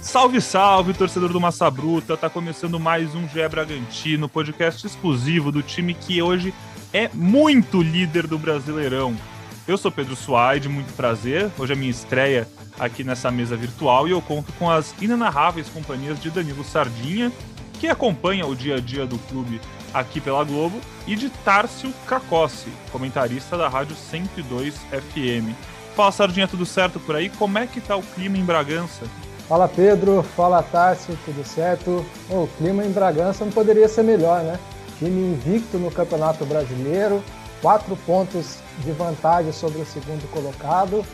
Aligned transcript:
Salve, 0.00 0.40
salve, 0.40 0.94
torcedor 0.94 1.30
do 1.32 1.40
Massa 1.40 1.70
Bruta. 1.70 2.16
Tá 2.16 2.30
começando 2.30 2.80
mais 2.80 3.14
um 3.14 3.28
GE 3.28 3.46
Bragantino, 3.48 4.28
podcast 4.28 4.86
exclusivo 4.86 5.52
do 5.52 5.62
time 5.62 5.94
que 5.94 6.20
hoje 6.20 6.52
é 6.92 7.08
muito 7.12 7.82
líder 7.82 8.26
do 8.26 8.38
Brasileirão. 8.38 9.16
Eu 9.66 9.76
sou 9.76 9.92
Pedro 9.92 10.16
Suaide, 10.16 10.68
muito 10.68 10.92
prazer. 10.94 11.50
Hoje 11.58 11.74
é 11.74 11.76
minha 11.76 11.90
estreia 11.90 12.48
aqui 12.78 13.04
nessa 13.04 13.30
mesa 13.30 13.54
virtual 13.54 14.08
e 14.08 14.12
eu 14.12 14.22
conto 14.22 14.52
com 14.54 14.70
as 14.70 14.94
inenarráveis 15.00 15.68
companhias 15.68 16.18
de 16.20 16.30
Danilo 16.30 16.64
Sardinha, 16.64 17.30
que 17.74 17.86
acompanha 17.86 18.46
o 18.46 18.56
dia 18.56 18.76
a 18.76 18.80
dia 18.80 19.06
do 19.06 19.18
clube 19.18 19.60
aqui 20.00 20.20
pela 20.20 20.44
Globo, 20.44 20.80
e 21.06 21.16
de 21.16 21.30
Tárcio 21.30 21.92
Cacossi, 22.06 22.70
comentarista 22.92 23.56
da 23.56 23.68
Rádio 23.68 23.96
102 23.96 24.74
FM. 24.74 25.54
Fala, 25.94 26.12
Sardinha, 26.12 26.46
tudo 26.46 26.64
certo 26.64 27.00
por 27.00 27.16
aí? 27.16 27.28
Como 27.28 27.58
é 27.58 27.66
que 27.66 27.80
tá 27.80 27.96
o 27.96 28.02
clima 28.02 28.38
em 28.38 28.44
Bragança? 28.44 29.04
Fala, 29.48 29.66
Pedro. 29.66 30.22
Fala, 30.22 30.62
Tárcio. 30.62 31.18
Tudo 31.24 31.44
certo? 31.44 32.04
O 32.30 32.46
clima 32.58 32.84
em 32.84 32.92
Bragança 32.92 33.44
não 33.44 33.50
poderia 33.50 33.88
ser 33.88 34.04
melhor, 34.04 34.42
né? 34.42 34.60
Time 34.98 35.32
invicto 35.32 35.78
no 35.78 35.90
Campeonato 35.90 36.44
Brasileiro, 36.44 37.22
quatro 37.62 37.96
pontos 37.96 38.58
de 38.78 38.92
vantagem 38.92 39.50
sobre 39.52 39.80
o 39.80 39.86
segundo 39.86 40.30
colocado. 40.30 41.04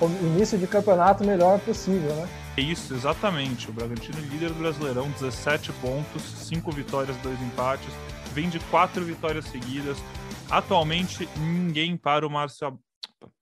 O 0.00 0.06
início 0.06 0.58
de 0.58 0.66
campeonato 0.66 1.24
melhor 1.24 1.58
possível, 1.60 2.14
né? 2.14 2.28
É 2.58 2.60
isso, 2.60 2.92
exatamente. 2.92 3.70
O 3.70 3.72
Bragantino 3.72 4.18
líder 4.18 4.48
do 4.48 4.58
Brasileirão, 4.58 5.08
17 5.12 5.72
pontos, 5.74 6.22
5 6.22 6.72
vitórias, 6.72 7.16
2 7.18 7.40
empates, 7.40 7.86
vem 8.32 8.48
de 8.48 8.58
4 8.58 9.04
vitórias 9.04 9.44
seguidas. 9.44 9.96
Atualmente 10.50 11.28
ninguém 11.38 11.96
para 11.96 12.26
o 12.26 12.30
Márcio 12.30 12.76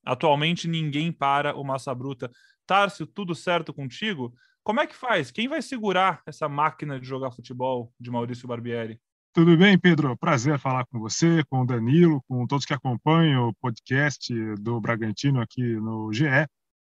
Atualmente 0.04 0.68
ninguém 0.68 1.10
para 1.10 1.56
o 1.56 1.64
Massa 1.64 1.94
Bruta. 1.94 2.30
Tárcio, 2.66 3.06
tudo 3.06 3.34
certo 3.34 3.72
contigo? 3.72 4.34
Como 4.62 4.82
é 4.82 4.86
que 4.86 4.94
faz? 4.94 5.30
Quem 5.30 5.48
vai 5.48 5.62
segurar 5.62 6.20
essa 6.26 6.46
máquina 6.46 7.00
de 7.00 7.06
jogar 7.06 7.30
futebol 7.30 7.90
de 7.98 8.10
Maurício 8.10 8.46
Barbieri? 8.46 9.00
Tudo 9.32 9.56
bem, 9.56 9.78
Pedro? 9.78 10.14
Prazer 10.18 10.58
falar 10.58 10.84
com 10.84 10.98
você, 10.98 11.42
com 11.48 11.62
o 11.62 11.66
Danilo, 11.66 12.22
com 12.28 12.46
todos 12.46 12.66
que 12.66 12.74
acompanham 12.74 13.48
o 13.48 13.54
podcast 13.54 14.30
do 14.56 14.78
Bragantino 14.78 15.40
aqui 15.40 15.62
no 15.62 16.12
GE 16.12 16.46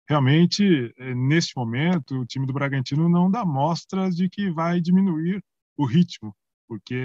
realmente, 0.07 0.93
eh, 0.97 1.13
neste 1.13 1.55
momento, 1.55 2.19
o 2.19 2.25
time 2.25 2.45
do 2.45 2.53
Bragantino 2.53 3.09
não 3.09 3.29
dá 3.29 3.45
mostras 3.45 4.15
de 4.15 4.29
que 4.29 4.49
vai 4.49 4.79
diminuir 4.79 5.43
o 5.77 5.85
ritmo, 5.85 6.35
porque 6.67 6.97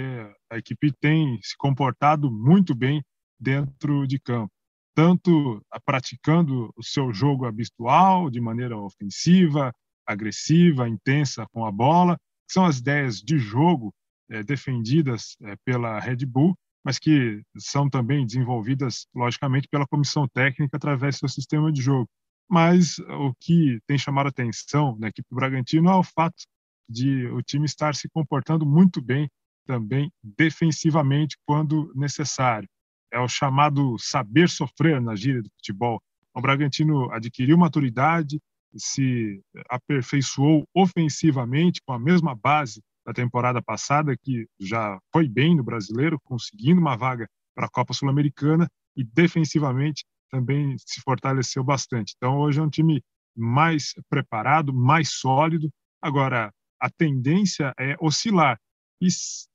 a 0.49 0.57
equipe 0.57 0.91
tem 0.99 1.39
se 1.41 1.55
comportado 1.57 2.31
muito 2.31 2.73
bem 2.73 3.03
dentro 3.39 4.07
de 4.07 4.19
campo, 4.19 4.51
tanto 4.95 5.61
praticando 5.85 6.71
o 6.75 6.83
seu 6.83 7.13
jogo 7.13 7.45
habitual, 7.45 8.29
de 8.29 8.39
maneira 8.39 8.77
ofensiva, 8.77 9.73
agressiva, 10.05 10.87
intensa 10.87 11.45
com 11.51 11.65
a 11.65 11.71
bola, 11.71 12.17
que 12.47 12.53
são 12.53 12.65
as 12.65 12.79
ideias 12.79 13.21
de 13.21 13.37
jogo 13.37 13.93
é, 14.29 14.43
defendidas 14.43 15.35
é, 15.41 15.55
pela 15.65 15.99
Red 15.99 16.25
Bull, 16.25 16.55
mas 16.83 16.99
que 16.99 17.41
são 17.57 17.89
também 17.89 18.25
desenvolvidas, 18.25 19.07
logicamente, 19.15 19.67
pela 19.69 19.87
comissão 19.87 20.27
técnica 20.27 20.75
através 20.77 21.15
do 21.15 21.19
seu 21.19 21.29
sistema 21.29 21.71
de 21.71 21.81
jogo 21.81 22.09
mas 22.49 22.99
o 22.99 23.33
que 23.39 23.79
tem 23.87 23.97
chamado 23.97 24.27
atenção 24.27 24.97
na 24.99 25.07
equipe 25.07 25.27
do 25.29 25.35
Bragantino 25.35 25.89
é 25.89 25.95
o 25.95 26.03
fato 26.03 26.43
de 26.89 27.25
o 27.27 27.41
time 27.41 27.65
estar 27.65 27.95
se 27.95 28.09
comportando 28.09 28.65
muito 28.65 29.01
bem 29.01 29.29
também 29.65 30.11
defensivamente 30.21 31.37
quando 31.45 31.91
necessário. 31.95 32.67
É 33.11 33.19
o 33.19 33.27
chamado 33.27 33.95
saber 33.97 34.49
sofrer 34.49 34.99
na 34.99 35.15
gíria 35.15 35.41
do 35.41 35.49
futebol. 35.57 36.01
O 36.35 36.41
Bragantino 36.41 37.11
adquiriu 37.11 37.57
maturidade, 37.57 38.39
se 38.75 39.41
aperfeiçoou 39.69 40.67
ofensivamente 40.73 41.81
com 41.85 41.93
a 41.93 41.99
mesma 41.99 42.35
base 42.35 42.81
da 43.05 43.13
temporada 43.13 43.61
passada, 43.61 44.15
que 44.17 44.47
já 44.59 44.99
foi 45.11 45.27
bem 45.27 45.55
no 45.55 45.63
brasileiro, 45.63 46.19
conseguindo 46.23 46.81
uma 46.81 46.95
vaga 46.95 47.27
para 47.55 47.67
a 47.67 47.69
Copa 47.69 47.93
Sul-Americana, 47.93 48.67
e 48.95 49.03
defensivamente 49.03 50.05
também 50.33 50.75
se 50.79 50.99
fortaleceu 51.01 51.63
bastante. 51.63 52.15
Então, 52.17 52.39
hoje 52.39 52.59
é 52.59 52.63
um 52.63 52.69
time 52.69 53.03
mais 53.37 53.93
preparado, 54.09 54.73
mais 54.73 55.09
sólido. 55.09 55.69
Agora, 56.01 56.51
a 56.79 56.89
tendência 56.89 57.71
é 57.77 57.95
oscilar. 58.01 58.59
E 58.99 59.07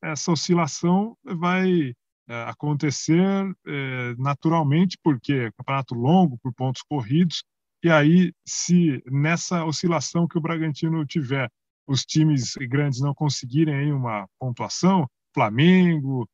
essa 0.04 0.30
oscilação 0.30 1.16
vai 1.24 1.92
é, 2.28 2.42
acontecer 2.44 3.20
é, 3.66 4.14
naturalmente, 4.16 4.96
porque 5.02 5.32
é 5.32 5.48
um 5.48 5.52
campeonato 5.58 5.94
longo, 5.94 6.38
por 6.38 6.54
pontos 6.54 6.82
corridos, 6.82 7.42
e 7.82 7.90
aí, 7.90 8.32
se 8.46 9.02
nessa 9.06 9.64
oscilação 9.64 10.26
que 10.26 10.36
o 10.36 10.40
Bragantino 10.40 11.04
tiver, 11.06 11.48
os 11.86 12.04
times 12.04 12.54
grandes 12.68 13.00
não 13.00 13.14
conseguirem 13.14 13.92
uma 13.92 14.28
pontuação, 14.38 15.08
Flamengo, 15.32 16.28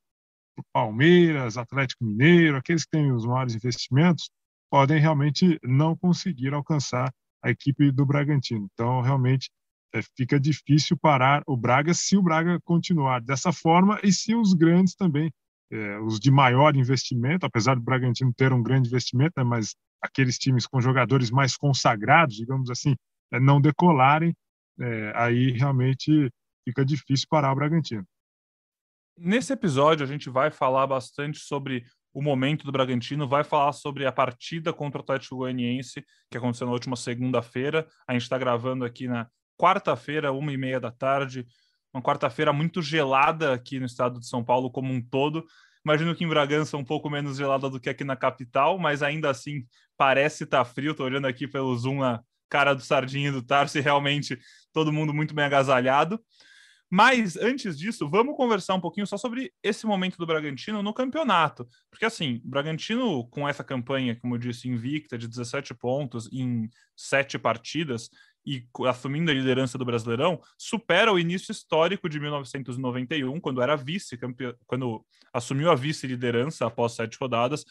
Palmeiras, 0.73 1.57
Atlético 1.57 2.05
Mineiro, 2.05 2.57
aqueles 2.57 2.85
que 2.85 2.91
têm 2.91 3.13
os 3.13 3.27
maiores 3.27 3.55
investimentos, 3.55 4.31
podem 4.71 5.01
realmente 5.01 5.59
não 5.63 5.97
conseguir 5.97 6.53
alcançar 6.53 7.13
a 7.43 7.51
equipe 7.51 7.91
do 7.91 8.07
Bragantino. 8.07 8.69
Então, 8.73 9.01
realmente, 9.01 9.51
é, 9.95 10.01
fica 10.17 10.41
difícil 10.41 10.97
parar 10.97 11.43
o 11.47 11.57
Braga 11.57 11.95
se 11.95 12.17
o 12.17 12.23
Braga 12.23 12.59
continuar 12.65 13.21
dessa 13.21 13.53
forma 13.53 14.01
e 14.03 14.13
se 14.13 14.35
os 14.35 14.53
grandes 14.53 14.95
também, 14.95 15.31
é, 15.71 15.99
os 16.01 16.19
de 16.19 16.31
maior 16.31 16.75
investimento, 16.75 17.47
apesar 17.47 17.77
do 17.77 17.83
Bragantino 17.83 18.33
ter 18.35 18.53
um 18.53 18.63
grande 18.63 18.89
investimento, 18.89 19.35
né, 19.37 19.45
mas 19.45 19.75
aqueles 20.03 20.39
times 20.39 20.67
com 20.67 20.81
jogadores 20.81 21.31
mais 21.31 21.57
consagrados, 21.57 22.37
digamos 22.37 22.71
assim, 22.71 22.97
é, 23.33 23.39
não 23.39 23.61
decolarem, 23.61 24.35
é, 24.81 25.13
aí 25.15 25.53
realmente 25.53 26.31
fica 26.67 26.85
difícil 26.85 27.27
parar 27.31 27.53
o 27.53 27.55
Bragantino. 27.55 28.05
Nesse 29.17 29.53
episódio, 29.53 30.05
a 30.05 30.09
gente 30.09 30.29
vai 30.29 30.51
falar 30.51 30.87
bastante 30.87 31.39
sobre 31.39 31.85
o 32.13 32.21
momento 32.21 32.65
do 32.65 32.73
Bragantino, 32.73 33.29
vai 33.29 33.45
falar 33.45 33.73
sobre 33.73 34.07
a 34.07 34.13
partida 34.13 34.73
contra 34.73 35.01
o 35.01 35.03
Atlético 35.03 35.37
Goianiense, 35.37 36.05
que 36.31 36.37
aconteceu 36.37 36.67
na 36.67 36.73
última 36.73 36.97
segunda-feira. 36.97 37.87
A 38.09 38.13
gente 38.13 38.23
está 38.23 38.37
gravando 38.37 38.85
aqui 38.85 39.07
na 39.07 39.29
quarta-feira, 39.57 40.33
uma 40.33 40.53
e 40.53 40.57
meia 40.57 40.81
da 40.81 40.91
tarde. 40.91 41.47
Uma 41.93 42.03
quarta-feira 42.03 42.53
muito 42.53 42.83
gelada 42.83 43.53
aqui 43.53 43.79
no 43.79 43.87
estado 43.87 44.19
de 44.19 44.27
São 44.27 44.43
Paulo 44.45 44.71
como 44.71 44.93
um 44.93 45.01
todo. 45.01 45.45
Imagino 45.85 46.15
que 46.15 46.25
em 46.25 46.29
Bragança 46.29 46.77
um 46.77 46.85
pouco 46.85 47.09
menos 47.09 47.37
gelada 47.37 47.71
do 47.71 47.79
que 47.79 47.89
aqui 47.89 48.03
na 48.03 48.17
capital, 48.17 48.79
mas 48.79 49.03
ainda 49.03 49.31
assim 49.31 49.65
parece 49.97 50.43
estar 50.43 50.59
tá 50.59 50.65
frio. 50.65 50.91
Estou 50.91 51.07
olhando 51.07 51.27
aqui 51.27 51.47
pelo 51.47 51.77
zoom 51.77 52.01
na 52.01 52.21
cara 52.49 52.75
do 52.75 52.83
Sardinha 52.83 53.29
e 53.29 53.33
do 53.33 53.43
Tarso 53.43 53.79
e 53.79 53.81
realmente 53.81 54.39
todo 54.73 54.93
mundo 54.93 55.15
muito 55.15 55.35
bem 55.35 55.45
agasalhado. 55.45 56.21
Mas 56.97 57.37
antes 57.37 57.77
disso, 57.77 58.09
vamos 58.09 58.37
conversar 58.37 58.77
um 58.77 58.81
pouquinho 58.81 59.05
só 59.05 59.17
sobre 59.17 59.53
esse 59.65 59.85
momento 59.85 60.17
do 60.17 60.25
Bragantino 60.25 60.81
no 60.81 60.95
campeonato. 60.95 61.67
Porque 61.91 62.05
assim, 62.05 62.41
o 62.45 62.49
Bragantino, 62.49 63.27
com 63.31 63.49
essa 63.49 63.65
campanha, 63.65 64.15
como 64.15 64.37
eu 64.37 64.39
disse, 64.39 64.69
invicta 64.69 65.19
de 65.19 65.27
17 65.27 65.75
pontos 65.75 66.33
em 66.33 66.71
sete 66.97 67.37
partidas 67.37 68.11
e 68.47 68.65
assumindo 68.87 69.33
a 69.33 69.35
liderança 69.35 69.77
do 69.77 69.85
Brasileirão, 69.85 70.41
supera 70.57 71.13
o 71.13 71.19
início 71.19 71.51
histórico 71.51 72.09
de 72.09 72.21
1991, 72.21 73.41
quando 73.41 73.61
era 73.61 73.75
vice, 73.75 74.17
quando 74.65 75.05
assumiu 75.33 75.73
a 75.73 75.75
vice-liderança 75.75 76.65
após 76.65 76.93
sete 76.93 77.19
rodadas, 77.21 77.65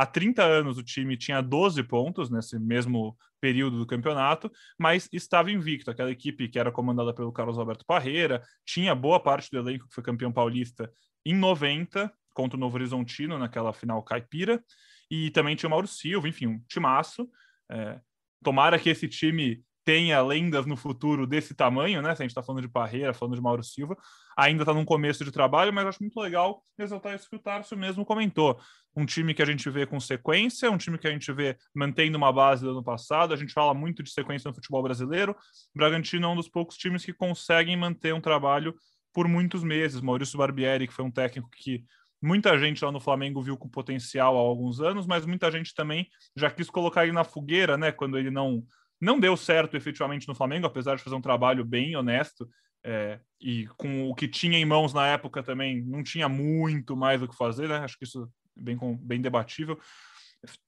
Há 0.00 0.06
30 0.06 0.42
anos 0.42 0.78
o 0.78 0.82
time 0.82 1.14
tinha 1.14 1.42
12 1.42 1.82
pontos 1.82 2.30
nesse 2.30 2.58
mesmo 2.58 3.14
período 3.38 3.78
do 3.78 3.86
campeonato, 3.86 4.50
mas 4.78 5.06
estava 5.12 5.52
invicto. 5.52 5.90
Aquela 5.90 6.10
equipe 6.10 6.48
que 6.48 6.58
era 6.58 6.72
comandada 6.72 7.12
pelo 7.12 7.30
Carlos 7.30 7.58
Alberto 7.58 7.84
Parreira 7.84 8.42
tinha 8.64 8.94
boa 8.94 9.20
parte 9.20 9.50
do 9.50 9.58
elenco 9.58 9.86
que 9.86 9.94
foi 9.94 10.02
campeão 10.02 10.32
paulista 10.32 10.90
em 11.22 11.34
90 11.34 12.10
contra 12.32 12.56
o 12.56 12.60
Novo 12.60 12.76
Horizontino 12.76 13.36
naquela 13.36 13.74
final 13.74 14.02
caipira, 14.02 14.64
e 15.10 15.30
também 15.32 15.54
tinha 15.54 15.68
o 15.68 15.70
Mauro 15.70 15.86
Silva, 15.86 16.26
enfim, 16.26 16.46
um 16.46 16.60
timaço. 16.66 17.28
É, 17.70 18.00
tomara 18.42 18.78
que 18.78 18.88
esse 18.88 19.06
time 19.06 19.62
tenha 19.84 20.20
lendas 20.22 20.66
no 20.66 20.76
futuro 20.76 21.26
desse 21.26 21.54
tamanho, 21.54 22.02
né? 22.02 22.14
Se 22.14 22.22
a 22.22 22.24
gente 22.24 22.30
está 22.30 22.42
falando 22.42 22.62
de 22.62 22.68
Parreira, 22.68 23.14
falando 23.14 23.34
de 23.34 23.40
Mauro 23.40 23.62
Silva, 23.62 23.96
ainda 24.36 24.62
está 24.62 24.74
num 24.74 24.84
começo 24.84 25.24
de 25.24 25.32
trabalho, 25.32 25.72
mas 25.72 25.86
acho 25.86 26.02
muito 26.02 26.18
legal 26.20 26.62
ressaltar 26.78 27.14
isso 27.14 27.28
que 27.28 27.36
o 27.36 27.38
Tarso 27.38 27.76
mesmo 27.76 28.04
comentou. 28.04 28.60
Um 28.94 29.06
time 29.06 29.32
que 29.32 29.42
a 29.42 29.46
gente 29.46 29.68
vê 29.70 29.86
com 29.86 29.98
sequência, 29.98 30.70
um 30.70 30.76
time 30.76 30.98
que 30.98 31.06
a 31.06 31.10
gente 31.10 31.32
vê 31.32 31.56
mantendo 31.74 32.18
uma 32.18 32.32
base 32.32 32.62
do 32.62 32.70
ano 32.70 32.84
passado. 32.84 33.32
A 33.32 33.36
gente 33.36 33.52
fala 33.52 33.72
muito 33.72 34.02
de 34.02 34.10
sequência 34.10 34.48
no 34.48 34.54
futebol 34.54 34.82
brasileiro. 34.82 35.34
Bragantino 35.74 36.26
é 36.26 36.28
um 36.28 36.36
dos 36.36 36.48
poucos 36.48 36.76
times 36.76 37.04
que 37.04 37.12
conseguem 37.12 37.76
manter 37.76 38.12
um 38.12 38.20
trabalho 38.20 38.74
por 39.12 39.26
muitos 39.28 39.62
meses. 39.62 40.00
Maurício 40.00 40.38
Barbieri, 40.38 40.86
que 40.86 40.92
foi 40.92 41.04
um 41.04 41.10
técnico 41.10 41.48
que 41.50 41.84
muita 42.20 42.58
gente 42.58 42.84
lá 42.84 42.92
no 42.92 43.00
Flamengo 43.00 43.40
viu 43.40 43.56
com 43.56 43.68
potencial 43.68 44.36
há 44.36 44.40
alguns 44.40 44.80
anos, 44.80 45.06
mas 45.06 45.24
muita 45.24 45.50
gente 45.50 45.74
também 45.74 46.08
já 46.36 46.50
quis 46.50 46.68
colocar 46.68 47.04
ele 47.04 47.12
na 47.12 47.24
fogueira, 47.24 47.76
né? 47.76 47.90
Quando 47.92 48.18
ele 48.18 48.30
não 48.30 48.62
não 49.00 49.18
deu 49.18 49.36
certo 49.36 49.76
efetivamente 49.76 50.28
no 50.28 50.34
Flamengo, 50.34 50.66
apesar 50.66 50.96
de 50.96 51.02
fazer 51.02 51.16
um 51.16 51.20
trabalho 51.20 51.64
bem 51.64 51.96
honesto. 51.96 52.48
É, 52.84 53.20
e 53.40 53.66
com 53.76 54.08
o 54.08 54.14
que 54.14 54.26
tinha 54.26 54.58
em 54.58 54.64
mãos 54.64 54.94
na 54.94 55.06
época 55.06 55.42
também 55.42 55.82
não 55.84 56.02
tinha 56.02 56.28
muito 56.28 56.96
mais 56.96 57.22
o 57.22 57.28
que 57.28 57.36
fazer, 57.36 57.68
né? 57.68 57.78
Acho 57.78 57.98
que 57.98 58.04
isso 58.04 58.22
é 58.58 58.62
bem, 58.62 58.78
bem 59.02 59.20
debatível. 59.20 59.78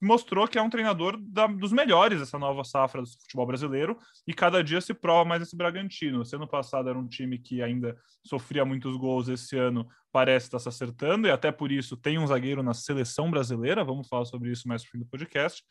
mostrou 0.01 0.47
que 0.47 0.57
é 0.57 0.61
um 0.61 0.69
treinador 0.69 1.17
da, 1.19 1.47
dos 1.47 1.71
melhores 1.71 2.19
dessa 2.19 2.37
nova 2.37 2.63
safra 2.63 3.01
do 3.01 3.07
futebol 3.07 3.47
brasileiro 3.47 3.97
e 4.27 4.33
cada 4.33 4.63
dia 4.63 4.79
se 4.79 4.93
prova 4.93 5.27
mais 5.27 5.41
esse 5.41 5.55
Bragantino. 5.55 6.21
Esse 6.21 6.35
ano 6.35 6.47
passado 6.47 6.89
era 6.89 6.97
um 6.97 7.07
time 7.07 7.39
que 7.39 7.61
ainda 7.61 7.97
sofria 8.23 8.63
muitos 8.63 8.95
gols, 8.95 9.27
esse 9.27 9.57
ano 9.57 9.87
parece 10.11 10.45
estar 10.45 10.59
se 10.59 10.69
acertando 10.69 11.27
e 11.27 11.31
até 11.31 11.51
por 11.51 11.71
isso 11.71 11.97
tem 11.97 12.19
um 12.19 12.27
zagueiro 12.27 12.61
na 12.61 12.75
seleção 12.75 13.31
brasileira. 13.31 13.83
Vamos 13.83 14.07
falar 14.07 14.25
sobre 14.25 14.51
isso 14.51 14.67
mais 14.67 14.83
no 14.83 14.89
fim 14.89 14.99
do 14.99 15.05
podcast. 15.07 15.63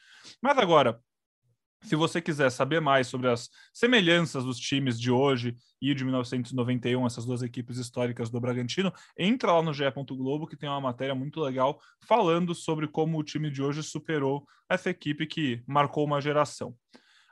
Mas 0.43 0.59
agora, 0.59 1.01
se 1.83 1.97
você 1.97 2.21
quiser 2.21 2.51
saber 2.51 2.81
mais 2.81 3.07
sobre 3.07 3.29
as 3.29 3.51
semelhanças 3.73 4.45
dos 4.45 4.59
times 4.59 5.01
de 5.01 5.11
hoje 5.11 5.57
e 5.81 5.95
de 5.95 6.05
1991, 6.05 7.07
essas 7.07 7.25
duas 7.25 7.43
equipes 7.43 7.77
históricas 7.77 8.31
do 8.31 8.41
Bragantino, 8.41 8.93
entra 9.19 9.53
lá 9.53 9.63
no 9.63 9.75
GE. 9.75 9.85
Globo 10.11 10.47
que 10.47 10.57
tem 10.57 10.69
uma 10.69 10.81
matéria 10.81 11.15
muito 11.15 11.41
legal 11.41 11.81
falando 12.07 12.55
sobre 12.55 12.87
como 12.87 13.19
o 13.19 13.25
time 13.25 13.51
de 13.51 13.63
hoje 13.63 13.83
superou 13.83 14.47
essa 14.69 14.91
equipe 14.91 15.27
que 15.27 15.63
marcou 15.67 16.05
uma 16.05 16.21
geração. 16.21 16.75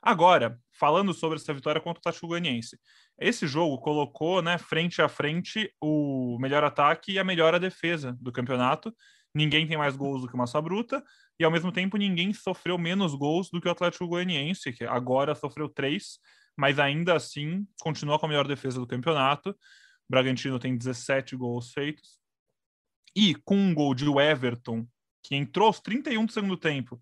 Agora, 0.02 0.58
falando 0.73 1.12
sobre 1.12 1.37
essa 1.37 1.52
vitória 1.52 1.81
contra 1.81 1.99
o 1.99 2.00
Atlético 2.00 2.29
Goianiense. 2.29 2.79
Esse 3.19 3.47
jogo 3.47 3.79
colocou, 3.79 4.41
né, 4.41 4.56
frente 4.56 5.02
a 5.02 5.08
frente 5.08 5.70
o 5.79 6.38
melhor 6.41 6.64
ataque 6.64 7.12
e 7.12 7.19
a 7.19 7.25
melhor 7.25 7.58
defesa 7.61 8.17
do 8.19 8.32
campeonato. 8.32 8.94
Ninguém 9.35 9.67
tem 9.67 9.77
mais 9.77 9.97
gols 9.97 10.23
do 10.23 10.29
que 10.29 10.35
o 10.35 10.38
Massa 10.38 10.61
Bruta 10.61 11.03
e 11.38 11.44
ao 11.44 11.50
mesmo 11.50 11.71
tempo 11.71 11.97
ninguém 11.97 12.32
sofreu 12.32 12.77
menos 12.77 13.15
gols 13.15 13.49
do 13.50 13.61
que 13.61 13.69
o 13.69 13.71
Atlético 13.71 14.06
Goianiense, 14.06 14.73
que 14.73 14.85
agora 14.85 15.35
sofreu 15.35 15.69
três, 15.69 16.19
mas 16.56 16.79
ainda 16.79 17.15
assim 17.15 17.67
continua 17.81 18.19
com 18.19 18.27
a 18.27 18.29
melhor 18.29 18.47
defesa 18.47 18.81
do 18.81 18.87
campeonato. 18.87 19.50
O 19.50 19.56
Bragantino 20.11 20.59
tem 20.59 20.77
17 20.77 21.37
gols 21.37 21.73
feitos. 21.73 22.19
E 23.15 23.35
com 23.35 23.56
um 23.56 23.75
gol 23.75 23.94
de 23.94 24.05
Everton, 24.06 24.87
que 25.23 25.35
entrou 25.35 25.69
aos 25.69 25.81
31 25.81 26.26
do 26.26 26.33
segundo 26.33 26.56
tempo, 26.56 27.00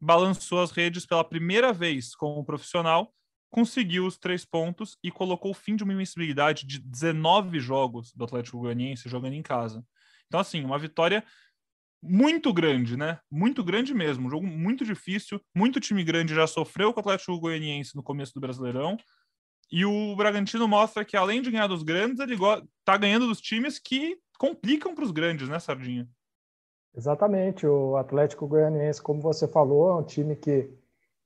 balançou 0.00 0.60
as 0.60 0.70
redes 0.70 1.06
pela 1.06 1.22
primeira 1.22 1.72
vez 1.72 2.14
como 2.14 2.44
profissional, 2.44 3.12
conseguiu 3.50 4.06
os 4.06 4.16
três 4.16 4.44
pontos 4.44 4.96
e 5.02 5.10
colocou 5.10 5.50
o 5.50 5.54
fim 5.54 5.76
de 5.76 5.84
uma 5.84 5.92
invencibilidade 5.92 6.66
de 6.66 6.78
19 6.78 7.60
jogos 7.60 8.12
do 8.12 8.24
Atlético 8.24 8.58
Goianiense 8.58 9.08
jogando 9.08 9.34
em 9.34 9.42
casa. 9.42 9.84
Então, 10.32 10.40
assim, 10.40 10.64
uma 10.64 10.78
vitória 10.78 11.22
muito 12.02 12.54
grande, 12.54 12.96
né? 12.96 13.18
Muito 13.30 13.62
grande 13.62 13.92
mesmo. 13.92 14.26
Um 14.26 14.30
jogo 14.30 14.46
muito 14.46 14.82
difícil. 14.82 15.38
Muito 15.54 15.78
time 15.78 16.02
grande 16.02 16.34
já 16.34 16.46
sofreu 16.46 16.90
com 16.90 17.00
o 17.00 17.02
Atlético 17.02 17.38
Goianiense 17.38 17.94
no 17.94 18.02
começo 18.02 18.32
do 18.32 18.40
Brasileirão. 18.40 18.96
E 19.70 19.84
o 19.84 20.16
Bragantino 20.16 20.66
mostra 20.66 21.04
que, 21.04 21.18
além 21.18 21.42
de 21.42 21.50
ganhar 21.50 21.66
dos 21.66 21.82
grandes, 21.82 22.18
ele 22.18 22.34
tá 22.82 22.96
ganhando 22.96 23.26
dos 23.26 23.42
times 23.42 23.78
que 23.78 24.16
complicam 24.38 24.94
para 24.94 25.04
os 25.04 25.10
grandes, 25.10 25.50
né, 25.50 25.58
Sardinha? 25.58 26.08
Exatamente. 26.96 27.66
O 27.66 27.96
Atlético 27.98 28.46
Goianiense, 28.46 29.02
como 29.02 29.20
você 29.20 29.46
falou, 29.46 29.90
é 29.90 29.94
um 29.96 30.02
time 30.02 30.34
que 30.34 30.70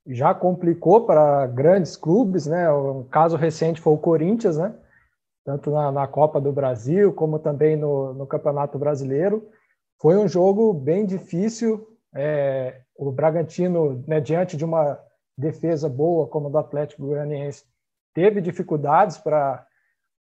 já 0.09 0.35
complicou 0.35 1.07
para 1.07 1.47
grandes 1.47 1.97
clubes, 1.97 2.47
né? 2.47 2.69
Um 2.73 3.05
caso 3.05 3.37
recente 3.37 3.81
foi 3.81 3.93
o 3.93 3.99
Corinthians, 3.99 4.59
né? 4.59 4.75
Tanto 5.47 5.71
na, 5.71 5.93
na 5.93 6.09
Copa 6.09 6.41
do 6.41 6.51
Brasil, 6.51 7.13
como 7.13 7.39
também 7.39 7.77
no, 7.77 8.13
no 8.13 8.27
Campeonato 8.27 8.77
Brasileiro. 8.81 9.49
Foi 10.03 10.17
um 10.17 10.27
jogo 10.27 10.75
bem 10.75 11.07
difícil. 11.07 11.87
É, 12.13 12.81
o 12.97 13.13
Bragantino, 13.13 14.03
né, 14.09 14.21
diante 14.21 14.57
de 14.57 14.65
uma 14.65 14.99
defesa 15.39 15.89
boa 15.89 16.27
como 16.27 16.49
a 16.49 16.51
do 16.51 16.59
Atlético 16.59 17.07
Goianiense, 17.07 17.65
teve 18.13 18.41
dificuldades 18.41 19.19
para 19.19 19.65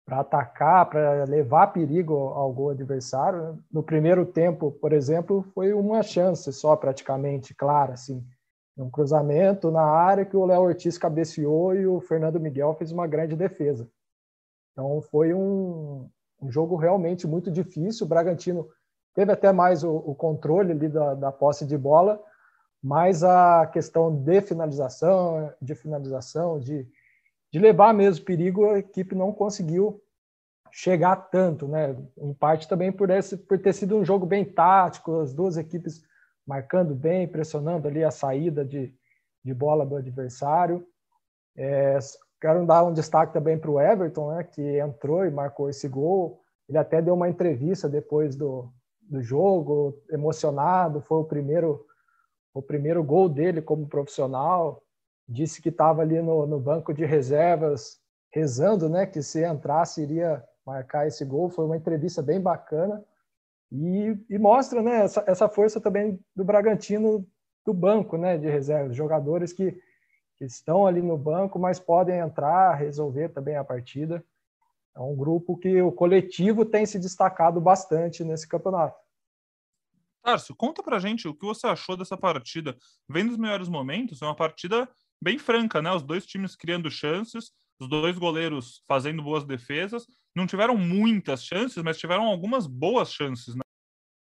atacar, 0.08 0.88
para 0.88 1.24
levar 1.24 1.72
perigo 1.72 2.14
ao 2.14 2.52
gol 2.52 2.70
adversário. 2.70 3.58
No 3.72 3.82
primeiro 3.82 4.24
tempo, 4.24 4.70
por 4.70 4.92
exemplo, 4.92 5.42
foi 5.52 5.72
uma 5.72 6.04
chance 6.04 6.52
só 6.52 6.76
praticamente 6.76 7.52
clara, 7.52 7.94
assim, 7.94 8.24
um 8.78 8.88
cruzamento 8.88 9.72
na 9.72 9.82
área 9.82 10.24
que 10.24 10.36
o 10.36 10.44
Léo 10.44 10.62
Ortiz 10.62 10.96
cabeceou 10.96 11.74
e 11.74 11.84
o 11.84 11.98
Fernando 11.98 12.38
Miguel 12.38 12.74
fez 12.74 12.92
uma 12.92 13.08
grande 13.08 13.34
defesa. 13.34 13.90
Então 14.76 15.00
foi 15.00 15.32
um, 15.32 16.06
um 16.42 16.50
jogo 16.50 16.76
realmente 16.76 17.26
muito 17.26 17.50
difícil. 17.50 18.04
O 18.04 18.08
Bragantino 18.08 18.68
teve 19.14 19.32
até 19.32 19.50
mais 19.50 19.82
o, 19.82 19.90
o 19.90 20.14
controle 20.14 20.72
ali 20.72 20.86
da, 20.86 21.14
da, 21.14 21.32
posse 21.32 21.64
de 21.64 21.78
bola, 21.78 22.22
mas 22.82 23.24
a 23.24 23.66
questão 23.66 24.14
de 24.14 24.42
finalização, 24.42 25.50
de 25.62 25.74
finalização, 25.74 26.60
de, 26.60 26.86
de 27.50 27.58
levar 27.58 27.94
mesmo 27.94 28.26
perigo, 28.26 28.66
a 28.66 28.78
equipe 28.78 29.14
não 29.14 29.32
conseguiu 29.32 30.02
chegar 30.70 31.16
tanto, 31.30 31.66
né? 31.66 31.96
Em 32.18 32.34
parte 32.34 32.68
também 32.68 32.92
por, 32.92 33.08
esse, 33.08 33.34
por 33.34 33.58
ter 33.58 33.72
sido 33.72 33.96
um 33.96 34.04
jogo 34.04 34.26
bem 34.26 34.44
tático, 34.44 35.20
as 35.20 35.32
duas 35.32 35.56
equipes 35.56 36.02
marcando 36.46 36.94
bem, 36.94 37.26
pressionando 37.26 37.88
ali 37.88 38.04
a 38.04 38.10
saída 38.10 38.62
de, 38.62 38.94
de 39.42 39.54
bola 39.54 39.86
do 39.86 39.96
adversário. 39.96 40.86
É, 41.56 41.98
quero 42.46 42.64
dar 42.64 42.84
um 42.84 42.92
destaque 42.92 43.32
também 43.32 43.58
para 43.58 43.70
o 43.70 43.80
Everton, 43.80 44.30
né, 44.32 44.44
que 44.44 44.78
entrou 44.78 45.26
e 45.26 45.30
marcou 45.30 45.68
esse 45.68 45.88
gol. 45.88 46.40
Ele 46.68 46.78
até 46.78 47.02
deu 47.02 47.14
uma 47.14 47.28
entrevista 47.28 47.88
depois 47.88 48.36
do, 48.36 48.72
do 49.02 49.20
jogo, 49.20 50.00
emocionado, 50.08 51.00
foi 51.00 51.18
o 51.18 51.24
primeiro 51.24 51.84
o 52.54 52.62
primeiro 52.62 53.04
gol 53.04 53.28
dele 53.28 53.60
como 53.60 53.88
profissional. 53.88 54.80
Disse 55.28 55.60
que 55.60 55.68
estava 55.68 56.00
ali 56.02 56.22
no, 56.22 56.46
no 56.46 56.58
banco 56.58 56.94
de 56.94 57.04
reservas, 57.04 57.98
rezando, 58.32 58.88
né, 58.88 59.06
que 59.06 59.22
se 59.22 59.44
entrasse 59.44 60.02
iria 60.02 60.42
marcar 60.64 61.06
esse 61.06 61.24
gol. 61.24 61.50
Foi 61.50 61.64
uma 61.66 61.76
entrevista 61.76 62.22
bem 62.22 62.40
bacana 62.40 63.04
e, 63.72 64.16
e 64.30 64.38
mostra, 64.38 64.82
né, 64.82 65.04
essa, 65.04 65.24
essa 65.26 65.48
força 65.48 65.80
também 65.80 66.18
do 66.34 66.44
Bragantino 66.44 67.26
do 67.64 67.74
banco, 67.74 68.16
né, 68.16 68.38
de 68.38 68.48
reservas, 68.48 68.96
jogadores 68.96 69.52
que, 69.52 69.76
que 70.36 70.44
estão 70.44 70.86
ali 70.86 71.00
no 71.00 71.16
banco, 71.16 71.58
mas 71.58 71.80
podem 71.80 72.18
entrar, 72.18 72.74
resolver 72.74 73.30
também 73.30 73.56
a 73.56 73.64
partida. 73.64 74.24
É 74.94 75.00
um 75.00 75.16
grupo 75.16 75.56
que 75.56 75.80
o 75.80 75.92
coletivo 75.92 76.64
tem 76.64 76.86
se 76.86 76.98
destacado 76.98 77.60
bastante 77.60 78.24
nesse 78.24 78.48
campeonato. 78.48 78.98
Tarso, 80.22 80.56
conta 80.56 80.82
pra 80.82 80.98
gente 80.98 81.28
o 81.28 81.34
que 81.34 81.46
você 81.46 81.66
achou 81.66 81.96
dessa 81.96 82.16
partida. 82.16 82.76
Vendo 83.08 83.30
os 83.30 83.36
melhores 83.36 83.68
momentos, 83.68 84.20
é 84.22 84.24
uma 84.24 84.34
partida 84.34 84.88
bem 85.22 85.38
franca, 85.38 85.80
né? 85.80 85.92
Os 85.92 86.02
dois 86.02 86.26
times 86.26 86.56
criando 86.56 86.90
chances, 86.90 87.52
os 87.78 87.88
dois 87.88 88.18
goleiros 88.18 88.82
fazendo 88.88 89.22
boas 89.22 89.44
defesas. 89.44 90.06
Não 90.34 90.46
tiveram 90.46 90.76
muitas 90.76 91.44
chances, 91.44 91.82
mas 91.82 91.98
tiveram 91.98 92.24
algumas 92.24 92.66
boas 92.66 93.12
chances, 93.12 93.54
né? 93.54 93.60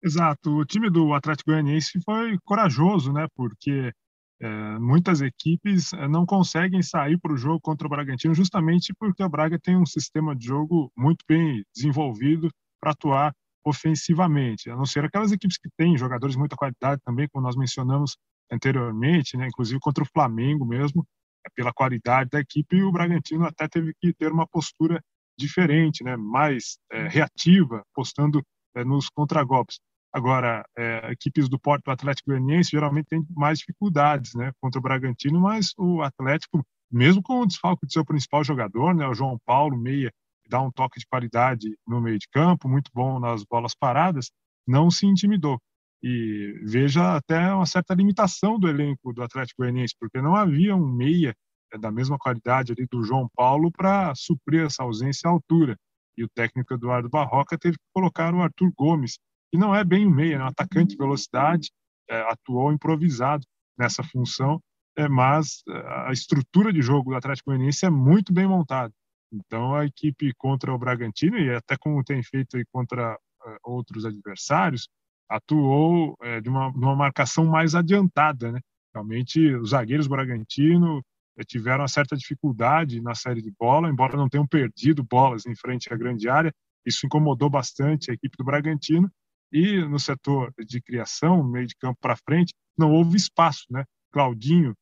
Exato. 0.04 0.52
O 0.58 0.66
time 0.66 0.90
do 0.90 1.14
Atlético 1.14 1.52
Goianiense 1.52 2.00
foi 2.04 2.38
corajoso, 2.44 3.14
né? 3.14 3.28
Porque 3.36 3.94
é, 4.42 4.80
muitas 4.80 5.22
equipes 5.22 5.94
é, 5.94 6.08
não 6.08 6.26
conseguem 6.26 6.82
sair 6.82 7.18
para 7.20 7.34
o 7.34 7.38
jogo 7.38 7.62
contra 7.62 7.88
o 7.88 7.90
Bragantino 7.90 8.34
justamente 8.34 8.94
porque 9.00 9.24
o 9.24 9.30
Braga 9.30 9.58
tem 9.58 9.78
um 9.78 9.86
sistema 9.86 10.36
de 10.36 10.46
jogo 10.46 10.92
muito 10.96 11.24
bem 11.28 11.64
desenvolvido 11.74 12.50
para 12.80 12.92
atuar 12.92 13.34
ofensivamente, 13.66 14.70
a 14.70 14.76
não 14.76 14.86
ser 14.86 15.04
aquelas 15.04 15.32
equipes 15.32 15.58
que 15.58 15.70
têm 15.76 15.98
jogadores 15.98 16.36
de 16.36 16.40
muita 16.40 16.56
qualidade 16.56 17.02
também, 17.04 17.28
como 17.32 17.46
nós 17.46 17.56
mencionamos 17.56 18.16
anteriormente, 18.52 19.36
né, 19.38 19.48
inclusive 19.48 19.80
contra 19.80 20.04
o 20.04 20.08
Flamengo 20.08 20.66
mesmo, 20.66 21.04
é 21.46 21.50
pela 21.56 21.74
qualidade 21.74 22.30
da 22.30 22.40
equipe, 22.40 22.84
o 22.84 22.92
Bragantino 22.92 23.46
até 23.46 23.68
teve 23.68 23.94
que 24.00 24.14
ter 24.14 24.32
uma 24.32 24.46
postura 24.46 25.02
diferente, 25.38 26.04
né, 26.04 26.16
mais 26.16 26.78
é, 26.92 27.08
reativa, 27.08 27.84
postando 27.94 28.44
é, 28.76 28.84
nos 28.84 29.10
contragolpes. 29.10 29.80
Agora, 30.16 30.66
é, 30.78 31.12
equipes 31.12 31.50
do 31.50 31.60
Porto 31.60 31.92
Atlético 31.92 32.30
Goianiense 32.30 32.72
geralmente 32.72 33.08
têm 33.08 33.28
mais 33.32 33.60
dificuldades 33.60 34.34
né, 34.34 34.54
contra 34.62 34.80
o 34.80 34.82
Bragantino, 34.82 35.42
mas 35.42 35.74
o 35.78 36.02
Atlético, 36.02 36.66
mesmo 36.90 37.22
com 37.22 37.42
o 37.42 37.46
desfalque 37.46 37.86
do 37.86 37.92
seu 37.92 38.06
principal 38.06 38.42
jogador, 38.42 38.96
né, 38.96 39.06
o 39.06 39.14
João 39.14 39.38
Paulo, 39.46 39.78
meia, 39.78 40.10
dá 40.48 40.62
um 40.62 40.72
toque 40.72 41.02
de 41.02 41.06
qualidade 41.06 41.68
no 41.86 42.00
meio 42.00 42.18
de 42.18 42.30
campo, 42.30 42.70
muito 42.70 42.90
bom 42.94 43.20
nas 43.20 43.44
bolas 43.44 43.76
paradas, 43.76 44.32
não 44.66 44.90
se 44.90 45.06
intimidou. 45.06 45.60
E 46.02 46.62
veja 46.64 47.18
até 47.18 47.54
uma 47.54 47.66
certa 47.66 47.94
limitação 47.94 48.58
do 48.58 48.70
elenco 48.70 49.12
do 49.12 49.22
Atlético 49.22 49.64
Goianiense, 49.64 49.96
porque 50.00 50.22
não 50.22 50.34
havia 50.34 50.78
um 50.78 50.88
meia 50.88 51.36
é, 51.74 51.78
da 51.78 51.92
mesma 51.92 52.18
qualidade 52.18 52.72
ali 52.72 52.88
do 52.90 53.04
João 53.04 53.28
Paulo 53.36 53.70
para 53.70 54.16
suprir 54.16 54.66
essa 54.66 54.82
ausência 54.82 55.30
à 55.30 55.34
altura. 55.34 55.76
E 56.18 56.24
o 56.24 56.30
técnico 56.30 56.74
Eduardo 56.74 57.10
Barroca 57.10 57.58
teve 57.58 57.76
que 57.76 57.84
colocar 57.94 58.34
o 58.34 58.42
Arthur 58.42 58.72
Gomes, 58.78 59.18
que 59.52 59.58
não 59.58 59.76
é 59.76 59.84
bem 59.84 60.06
um 60.06 60.14
meia, 60.14 60.36
é 60.36 60.44
um 60.44 60.48
atacante 60.48 60.92
de 60.92 60.98
velocidade, 60.98 61.70
é, 62.10 62.22
atuou 62.32 62.72
improvisado 62.72 63.46
nessa 63.78 64.04
função, 64.04 64.62
é, 64.98 65.08
mas 65.08 65.64
é, 65.68 66.08
a 66.08 66.12
estrutura 66.12 66.72
de 66.72 66.82
jogo 66.82 67.12
do 67.12 67.18
Atlético 67.18 67.50
Goianiense 67.52 67.86
é 67.86 67.90
muito 67.90 68.34
bem 68.34 68.48
montada. 68.48 68.94
Então 69.32 69.76
a 69.76 69.86
equipe 69.86 70.34
contra 70.38 70.74
o 70.74 70.78
Bragantino 70.78 71.38
e 71.38 71.54
até 71.54 71.76
como 71.78 72.04
tem 72.04 72.24
feito 72.24 72.58
aí 72.58 72.64
contra 72.72 73.14
uh, 73.14 73.58
outros 73.64 74.06
adversários 74.06 74.88
atuou 75.30 76.14
uh, 76.14 76.42
de, 76.42 76.50
uma, 76.50 76.68
uma, 76.68 76.96
marcação 76.96 77.46
mais 77.46 77.76
adiantada, 77.76 78.52
né? 78.52 78.60
Realmente 78.94 79.54
os 79.56 79.72
zagueiros 79.72 80.08
Bragantino 80.08 81.00
uh, 81.00 81.46
tiveram 81.46 81.82
uma 81.82 81.88
certa 81.88 82.16
dificuldade 82.16 83.02
na 83.02 83.16
série 83.16 83.42
de 83.42 83.52
bola, 83.60 83.90
embora 83.90 84.16
não 84.16 84.30
tenham 84.30 84.48
perdido 84.48 85.04
bolas 85.04 85.46
em 85.46 85.56
frente 85.56 85.92
à 85.92 85.98
grande 85.98 86.30
área. 86.30 86.54
Isso 86.86 87.06
incomodou 87.06 87.50
bastante 87.50 88.12
a 88.12 88.14
equipe 88.14 88.38
do 88.38 88.46
Bragantino 88.46 89.12
E 89.56 89.80
no 89.86 89.98
setor 89.98 90.54
de 90.68 90.82
criação, 90.82 91.42
meio 91.42 91.66
de 91.66 91.78
campo 91.78 91.98
para 92.02 92.18
frente, 92.18 92.54
não 92.78 92.92
houve 92.92 93.16
espaço, 93.16 93.64
né? 93.70 93.86
Claudinho 94.12 94.76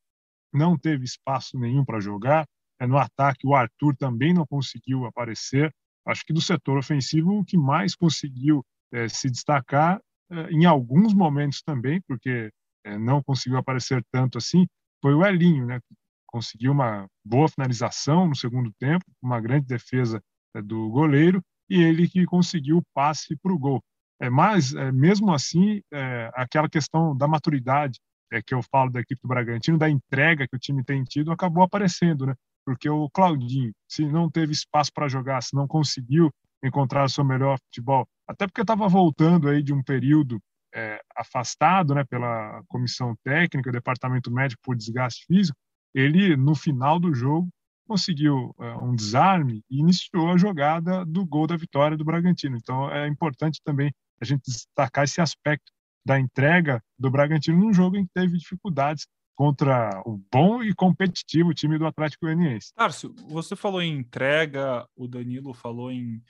não 0.51 0.75
teve 0.75 1.05
espaço 1.05 1.59
nenhum 1.59 1.85
para 1.85 1.99
jogar. 1.99 2.43
É, 2.79 2.87
no 2.87 2.97
ataque, 2.97 3.45
o 3.45 3.53
Arthur 3.53 3.95
também 3.95 4.33
não 4.33 4.47
conseguiu 4.47 5.05
aparecer. 5.05 5.71
Acho 6.07 6.25
que 6.25 6.33
do 6.33 6.41
setor 6.41 6.79
ofensivo, 6.79 7.37
o 7.37 7.45
que 7.45 7.55
mais 7.55 7.95
conseguiu 7.95 8.65
é, 8.91 9.07
se 9.07 9.29
destacar, 9.29 10.01
é, 10.31 10.49
em 10.49 10.65
alguns 10.65 11.13
momentos 11.13 11.61
também, 11.61 12.01
porque 12.07 12.49
é, 12.83 12.97
não 12.97 13.21
conseguiu 13.21 13.59
aparecer 13.59 14.03
tanto 14.11 14.39
assim, 14.39 14.65
foi 15.03 15.13
o 15.13 15.23
Elinho, 15.23 15.67
né? 15.67 15.79
Conseguiu 16.25 16.71
uma 16.71 17.05
boa 17.23 17.47
finalização 17.47 18.27
no 18.27 18.35
segundo 18.35 18.73
tempo, 18.79 19.05
uma 19.21 19.39
grande 19.39 19.67
defesa 19.67 20.19
do 20.63 20.89
goleiro, 20.89 21.43
e 21.69 21.79
ele 21.79 22.09
que 22.09 22.25
conseguiu 22.25 22.77
o 22.77 22.83
passe 22.91 23.35
para 23.37 23.53
o 23.53 23.59
gol. 23.59 23.79
É, 24.23 24.29
mas, 24.29 24.73
é, 24.73 24.89
mesmo 24.89 25.33
assim, 25.33 25.81
é, 25.91 26.31
aquela 26.33 26.69
questão 26.69 27.15
da 27.15 27.27
maturidade 27.27 27.99
é, 28.31 28.41
que 28.41 28.53
eu 28.53 28.61
falo 28.63 28.89
da 28.89 29.01
equipe 29.01 29.21
do 29.21 29.27
Bragantino, 29.27 29.77
da 29.77 29.89
entrega 29.89 30.47
que 30.47 30.55
o 30.55 30.59
time 30.59 30.81
tem 30.81 31.03
tido, 31.03 31.29
acabou 31.29 31.61
aparecendo, 31.61 32.25
né? 32.25 32.33
Porque 32.65 32.89
o 32.89 33.09
Claudinho, 33.09 33.73
se 33.85 34.05
não 34.05 34.31
teve 34.31 34.53
espaço 34.53 34.93
para 34.93 35.09
jogar, 35.09 35.43
se 35.43 35.53
não 35.53 35.67
conseguiu 35.67 36.31
encontrar 36.63 37.03
o 37.03 37.09
seu 37.09 37.25
melhor 37.25 37.57
futebol, 37.65 38.07
até 38.25 38.47
porque 38.47 38.61
estava 38.61 38.87
voltando 38.87 39.49
aí 39.49 39.61
de 39.61 39.73
um 39.73 39.83
período 39.83 40.39
é, 40.73 41.01
afastado, 41.17 41.93
né, 41.93 42.05
pela 42.05 42.63
comissão 42.69 43.13
técnica, 43.25 43.73
departamento 43.73 44.31
médico 44.31 44.61
por 44.63 44.77
desgaste 44.77 45.25
físico, 45.25 45.57
ele 45.93 46.37
no 46.37 46.55
final 46.55 46.97
do 46.97 47.13
jogo 47.13 47.49
conseguiu 47.85 48.55
é, 48.57 48.73
um 48.77 48.95
desarme 48.95 49.61
e 49.69 49.79
iniciou 49.79 50.31
a 50.31 50.37
jogada 50.37 51.05
do 51.05 51.25
gol 51.25 51.45
da 51.45 51.57
vitória 51.57 51.97
do 51.97 52.05
Bragantino. 52.05 52.55
Então 52.55 52.89
é 52.89 53.05
importante 53.05 53.59
também 53.65 53.91
a 54.21 54.25
gente 54.25 54.43
destacar 54.45 55.03
esse 55.03 55.21
aspecto 55.21 55.71
da 56.05 56.19
entrega 56.19 56.83
do 56.99 57.09
Bragantino 57.09 57.57
num 57.57 57.73
jogo 57.73 57.97
em 57.97 58.05
que 58.05 58.11
teve 58.13 58.37
dificuldades 58.37 59.07
contra 59.35 60.01
o 60.05 60.21
bom 60.31 60.63
e 60.63 60.73
competitivo 60.73 61.53
time 61.53 61.77
do 61.77 61.87
Atlético 61.87 62.25
Goianiense. 62.25 62.73
Tarso, 62.75 63.13
você 63.27 63.55
falou 63.55 63.81
em 63.81 63.97
entrega, 63.97 64.87
o 64.95 65.07
Danilo 65.07 65.53
falou 65.53 65.91
em 65.91 66.21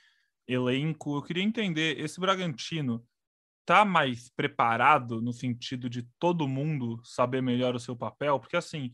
elenco. 0.48 1.18
Eu 1.18 1.22
queria 1.22 1.44
entender, 1.44 2.00
esse 2.00 2.20
Bragantino 2.20 3.06
tá 3.66 3.86
mais 3.86 4.30
preparado 4.30 5.22
no 5.22 5.34
sentido 5.34 5.90
de 5.90 6.04
todo 6.20 6.48
mundo 6.48 7.02
saber 7.04 7.42
melhor 7.42 7.76
o 7.76 7.80
seu 7.80 7.96
papel? 7.96 8.40
Porque 8.40 8.58
assim, 8.58 8.92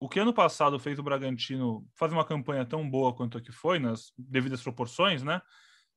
o 0.00 0.08
que 0.08 0.20
ano 0.20 0.32
passado 0.32 0.78
fez 0.78 0.98
o 0.98 1.02
Bragantino 1.02 1.86
fazer 1.94 2.14
uma 2.14 2.24
campanha 2.24 2.64
tão 2.64 2.88
boa 2.88 3.14
quanto 3.14 3.38
a 3.38 3.40
que 3.40 3.52
foi, 3.52 3.78
nas 3.78 4.12
devidas 4.18 4.62
proporções, 4.62 5.22
né? 5.22 5.40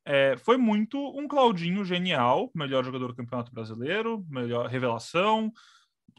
É, 0.05 0.37
foi 0.37 0.55
muito 0.55 0.97
um 1.17 1.27
Claudinho 1.27 1.83
genial, 1.83 2.51
melhor 2.53 2.83
jogador 2.85 3.07
do 3.07 3.15
Campeonato 3.15 3.51
Brasileiro, 3.51 4.23
melhor 4.29 4.67
revelação, 4.67 5.51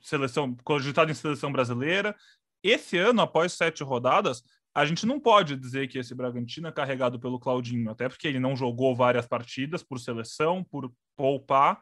seleção 0.03 0.57
cogitado 0.65 1.11
em 1.11 1.15
seleção 1.15 1.53
brasileira. 1.53 2.17
Esse 2.63 2.99
ano, 2.99 3.23
após 3.23 3.53
sete 3.53 3.85
rodadas, 3.85 4.43
a 4.75 4.85
gente 4.85 5.07
não 5.07 5.21
pode 5.21 5.57
dizer 5.57 5.89
que 5.89 5.99
esse 5.99 6.15
Bragantino 6.15 6.69
é 6.69 6.73
carregado 6.73 7.19
pelo 7.19 7.39
Claudinho, 7.39 7.91
até 7.91 8.09
porque 8.09 8.27
ele 8.27 8.41
não 8.41 8.57
jogou 8.57 8.95
várias 8.95 9.27
partidas 9.27 9.83
por 9.83 9.99
seleção, 9.99 10.65
por 10.65 10.93
poupar. 11.17 11.81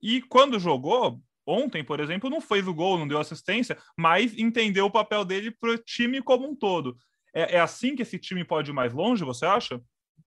E 0.00 0.22
quando 0.22 0.60
jogou, 0.60 1.20
ontem, 1.46 1.82
por 1.82 1.98
exemplo, 1.98 2.30
não 2.30 2.40
fez 2.40 2.68
o 2.68 2.74
gol, 2.74 2.98
não 2.98 3.08
deu 3.08 3.18
assistência, 3.18 3.76
mas 3.96 4.36
entendeu 4.38 4.86
o 4.86 4.90
papel 4.90 5.24
dele 5.24 5.50
para 5.50 5.70
o 5.70 5.78
time 5.78 6.22
como 6.22 6.48
um 6.48 6.54
todo. 6.54 6.96
É, 7.34 7.56
é 7.56 7.60
assim 7.60 7.96
que 7.96 8.02
esse 8.02 8.18
time 8.18 8.44
pode 8.44 8.70
ir 8.70 8.74
mais 8.74 8.92
longe, 8.92 9.24
você 9.24 9.46
acha? 9.46 9.80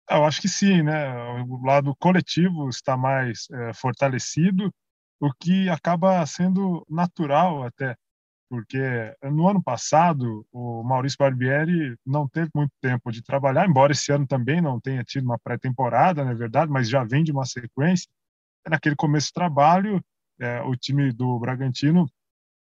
Eu 0.10 0.24
acho 0.26 0.42
que 0.42 0.48
sim, 0.48 0.82
né? 0.84 1.14
O 1.44 1.66
lado 1.66 1.94
coletivo 2.00 2.70
está 2.70 2.96
mais 2.96 3.48
é, 3.52 3.74
fortalecido, 3.74 4.74
o 5.20 5.34
que 5.34 5.68
acaba 5.70 6.26
sendo 6.26 6.86
natural 6.90 7.64
até, 7.64 7.96
porque 8.50 8.80
no 9.24 9.50
ano 9.50 9.62
passado 9.62 10.46
o 10.52 10.84
Maurício 10.84 11.18
Barbieri 11.20 11.98
não 12.06 12.28
teve 12.28 12.50
muito 12.56 12.72
tempo 12.82 13.12
de 13.12 13.22
trabalhar, 13.22 13.68
embora 13.68 13.92
esse 13.92 14.12
ano 14.12 14.26
também 14.26 14.62
não 14.62 14.80
tenha 14.80 15.04
tido 15.04 15.26
uma 15.26 15.40
pré-temporada, 15.40 16.24
na 16.24 16.32
é 16.32 16.36
verdade, 16.36 16.72
mas 16.72 16.88
já 16.90 17.04
vem 17.04 17.24
de 17.24 17.32
uma 17.32 17.46
sequência. 17.46 18.08
Naquele 18.70 18.96
começo 18.96 19.28
de 19.28 19.34
trabalho, 19.34 20.02
é, 20.40 20.62
o 20.62 20.76
time 20.76 21.12
do 21.12 21.38
Bragantino 21.40 22.06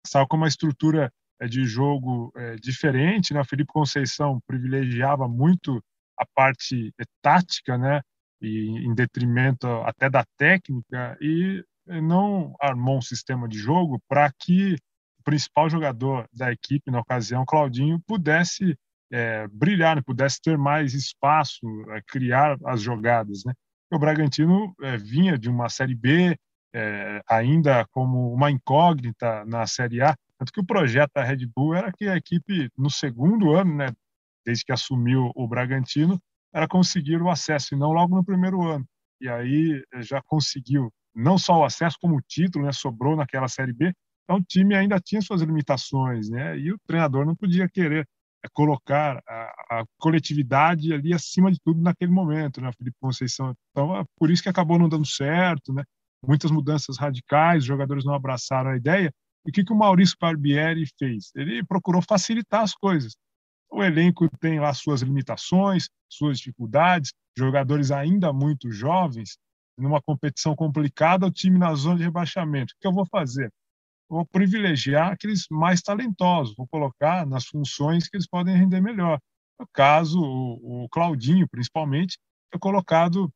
estava 0.05 0.27
com 0.27 0.37
uma 0.37 0.47
estrutura 0.47 1.11
é, 1.41 1.47
de 1.47 1.65
jogo 1.65 2.31
diferente, 2.61 3.33
né? 3.33 3.41
O 3.41 3.45
Felipe 3.45 3.71
Conceição 3.73 4.39
privilegiava 4.47 5.27
muito 5.27 5.83
a 6.17 6.25
parte 6.33 6.93
tática, 7.21 7.77
né? 7.77 8.01
E 8.41 8.69
em 8.85 8.93
detrimento 8.93 9.67
até 9.85 10.09
da 10.09 10.25
técnica 10.37 11.17
e 11.21 11.63
não 11.87 12.55
armou 12.59 12.97
um 12.97 13.01
sistema 13.01 13.47
de 13.47 13.57
jogo 13.57 14.01
para 14.07 14.31
que 14.31 14.75
o 15.19 15.23
principal 15.23 15.69
jogador 15.69 16.27
da 16.33 16.51
equipe 16.51 16.91
na 16.91 16.99
ocasião, 16.99 17.45
Claudinho, 17.45 18.01
pudesse 18.05 18.77
é, 19.11 19.47
brilhar, 19.47 19.95
né? 19.95 20.01
pudesse 20.01 20.41
ter 20.41 20.57
mais 20.57 20.93
espaço, 20.93 21.65
é, 21.91 22.01
criar 22.07 22.57
as 22.65 22.81
jogadas, 22.81 23.43
né? 23.45 23.53
O 23.91 23.99
Bragantino 23.99 24.73
é, 24.81 24.97
vinha 24.97 25.37
de 25.37 25.49
uma 25.49 25.69
série 25.69 25.93
B, 25.93 26.35
é, 26.73 27.21
ainda 27.29 27.85
como 27.91 28.33
uma 28.33 28.49
incógnita 28.49 29.45
na 29.45 29.67
série 29.67 30.01
A, 30.01 30.15
tanto 30.39 30.51
que 30.51 30.59
o 30.59 30.65
projeto 30.65 31.11
da 31.13 31.23
Red 31.23 31.45
Bull 31.55 31.75
era 31.75 31.91
que 31.91 32.07
a 32.07 32.17
equipe 32.17 32.69
no 32.75 32.89
segundo 32.89 33.53
ano, 33.53 33.75
né, 33.75 33.85
desde 34.45 34.65
que 34.65 34.71
assumiu 34.71 35.31
o 35.35 35.47
Bragantino, 35.47 36.19
era 36.53 36.67
conseguir 36.67 37.21
o 37.21 37.29
acesso, 37.29 37.73
e 37.73 37.77
não 37.77 37.91
logo 37.91 38.15
no 38.15 38.23
primeiro 38.23 38.61
ano. 38.61 38.85
E 39.19 39.27
aí 39.27 39.83
eh, 39.93 40.01
já 40.01 40.21
conseguiu 40.21 40.91
não 41.15 41.37
só 41.37 41.59
o 41.59 41.63
acesso, 41.63 41.97
como 41.99 42.17
o 42.17 42.21
título, 42.21 42.65
né, 42.65 42.71
sobrou 42.71 43.15
naquela 43.15 43.47
Série 43.47 43.73
B. 43.73 43.93
Então 44.23 44.37
o 44.37 44.43
time 44.43 44.75
ainda 44.75 44.99
tinha 44.99 45.21
suas 45.21 45.41
limitações, 45.41 46.29
né, 46.29 46.57
e 46.57 46.71
o 46.71 46.77
treinador 46.87 47.25
não 47.25 47.35
podia 47.35 47.67
querer 47.69 48.07
eh, 48.43 48.47
colocar 48.53 49.21
a, 49.27 49.79
a, 49.79 49.83
coletividade 49.97 50.93
ali 50.93 51.13
acima 51.13 51.51
de 51.51 51.59
tudo 51.63 51.81
naquele 51.81 52.11
momento, 52.11 52.61
né, 52.61 52.71
Felipe 52.77 52.97
Conceição. 52.99 53.53
Então 53.71 53.97
é 53.97 54.03
por 54.17 54.29
isso 54.31 54.43
que 54.43 54.49
acabou 54.49 54.77
não 54.79 54.89
dando 54.89 55.05
certo, 55.07 55.73
né, 55.73 55.83
muitas 56.25 56.51
mudanças 56.51 56.97
radicais, 56.97 57.63
os 57.63 57.67
jogadores 57.67 58.05
não 58.05 58.13
abraçaram 58.13 58.71
a 58.71 58.77
ideia. 58.77 59.11
E 59.45 59.49
o 59.49 59.53
que, 59.53 59.63
que 59.63 59.73
o 59.73 59.77
Maurício 59.77 60.15
Barbieri 60.19 60.85
fez? 60.97 61.31
Ele 61.35 61.63
procurou 61.65 62.01
facilitar 62.01 62.61
as 62.61 62.73
coisas. 62.73 63.13
O 63.73 63.83
elenco 63.83 64.29
tem 64.39 64.59
lá 64.59 64.73
suas 64.73 65.01
limitações, 65.01 65.89
suas 66.07 66.37
dificuldades, 66.37 67.11
jogadores 67.37 67.91
ainda 67.91 68.31
muito 68.31 68.71
jovens, 68.71 69.37
numa 69.77 70.01
competição 70.01 70.55
complicada, 70.55 71.25
o 71.25 71.31
time 71.31 71.57
na 71.57 71.73
zona 71.73 71.97
de 71.97 72.03
rebaixamento. 72.03 72.73
O 72.73 72.77
que 72.79 72.87
eu 72.87 72.93
vou 72.93 73.05
fazer? 73.07 73.51
vou 74.13 74.25
privilegiar 74.25 75.11
aqueles 75.11 75.47
mais 75.49 75.81
talentosos, 75.81 76.55
vou 76.55 76.67
colocar 76.67 77.25
nas 77.25 77.45
funções 77.45 78.07
que 78.07 78.15
eles 78.15 78.27
podem 78.27 78.55
render 78.55 78.79
melhor. 78.79 79.19
No 79.59 79.67
caso, 79.73 80.19
o, 80.21 80.87
Claudinho, 80.89 81.47
principalmente, 81.49 82.17
é 82.53 82.59
colocado 82.59 83.31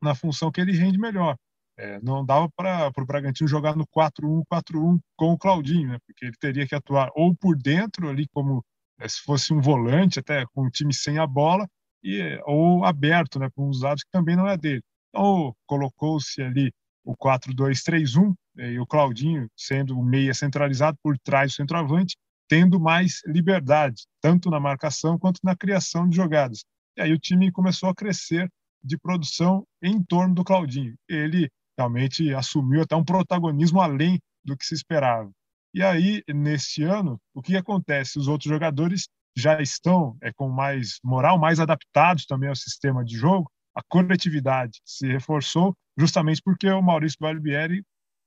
na 0.00 0.14
função 0.14 0.50
que 0.50 0.60
ele 0.60 0.72
rende 0.72 0.98
melhor. 0.98 1.36
É, 1.76 2.00
não 2.00 2.24
dava 2.24 2.48
para 2.54 2.92
o 2.96 3.06
Bragantino 3.06 3.48
jogar 3.48 3.74
no 3.74 3.86
4-1-4-1 3.86 5.00
com 5.16 5.32
o 5.32 5.38
Claudinho, 5.38 5.88
né? 5.88 5.98
porque 6.06 6.26
ele 6.26 6.36
teria 6.38 6.66
que 6.66 6.74
atuar 6.74 7.10
ou 7.14 7.34
por 7.34 7.56
dentro, 7.56 8.08
ali 8.08 8.26
como 8.32 8.62
se 9.06 9.20
fosse 9.22 9.52
um 9.52 9.60
volante, 9.60 10.18
até 10.18 10.44
com 10.54 10.66
o 10.66 10.70
time 10.70 10.92
sem 10.94 11.18
a 11.18 11.26
bola, 11.26 11.66
e, 12.02 12.40
ou 12.44 12.84
aberto, 12.84 13.38
né, 13.38 13.48
com 13.54 13.68
os 13.68 13.82
lados 13.82 14.02
que 14.02 14.10
também 14.10 14.36
não 14.36 14.48
é 14.48 14.56
dele. 14.56 14.82
Então, 15.10 15.54
colocou-se 15.66 16.40
ali 16.42 16.72
o 17.04 17.16
4-2-3-1, 17.16 18.34
e 18.56 18.78
o 18.78 18.86
Claudinho 18.86 19.48
sendo 19.56 19.98
o 19.98 20.04
meia 20.04 20.34
centralizado 20.34 20.98
por 21.02 21.18
trás 21.18 21.52
do 21.52 21.56
centroavante, 21.56 22.16
tendo 22.48 22.78
mais 22.78 23.22
liberdade, 23.26 24.04
tanto 24.20 24.50
na 24.50 24.60
marcação 24.60 25.18
quanto 25.18 25.40
na 25.42 25.56
criação 25.56 26.08
de 26.08 26.16
jogadas. 26.16 26.64
E 26.96 27.02
aí 27.02 27.12
o 27.12 27.18
time 27.18 27.50
começou 27.50 27.88
a 27.88 27.94
crescer 27.94 28.48
de 28.84 28.98
produção 28.98 29.64
em 29.82 30.02
torno 30.02 30.34
do 30.34 30.44
Claudinho. 30.44 30.94
Ele 31.08 31.48
realmente 31.78 32.32
assumiu 32.34 32.82
até 32.82 32.94
um 32.94 33.04
protagonismo 33.04 33.80
além 33.80 34.20
do 34.44 34.56
que 34.56 34.66
se 34.66 34.74
esperava. 34.74 35.30
E 35.74 35.82
aí, 35.82 36.22
neste 36.28 36.82
ano, 36.82 37.20
o 37.34 37.40
que 37.40 37.56
acontece? 37.56 38.18
Os 38.18 38.28
outros 38.28 38.48
jogadores 38.48 39.08
já 39.36 39.60
estão 39.60 40.16
é, 40.22 40.32
com 40.32 40.48
mais 40.48 40.98
moral, 41.02 41.38
mais 41.38 41.58
adaptados 41.58 42.26
também 42.26 42.48
ao 42.48 42.56
sistema 42.56 43.02
de 43.04 43.16
jogo. 43.16 43.50
A 43.74 43.82
coletividade 43.88 44.80
se 44.84 45.06
reforçou 45.06 45.74
justamente 45.98 46.42
porque 46.44 46.68
o 46.68 46.82
Maurício 46.82 47.16
Barbieri 47.18 47.82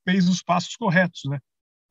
fez 0.07 0.27
os 0.27 0.41
passos 0.41 0.75
corretos, 0.75 1.21
né? 1.25 1.39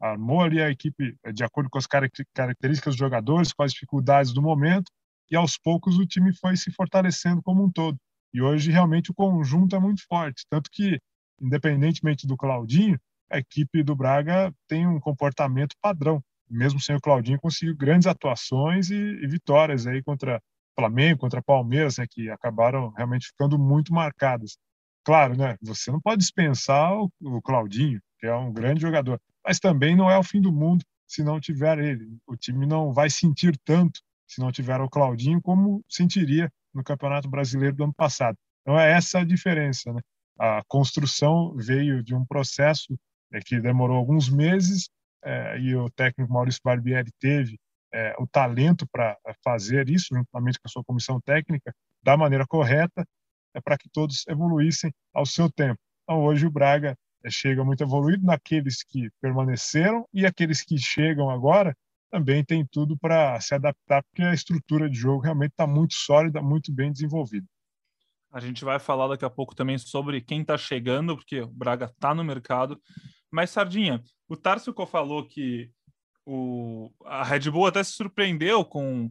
Armou 0.01 0.43
ali 0.43 0.61
a 0.61 0.71
equipe 0.71 1.17
é, 1.25 1.33
de 1.33 1.45
acordo 1.45 1.71
com 1.71 1.79
as 1.79 1.87
características 1.87 2.95
dos 2.95 2.99
jogadores, 2.99 3.53
com 3.53 3.63
as 3.63 3.73
dificuldades 3.73 4.33
do 4.33 4.43
momento, 4.43 4.91
e 5.31 5.37
aos 5.37 5.57
poucos 5.57 5.99
o 5.99 6.07
time 6.07 6.35
foi 6.37 6.57
se 6.57 6.73
fortalecendo 6.73 7.41
como 7.43 7.65
um 7.65 7.71
todo. 7.71 7.97
E 8.33 8.43
hoje 8.43 8.73
realmente 8.73 9.13
o 9.13 9.15
conjunto 9.15 9.77
é 9.77 9.79
muito 9.79 10.05
forte, 10.09 10.45
tanto 10.51 10.69
que 10.71 10.99
independentemente 11.41 12.27
do 12.27 12.37
Claudinho, 12.37 12.99
a 13.31 13.39
equipe 13.39 13.83
do 13.83 13.97
Braga 13.97 14.53
tem 14.69 14.87
um 14.87 15.01
comportamento 15.01 15.77
padrão. 15.81 16.23
Mesmo 16.49 16.81
sem 16.81 16.95
o 16.95 17.01
Claudinho, 17.01 17.41
conseguiu 17.41 17.77
grandes 17.77 18.07
atuações 18.07 18.91
e, 18.91 18.95
e 18.95 19.27
vitórias 19.27 19.87
aí 19.87 20.03
contra 20.03 20.41
Flamengo, 20.77 21.21
contra 21.21 21.43
Palmeiras, 21.43 21.99
né, 21.99 22.07
que 22.09 22.29
acabaram 22.31 22.91
realmente 22.91 23.29
ficando 23.29 23.59
muito 23.59 23.93
marcadas. 23.93 24.59
claro, 25.05 25.37
né? 25.37 25.57
Você 25.63 25.91
não 25.91 26.01
pode 26.01 26.21
dispensar 26.21 26.93
o, 26.95 27.11
o 27.23 27.43
Claudinho, 27.43 28.01
que 28.19 28.27
é 28.27 28.35
um 28.35 28.53
grande 28.53 28.81
jogador, 28.81 29.21
mas 29.45 29.59
também 29.59 29.97
não 29.97 30.11
é 30.11 30.19
o 30.19 30.23
fim 30.23 30.41
do 30.41 30.53
mundo 30.53 30.85
se 31.07 31.23
não 31.23 31.41
tiver 31.41 31.79
ele. 31.79 32.19
O 32.27 32.37
time 32.37 32.67
não 32.67 32.93
vai 32.93 33.11
sentir 33.11 33.57
tanto 33.65 34.01
se 34.27 34.41
não 34.41 34.51
tiver 34.51 34.81
o 34.81 34.89
Claudinho 34.89 35.41
como 35.41 35.85
sentiria 35.89 36.51
no 36.73 36.83
Campeonato 36.83 37.29
Brasileiro 37.29 37.77
do 37.77 37.85
ano 37.85 37.95
passado. 37.95 38.37
Então 38.63 38.79
é 38.79 38.93
essa 38.93 39.21
a 39.21 39.25
diferença, 39.25 39.93
né? 39.93 40.01
A 40.39 40.63
construção 40.67 41.55
veio 41.57 42.03
de 42.03 42.15
um 42.15 42.25
processo 42.27 42.99
é, 43.35 43.41
que 43.41 43.61
demorou 43.61 43.97
alguns 43.97 44.29
meses 44.29 44.89
é, 45.25 45.59
e 45.59 45.75
o 45.75 45.91
técnico 45.91 46.33
Maurício 46.33 46.61
Barbieri 46.65 47.11
teve 47.19 47.59
é, 47.93 48.15
o 48.19 48.27
talento 48.27 48.87
para 48.91 49.19
fazer 49.43 49.89
isso, 49.89 50.15
juntamente 50.15 50.59
com 50.59 50.69
a 50.69 50.71
sua 50.71 50.85
comissão 50.85 51.21
técnica, 51.21 51.75
da 52.03 52.17
maneira 52.17 52.47
correta, 52.47 53.05
é, 53.55 53.61
para 53.61 53.77
que 53.77 53.89
todos 53.89 54.27
evoluíssem 54.29 54.93
ao 55.13 55.27
seu 55.27 55.51
tempo. 55.51 55.79
Então, 56.03 56.23
hoje 56.23 56.47
o 56.47 56.51
Braga 56.51 56.97
é, 57.25 57.31
chega 57.31 57.65
muito 57.65 57.83
evoluído 57.83 58.25
naqueles 58.25 58.83
que 58.85 59.09
permaneceram 59.21 60.07
e 60.13 60.25
aqueles 60.25 60.63
que 60.63 60.79
chegam 60.79 61.31
agora 61.31 61.75
também 62.11 62.45
tem 62.45 62.65
tudo 62.65 62.97
para 62.97 63.41
se 63.41 63.55
adaptar, 63.55 64.03
porque 64.05 64.23
a 64.23 64.33
estrutura 64.33 64.89
de 64.89 64.97
jogo 64.97 65.23
realmente 65.23 65.51
está 65.51 65.67
muito 65.67 65.95
sólida, 65.95 66.41
muito 66.41 66.73
bem 66.73 66.93
desenvolvida. 66.93 67.47
A 68.31 68.41
gente 68.41 68.65
vai 68.65 68.81
falar 68.81 69.07
daqui 69.09 69.25
a 69.25 69.31
pouco 69.31 69.55
também 69.55 69.79
sobre 69.79 70.21
quem 70.21 70.41
está 70.41 70.59
chegando, 70.59 71.17
porque 71.17 71.41
o 71.41 71.47
Braga 71.47 71.87
está 71.87 72.13
no 72.13 72.25
mercado. 72.25 72.81
Mas, 73.35 73.51
Sardinha, 73.51 74.01
o 74.29 74.37
Tarso 74.37 74.73
falou 74.87 75.27
que 75.27 75.69
o, 76.25 76.89
a 77.05 77.25
Red 77.25 77.51
Bull 77.51 77.67
até 77.67 77.83
se 77.83 77.91
surpreendeu 77.91 78.65
com 78.65 79.11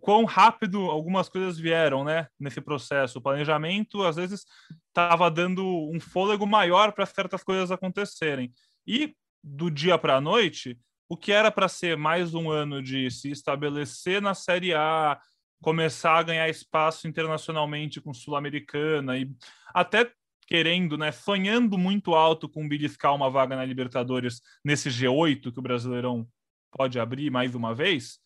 quão 0.00 0.24
rápido 0.24 0.78
algumas 0.90 1.28
coisas 1.28 1.56
vieram, 1.56 2.02
né, 2.02 2.26
nesse 2.38 2.60
processo. 2.60 3.18
O 3.18 3.22
planejamento, 3.22 4.02
às 4.02 4.16
vezes, 4.16 4.44
estava 4.88 5.30
dando 5.30 5.64
um 5.64 6.00
fôlego 6.00 6.46
maior 6.46 6.92
para 6.92 7.06
certas 7.06 7.44
coisas 7.44 7.70
acontecerem. 7.70 8.52
E 8.84 9.14
do 9.42 9.70
dia 9.70 9.96
para 9.96 10.16
a 10.16 10.20
noite, 10.20 10.76
o 11.08 11.16
que 11.16 11.30
era 11.30 11.50
para 11.50 11.68
ser 11.68 11.96
mais 11.96 12.34
um 12.34 12.50
ano 12.50 12.82
de 12.82 13.08
se 13.10 13.30
estabelecer 13.30 14.20
na 14.20 14.34
Série 14.34 14.74
A, 14.74 15.16
começar 15.62 16.18
a 16.18 16.22
ganhar 16.24 16.48
espaço 16.48 17.06
internacionalmente 17.06 18.00
com 18.00 18.12
Sul-Americana 18.12 19.16
e 19.16 19.30
até 19.72 20.10
querendo, 20.46 20.96
né, 20.96 21.10
sonhando 21.10 21.76
muito 21.76 22.14
alto 22.14 22.48
com 22.48 22.68
beliscar 22.68 23.14
uma 23.14 23.28
vaga 23.28 23.56
na 23.56 23.64
Libertadores 23.64 24.40
nesse 24.64 24.88
G8 24.88 25.52
que 25.52 25.58
o 25.58 25.62
Brasileirão 25.62 26.26
pode 26.70 26.98
abrir 26.98 27.30
mais 27.30 27.54
uma 27.54 27.74
vez, 27.74 28.18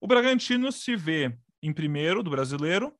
o 0.00 0.06
Bragantino 0.06 0.72
se 0.72 0.96
vê 0.96 1.36
em 1.62 1.72
primeiro 1.72 2.22
do 2.22 2.30
Brasileiro, 2.30 2.94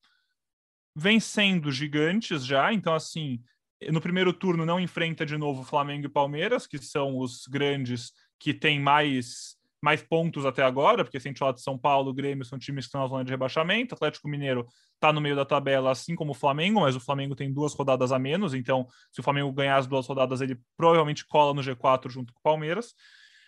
vencendo 0.95 1.73
gigantes 1.73 2.45
já, 2.45 2.73
então 2.73 2.95
assim, 2.95 3.43
no 3.91 4.01
primeiro 4.01 4.33
turno 4.33 4.67
não 4.67 4.79
enfrenta 4.79 5.25
de 5.25 5.39
novo 5.39 5.65
Flamengo 5.65 6.07
e 6.07 6.11
Palmeiras, 6.11 6.67
que 6.67 6.79
são 6.79 7.17
os 7.19 7.47
grandes 7.47 8.13
que 8.39 8.53
têm 8.53 8.79
mais 8.79 9.57
mais 9.83 10.03
pontos 10.03 10.45
até 10.45 10.63
agora, 10.63 11.05
porque 11.05 11.19
se 11.19 11.29
a 11.29 11.31
gente 11.31 11.39
falar 11.39 11.53
de 11.53 11.63
São 11.63 11.79
Paulo, 11.79 12.13
Grêmio 12.13 12.45
são 12.45 12.59
times 12.59 12.85
que 12.85 12.89
estão 12.89 13.01
na 13.01 13.07
zona 13.07 13.25
de 13.25 13.31
rebaixamento, 13.31 13.95
Atlético 13.95 14.29
Mineiro 14.29 14.67
está 14.95 15.13
no 15.13 15.21
meio 15.21 15.35
da 15.35 15.45
tabela, 15.45 15.91
assim 15.91 16.15
como 16.15 16.33
o 16.33 16.35
Flamengo, 16.35 16.81
mas 16.81 16.95
o 16.95 17.01
Flamengo 17.01 17.35
tem 17.35 17.53
duas 17.53 17.73
rodadas 17.75 18.13
a 18.13 18.19
menos, 18.19 18.53
então 18.53 18.87
se 19.11 19.21
o 19.21 19.23
Flamengo 19.23 19.51
ganhar 19.53 19.77
as 19.77 19.87
duas 19.87 20.07
rodadas, 20.07 20.41
ele 20.41 20.59
provavelmente 20.77 21.27
cola 21.27 21.55
no 21.55 21.63
G4 21.63 22.11
junto 22.11 22.33
com 22.33 22.41
o 22.41 22.43
Palmeiras. 22.43 22.95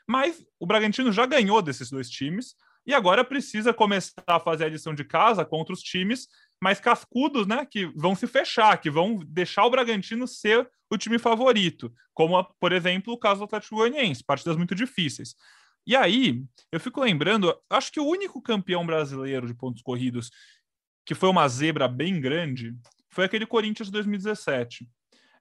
Mas 0.09 0.45
o 0.59 0.67
Bragantino 0.67 1.13
já 1.13 1.27
ganhou 1.27 1.61
desses 1.61 1.91
dois 1.91 2.09
times 2.09 2.55
e 2.87 2.95
agora 2.95 3.25
precisa 3.25 3.73
começar 3.73 4.23
a 4.27 4.41
fazer 4.41 4.65
a 4.65 4.69
lição 4.69 4.95
de 4.95 5.05
casa 5.05 5.45
contra 5.45 5.73
os 5.73 5.81
times 5.81 6.27
mais 6.61 6.81
cascudos, 6.81 7.47
né, 7.47 7.67
que 7.69 7.87
vão 7.95 8.15
se 8.15 8.27
fechar, 8.27 8.77
que 8.79 8.91
vão 8.91 9.19
deixar 9.27 9.65
o 9.65 9.71
Bragantino 9.71 10.27
ser 10.27 10.69
o 10.91 10.97
time 10.97 11.19
favorito, 11.19 11.93
como, 12.15 12.43
por 12.61 12.73
exemplo, 12.73 13.13
o 13.13 13.19
caso 13.19 13.41
do 13.41 13.45
Atlético 13.45 13.77
Goianiense, 13.77 14.23
partidas 14.25 14.57
muito 14.57 14.75
difíceis. 14.75 15.35
E 15.87 15.97
aí, 15.97 16.45
eu 16.71 16.79
fico 16.79 17.01
lembrando, 17.01 17.55
acho 17.69 17.91
que 17.91 18.01
o 18.01 18.07
único 18.07 18.41
campeão 18.41 18.87
brasileiro 18.87 19.47
de 19.47 19.55
pontos 19.55 19.83
corridos 19.83 20.31
que 21.05 21.15
foi 21.15 21.29
uma 21.29 21.49
zebra 21.49 21.89
bem 21.89 22.21
grande 22.21 22.75
foi 23.11 23.25
aquele 23.25 23.45
Corinthians 23.45 23.89
de 23.89 23.93
2017, 23.93 24.89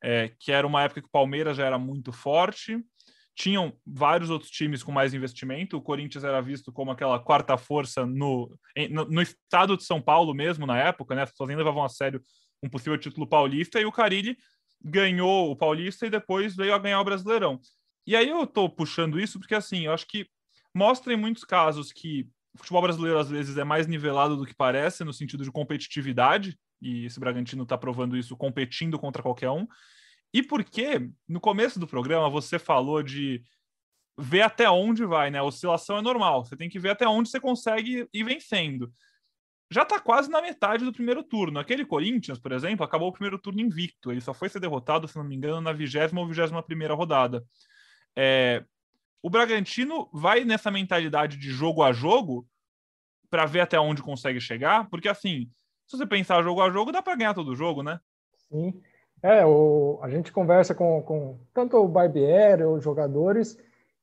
é, 0.04 0.32
que 0.40 0.52
era 0.52 0.66
uma 0.66 0.82
época 0.84 1.02
que 1.02 1.08
o 1.08 1.12
Palmeiras 1.12 1.58
já 1.58 1.66
era 1.66 1.78
muito 1.78 2.12
forte, 2.12 2.84
tinham 3.36 3.74
vários 3.86 4.30
outros 4.30 4.52
times 4.52 4.84
com 4.84 4.92
mais 4.92 5.14
investimento. 5.14 5.78
O 5.78 5.82
Corinthians 5.82 6.24
era 6.24 6.42
visto 6.42 6.72
como 6.72 6.92
aquela 6.92 7.18
quarta 7.20 7.58
força 7.58 8.06
no, 8.06 8.54
no, 8.90 9.06
no 9.06 9.22
estado 9.22 9.78
de 9.78 9.84
São 9.84 10.02
Paulo 10.02 10.34
mesmo 10.34 10.66
na 10.66 10.78
época, 10.78 11.16
né? 11.16 11.24
As 11.24 11.32
pessoas 11.32 11.48
nem 11.48 11.58
levavam 11.58 11.84
a 11.84 11.90
sério 11.90 12.22
um 12.62 12.70
possível 12.70 12.98
título 12.98 13.28
paulista 13.28 13.80
e 13.80 13.86
o 13.86 13.92
Carilli 13.92 14.38
ganhou 14.84 15.50
o 15.50 15.56
paulista 15.56 16.06
e 16.06 16.10
depois 16.10 16.56
veio 16.56 16.74
a 16.74 16.80
ganhar 16.80 17.00
o 17.00 17.06
Brasileirão. 17.06 17.60
E 18.06 18.16
aí 18.16 18.30
eu 18.30 18.46
tô 18.48 18.70
puxando 18.70 19.20
isso 19.20 19.40
porque, 19.40 19.56
assim, 19.56 19.86
eu 19.86 19.94
acho 19.94 20.08
que 20.08 20.28
mostra 20.74 21.14
em 21.14 21.18
muitos 21.18 21.44
casos 21.44 21.92
que 21.92 22.28
o 22.54 22.58
futebol 22.58 22.82
brasileiro, 22.82 23.20
às 23.20 23.30
vezes, 23.30 23.58
é 23.58 23.64
mais 23.64 23.88
nivelado 23.88 24.36
do 24.36 24.46
que 24.46 24.56
parece, 24.56 25.04
no 25.04 25.14
sentido 25.14 25.44
de 25.44 25.52
competitividade, 25.52 26.58
e 26.82 27.06
esse 27.06 27.20
Bragantino 27.20 27.64
está 27.64 27.78
provando 27.78 28.18
isso 28.18 28.36
competindo 28.36 29.00
contra 29.00 29.22
qualquer 29.22 29.50
um. 29.50 29.68
E 30.34 30.42
porque, 30.42 31.10
no 31.28 31.40
começo 31.40 31.80
do 31.80 31.88
programa, 31.88 32.30
você 32.30 32.58
falou 32.58 33.04
de 33.04 33.44
ver 34.18 34.42
até 34.42 34.70
onde 34.70 35.06
vai, 35.06 35.30
né? 35.30 35.40
A 35.40 35.44
oscilação 35.44 35.98
é 35.98 36.02
normal, 36.02 36.46
você 36.46 36.56
tem 36.56 36.70
que 36.70 36.80
ver 36.80 36.90
até 36.90 37.08
onde 37.08 37.30
você 37.30 37.40
consegue 37.40 38.08
ir 38.14 38.24
vencendo. 38.24 38.92
Já 39.70 39.84
está 39.84 40.00
quase 40.02 40.30
na 40.30 40.42
metade 40.42 40.84
do 40.84 40.92
primeiro 40.92 41.24
turno. 41.24 41.58
Aquele 41.58 41.86
Corinthians, 41.86 42.38
por 42.38 42.52
exemplo, 42.52 42.84
acabou 42.84 43.08
o 43.08 43.14
primeiro 43.14 43.40
turno 43.40 43.62
invicto. 43.62 44.12
Ele 44.12 44.20
só 44.20 44.34
foi 44.34 44.50
ser 44.50 44.60
derrotado, 44.60 45.08
se 45.08 45.16
não 45.16 45.24
me 45.24 45.34
engano, 45.34 45.62
na 45.62 45.72
vigésima 45.72 46.20
ou 46.20 46.28
vigésima 46.28 46.62
primeira 46.62 46.94
rodada. 46.94 47.42
É, 48.18 48.64
o 49.22 49.30
Bragantino 49.30 50.10
vai 50.12 50.44
nessa 50.44 50.72
mentalidade 50.72 51.38
de 51.38 51.50
jogo 51.50 51.84
a 51.84 51.92
jogo 51.92 52.48
para 53.30 53.46
ver 53.46 53.62
até 53.62 53.80
onde 53.80 54.02
consegue 54.02 54.42
chegar, 54.42 54.90
porque 54.90 55.08
assim, 55.08 55.50
se 55.88 55.98
você 55.98 56.06
pensar 56.06 56.44
jogo 56.44 56.62
a 56.62 56.70
jogo, 56.70 56.92
dá 56.92 57.02
para 57.02 57.16
ganhar 57.16 57.34
todo 57.34 57.56
jogo, 57.56 57.84
né? 57.84 58.00
Sim. 58.50 58.82
É, 59.24 59.46
o, 59.46 60.00
a 60.02 60.10
gente 60.10 60.32
conversa 60.32 60.74
com, 60.74 61.02
com 61.04 61.40
tanto 61.54 61.78
o 61.78 61.88
Barbieri, 61.88 62.64
os 62.64 62.84
jogadores, 62.84 63.58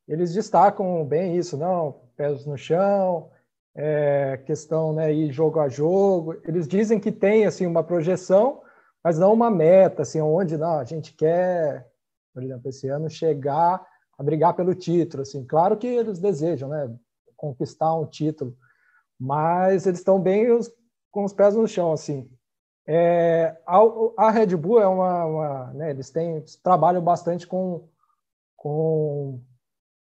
eles 0.06 0.32
destacam 0.32 1.04
bem 1.04 1.36
isso, 1.36 1.56
não, 1.56 2.00
pés 2.16 2.46
no 2.46 2.56
chão, 2.56 3.30
é, 3.74 4.40
questão, 4.46 4.92
né, 4.92 5.12
ir 5.12 5.32
jogo 5.32 5.60
a 5.60 5.68
jogo. 5.68 6.40
Eles 6.44 6.68
dizem 6.68 7.00
que 7.00 7.10
tem, 7.10 7.44
assim, 7.46 7.66
uma 7.66 7.82
projeção, 7.82 8.62
mas 9.02 9.18
não 9.18 9.32
uma 9.32 9.50
meta, 9.50 10.02
assim, 10.02 10.20
onde, 10.20 10.56
não, 10.56 10.78
a 10.78 10.84
gente 10.84 11.12
quer, 11.12 11.86
por 12.32 12.42
exemplo, 12.42 12.68
esse 12.68 12.88
ano 12.88 13.10
chegar 13.10 13.84
a 14.18 14.22
brigar 14.22 14.54
pelo 14.54 14.74
título. 14.74 15.22
Assim. 15.22 15.44
Claro 15.44 15.76
que 15.76 15.86
eles 15.86 16.18
desejam 16.18 16.68
né, 16.68 16.92
conquistar 17.36 17.94
um 17.94 18.04
título, 18.04 18.54
mas 19.18 19.86
eles 19.86 20.00
estão 20.00 20.20
bem 20.20 20.50
os, 20.50 20.70
com 21.10 21.24
os 21.24 21.32
pés 21.32 21.54
no 21.54 21.68
chão. 21.68 21.92
assim. 21.92 22.28
É, 22.90 23.56
a, 23.66 23.78
a, 24.16 24.30
Red 24.30 24.56
Bull 24.56 24.80
é 24.80 24.86
uma, 24.86 25.24
uma 25.26 25.72
né, 25.74 25.90
eles 25.90 26.10
têm 26.10 26.42
trabalham 26.62 27.02
bastante 27.02 27.46
com, 27.46 27.86
com 28.56 29.42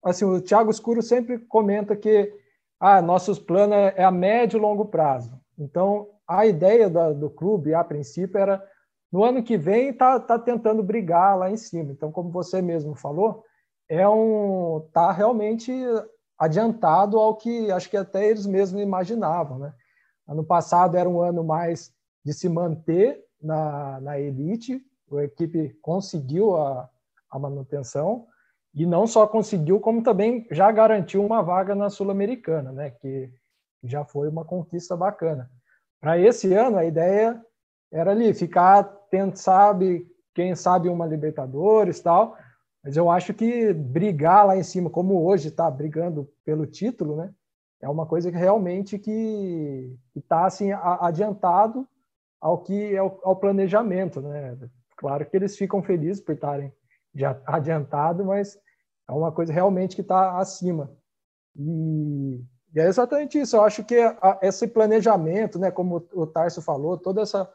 assim 0.02 0.24
o 0.24 0.40
Thiago 0.40 0.72
Escuro 0.72 1.02
sempre 1.02 1.38
comenta 1.38 1.98
que 1.98 2.34
ah, 2.80 3.02
nossos 3.02 3.40
planos 3.40 3.76
é, 3.76 3.96
é 3.98 4.04
a 4.06 4.12
médio 4.12 4.58
e 4.58 4.62
longo 4.62 4.86
prazo. 4.86 5.38
Então 5.60 6.08
a 6.26 6.46
ideia 6.46 6.90
da, 6.90 7.12
do 7.12 7.30
clube 7.30 7.74
a 7.74 7.84
princípio 7.84 8.38
era 8.38 8.64
no 9.12 9.22
ano 9.22 9.44
que 9.44 9.58
vem 9.58 9.92
tá, 9.92 10.18
tá 10.18 10.40
tentando 10.40 10.82
brigar 10.82 11.38
lá 11.38 11.52
em 11.52 11.58
cima. 11.58 11.92
Então 11.92 12.10
como 12.10 12.32
você 12.32 12.62
mesmo 12.62 12.96
falou, 12.96 13.44
é 13.90 14.08
um 14.08 14.88
tá 14.94 15.12
realmente 15.12 15.72
adiantado 16.38 17.18
ao 17.18 17.36
que 17.36 17.72
acho 17.72 17.90
que 17.90 17.98
até 17.98 18.30
eles 18.30 18.46
mesmos 18.46 18.82
imaginavam, 18.82 19.60
né? 19.60 19.74
Ano 20.28 20.44
passado 20.44 20.98
era 20.98 21.08
um 21.08 21.22
ano 21.22 21.44
mais 21.44 21.94
de 22.24 22.34
se 22.34 22.50
manter 22.50 23.24
na, 23.42 24.00
na 24.02 24.20
elite, 24.20 24.82
a 25.14 25.24
equipe 25.24 25.78
conseguiu 25.82 26.58
a, 26.58 26.90
a 27.30 27.40
manutenção 27.40 28.28
e 28.74 28.86
não 28.86 29.08
só 29.08 29.26
conseguiu, 29.26 29.80
como 29.80 30.04
também 30.04 30.46
já 30.52 30.72
garantiu 30.72 31.26
uma 31.26 31.42
vaga 31.42 31.74
na 31.74 31.90
Sul-Americana, 31.90 32.72
né? 32.72 32.92
Que 32.92 33.32
já 33.84 34.04
foi 34.04 34.28
uma 34.28 34.44
conquista 34.44 34.96
bacana. 34.96 35.50
Para 36.00 36.20
esse 36.20 36.54
ano 36.54 36.78
a 36.78 36.86
ideia 36.86 37.42
era 37.92 38.12
ali 38.12 38.34
ficar, 38.34 38.84
tendo, 39.10 39.36
sabe, 39.38 40.06
quem 40.36 40.54
sabe 40.56 40.90
uma 40.90 41.06
Libertadores 41.06 42.02
tal, 42.02 42.38
mas 42.88 42.96
eu 42.96 43.12
acho 43.12 43.34
que 43.34 43.74
brigar 43.74 44.48
lá 44.48 44.56
em 44.56 44.64
cima, 44.64 44.90
como 44.90 45.22
hoje 45.22 45.50
está 45.50 45.70
brigando 45.70 46.32
pelo 46.46 46.66
título, 46.66 47.18
né? 47.18 47.34
É 47.82 47.90
uma 47.90 48.06
coisa 48.06 48.32
que 48.32 48.38
realmente 48.38 48.98
que 48.98 49.94
está 50.16 50.46
assim 50.46 50.72
adiantado 50.72 51.86
ao 52.40 52.60
que 52.60 52.96
é 52.96 53.04
o, 53.04 53.20
ao 53.24 53.36
planejamento, 53.36 54.22
né? 54.22 54.58
Claro 54.96 55.26
que 55.26 55.36
eles 55.36 55.58
ficam 55.58 55.84
felizes 55.84 56.24
por 56.24 56.36
estarem 56.36 56.72
já 57.14 57.38
adiantado, 57.46 58.24
mas 58.24 58.58
é 59.06 59.12
uma 59.12 59.34
coisa 59.34 59.52
realmente 59.52 59.94
que 59.94 60.02
está 60.02 60.40
acima. 60.40 60.90
E, 61.58 62.42
e, 62.74 62.80
é 62.80 62.88
exatamente 62.88 63.38
isso. 63.38 63.58
Eu 63.58 63.66
acho 63.66 63.84
que 63.84 64.00
a, 64.00 64.40
esse 64.42 64.66
planejamento, 64.66 65.60
né? 65.60 65.72
Como 65.72 66.08
o 66.14 66.26
Tarso 66.26 66.62
falou, 66.62 66.98
toda 66.98 67.22
essa 67.22 67.52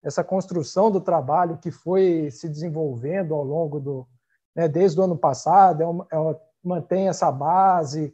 essa 0.00 0.22
construção 0.22 0.92
do 0.92 1.00
trabalho 1.00 1.58
que 1.58 1.72
foi 1.72 2.30
se 2.30 2.48
desenvolvendo 2.48 3.34
ao 3.34 3.42
longo 3.42 3.80
do, 3.80 4.06
né, 4.56 4.66
desde 4.66 4.98
o 4.98 5.04
ano 5.04 5.16
passado, 5.16 5.82
é 5.82 5.86
uma, 5.86 6.06
é 6.10 6.18
uma, 6.18 6.40
mantém 6.64 7.08
essa 7.08 7.30
base. 7.30 8.12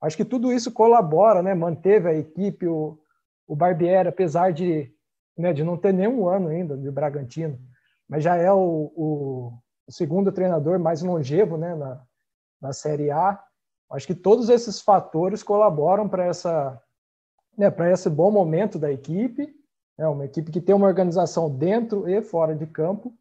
Acho 0.00 0.16
que 0.16 0.24
tudo 0.24 0.52
isso 0.52 0.70
colabora, 0.70 1.42
né? 1.42 1.52
Manteve 1.52 2.08
a 2.08 2.14
equipe, 2.14 2.66
o, 2.66 2.96
o 3.46 3.56
Barbieri, 3.56 4.08
apesar 4.08 4.52
de, 4.52 4.90
né, 5.36 5.52
de 5.52 5.64
não 5.64 5.76
ter 5.76 5.92
nenhum 5.92 6.28
ano 6.28 6.48
ainda 6.48 6.76
de 6.76 6.88
Bragantino, 6.90 7.58
mas 8.08 8.22
já 8.22 8.36
é 8.36 8.52
o, 8.52 8.92
o, 8.96 9.52
o 9.86 9.92
segundo 9.92 10.30
treinador 10.30 10.78
mais 10.78 11.02
longevo, 11.02 11.56
né, 11.56 11.74
na, 11.74 12.00
na 12.62 12.72
Série 12.72 13.10
A. 13.10 13.42
Acho 13.90 14.06
que 14.06 14.14
todos 14.14 14.48
esses 14.48 14.80
fatores 14.80 15.42
colaboram 15.42 16.08
para 16.08 16.24
essa, 16.24 16.80
né, 17.58 17.68
para 17.68 17.90
esse 17.90 18.08
bom 18.08 18.30
momento 18.30 18.78
da 18.78 18.92
equipe. 18.92 19.52
É 19.98 20.06
uma 20.06 20.24
equipe 20.24 20.52
que 20.52 20.60
tem 20.60 20.74
uma 20.74 20.86
organização 20.86 21.50
dentro 21.50 22.08
e 22.08 22.22
fora 22.22 22.54
de 22.54 22.66
campo 22.66 23.12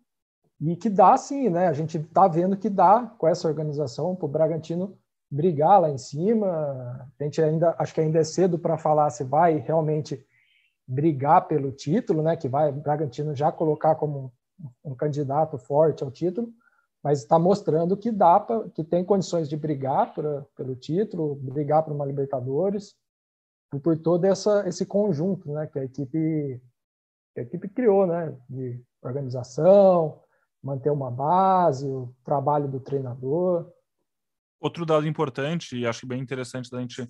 e 0.61 0.75
que 0.75 0.89
dá 0.89 1.15
sim, 1.15 1.49
né? 1.49 1.67
A 1.67 1.73
gente 1.73 1.97
está 1.97 2.27
vendo 2.27 2.57
que 2.57 2.69
dá 2.69 3.05
com 3.17 3.27
essa 3.27 3.47
organização 3.47 4.15
para 4.15 4.25
o 4.25 4.29
Bragantino 4.29 4.97
brigar 5.31 5.81
lá 5.81 5.89
em 5.89 5.97
cima. 5.97 6.47
A 7.19 7.23
gente 7.23 7.41
ainda 7.41 7.75
acho 7.77 7.93
que 7.93 8.01
ainda 8.01 8.19
é 8.19 8.23
cedo 8.23 8.59
para 8.59 8.77
falar 8.77 9.09
se 9.09 9.23
vai 9.23 9.57
realmente 9.57 10.25
brigar 10.85 11.47
pelo 11.47 11.71
título, 11.71 12.21
né? 12.21 12.35
Que 12.35 12.49
vai 12.49 12.69
o 12.69 12.73
Bragantino 12.73 13.33
já 13.33 13.51
colocar 13.51 13.95
como 13.95 14.33
um, 14.83 14.93
candidato 14.95 15.57
forte 15.57 16.03
ao 16.03 16.11
título, 16.11 16.51
mas 17.01 17.19
está 17.19 17.39
mostrando 17.39 17.95
que 17.95 18.11
dá 18.11 18.39
pra, 18.39 18.67
que 18.69 18.83
tem 18.83 19.05
condições 19.05 19.47
de 19.47 19.55
brigar 19.55 20.13
pra, 20.13 20.45
pelo 20.57 20.75
título, 20.75 21.35
brigar 21.35 21.83
por 21.83 21.93
uma 21.93 22.05
Libertadores, 22.05 22.95
por, 23.71 23.79
por 23.79 23.97
todo 23.97 24.25
essa, 24.25 24.67
esse 24.67 24.85
conjunto, 24.85 25.49
né? 25.53 25.67
Que 25.67 25.79
a 25.79 25.83
equipe 25.85 26.61
que 27.33 27.39
a 27.39 27.43
equipe 27.43 27.69
criou, 27.69 28.05
né? 28.05 28.35
De 28.49 28.83
organização, 29.01 30.19
manter 30.61 30.89
uma 30.89 31.09
base, 31.09 31.87
o 31.87 32.13
trabalho 32.23 32.67
do 32.67 32.79
treinador. 32.79 33.71
Outro 34.59 34.85
dado 34.85 35.07
importante, 35.07 35.77
e 35.77 35.87
acho 35.87 36.05
bem 36.05 36.21
interessante 36.21 36.69
da 36.69 36.81
gente 36.81 37.09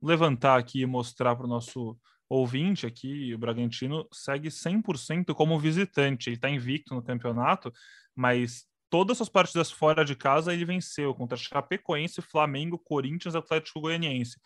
levantar 0.00 0.58
aqui 0.58 0.82
e 0.82 0.86
mostrar 0.86 1.34
para 1.34 1.46
o 1.46 1.48
nosso 1.48 1.98
ouvinte 2.28 2.86
aqui, 2.86 3.34
o 3.34 3.38
Bragantino 3.38 4.06
segue 4.12 4.48
100% 4.48 5.34
como 5.34 5.58
visitante. 5.58 6.28
Ele 6.28 6.36
está 6.36 6.48
invicto 6.48 6.94
no 6.94 7.02
campeonato, 7.02 7.72
mas 8.14 8.64
todas 8.88 9.20
as 9.20 9.28
partidas 9.28 9.70
fora 9.70 10.04
de 10.04 10.14
casa 10.14 10.52
ele 10.52 10.64
venceu 10.64 11.14
contra 11.14 11.36
Chapecoense, 11.36 12.22
Flamengo, 12.22 12.78
Corinthians 12.78 13.34
Atlético 13.34 13.80
Goianiense. 13.80 14.38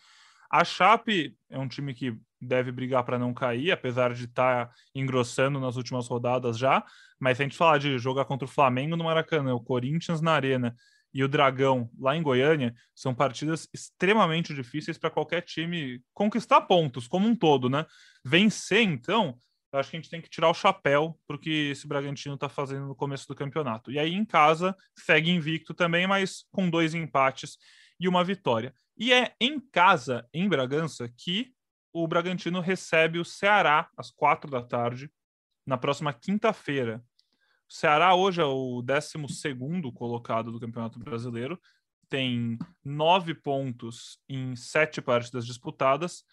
A 0.51 0.63
Chape 0.63 1.37
é 1.49 1.59
um 1.59 1.67
time 1.67 1.93
que 1.93 2.17
deve 2.41 2.71
brigar 2.71 3.03
para 3.03 3.19
não 3.19 3.33
cair, 3.33 3.71
apesar 3.71 4.13
de 4.13 4.25
estar 4.25 4.67
tá 4.67 4.73
engrossando 4.95 5.59
nas 5.59 5.75
últimas 5.75 6.07
rodadas 6.07 6.57
já. 6.57 6.83
Mas 7.19 7.37
se 7.37 7.43
a 7.43 7.45
gente 7.45 7.57
falar 7.57 7.77
de 7.77 7.97
jogar 7.97 8.25
contra 8.25 8.45
o 8.45 8.51
Flamengo 8.51 8.95
no 8.95 9.03
Maracanã, 9.03 9.53
o 9.53 9.63
Corinthians 9.63 10.21
na 10.21 10.33
Arena 10.33 10.75
e 11.13 11.23
o 11.23 11.27
Dragão 11.27 11.89
lá 11.99 12.15
em 12.15 12.21
Goiânia, 12.21 12.73
são 12.95 13.13
partidas 13.13 13.67
extremamente 13.73 14.53
difíceis 14.53 14.97
para 14.97 15.09
qualquer 15.09 15.41
time 15.41 16.01
conquistar 16.13 16.61
pontos 16.61 17.07
como 17.07 17.27
um 17.27 17.35
todo, 17.35 17.69
né? 17.69 17.85
Vencer, 18.23 18.83
então, 18.83 19.37
eu 19.71 19.79
acho 19.79 19.89
que 19.89 19.97
a 19.97 19.99
gente 19.99 20.09
tem 20.09 20.21
que 20.21 20.29
tirar 20.29 20.49
o 20.49 20.53
chapéu 20.53 21.19
porque 21.27 21.69
esse 21.71 21.87
Bragantino 21.87 22.35
está 22.35 22.49
fazendo 22.49 22.87
no 22.87 22.95
começo 22.95 23.27
do 23.27 23.35
campeonato. 23.35 23.91
E 23.91 23.99
aí 23.99 24.13
em 24.13 24.25
casa 24.25 24.75
segue 24.95 25.29
invicto 25.29 25.73
também, 25.73 26.07
mas 26.07 26.45
com 26.51 26.69
dois 26.69 26.93
empates 26.93 27.57
e 27.99 28.07
uma 28.07 28.23
vitória. 28.23 28.73
E 28.97 29.13
é 29.13 29.33
em 29.39 29.59
casa, 29.59 30.27
em 30.33 30.47
Bragança, 30.49 31.09
que 31.17 31.53
o 31.93 32.07
Bragantino 32.07 32.59
recebe 32.59 33.19
o 33.19 33.25
Ceará 33.25 33.89
às 33.97 34.11
quatro 34.11 34.49
da 34.49 34.61
tarde, 34.61 35.11
na 35.65 35.77
próxima 35.77 36.13
quinta-feira. 36.13 37.03
O 37.69 37.73
Ceará 37.73 38.15
hoje 38.15 38.41
é 38.41 38.45
o 38.45 38.81
12 38.81 39.13
colocado 39.93 40.51
do 40.51 40.59
Campeonato 40.59 40.99
Brasileiro, 40.99 41.59
tem 42.09 42.57
nove 42.83 43.35
pontos 43.35 44.19
em 44.27 44.55
sete 44.55 45.01
partidas 45.01 45.45
disputadas, 45.45 46.23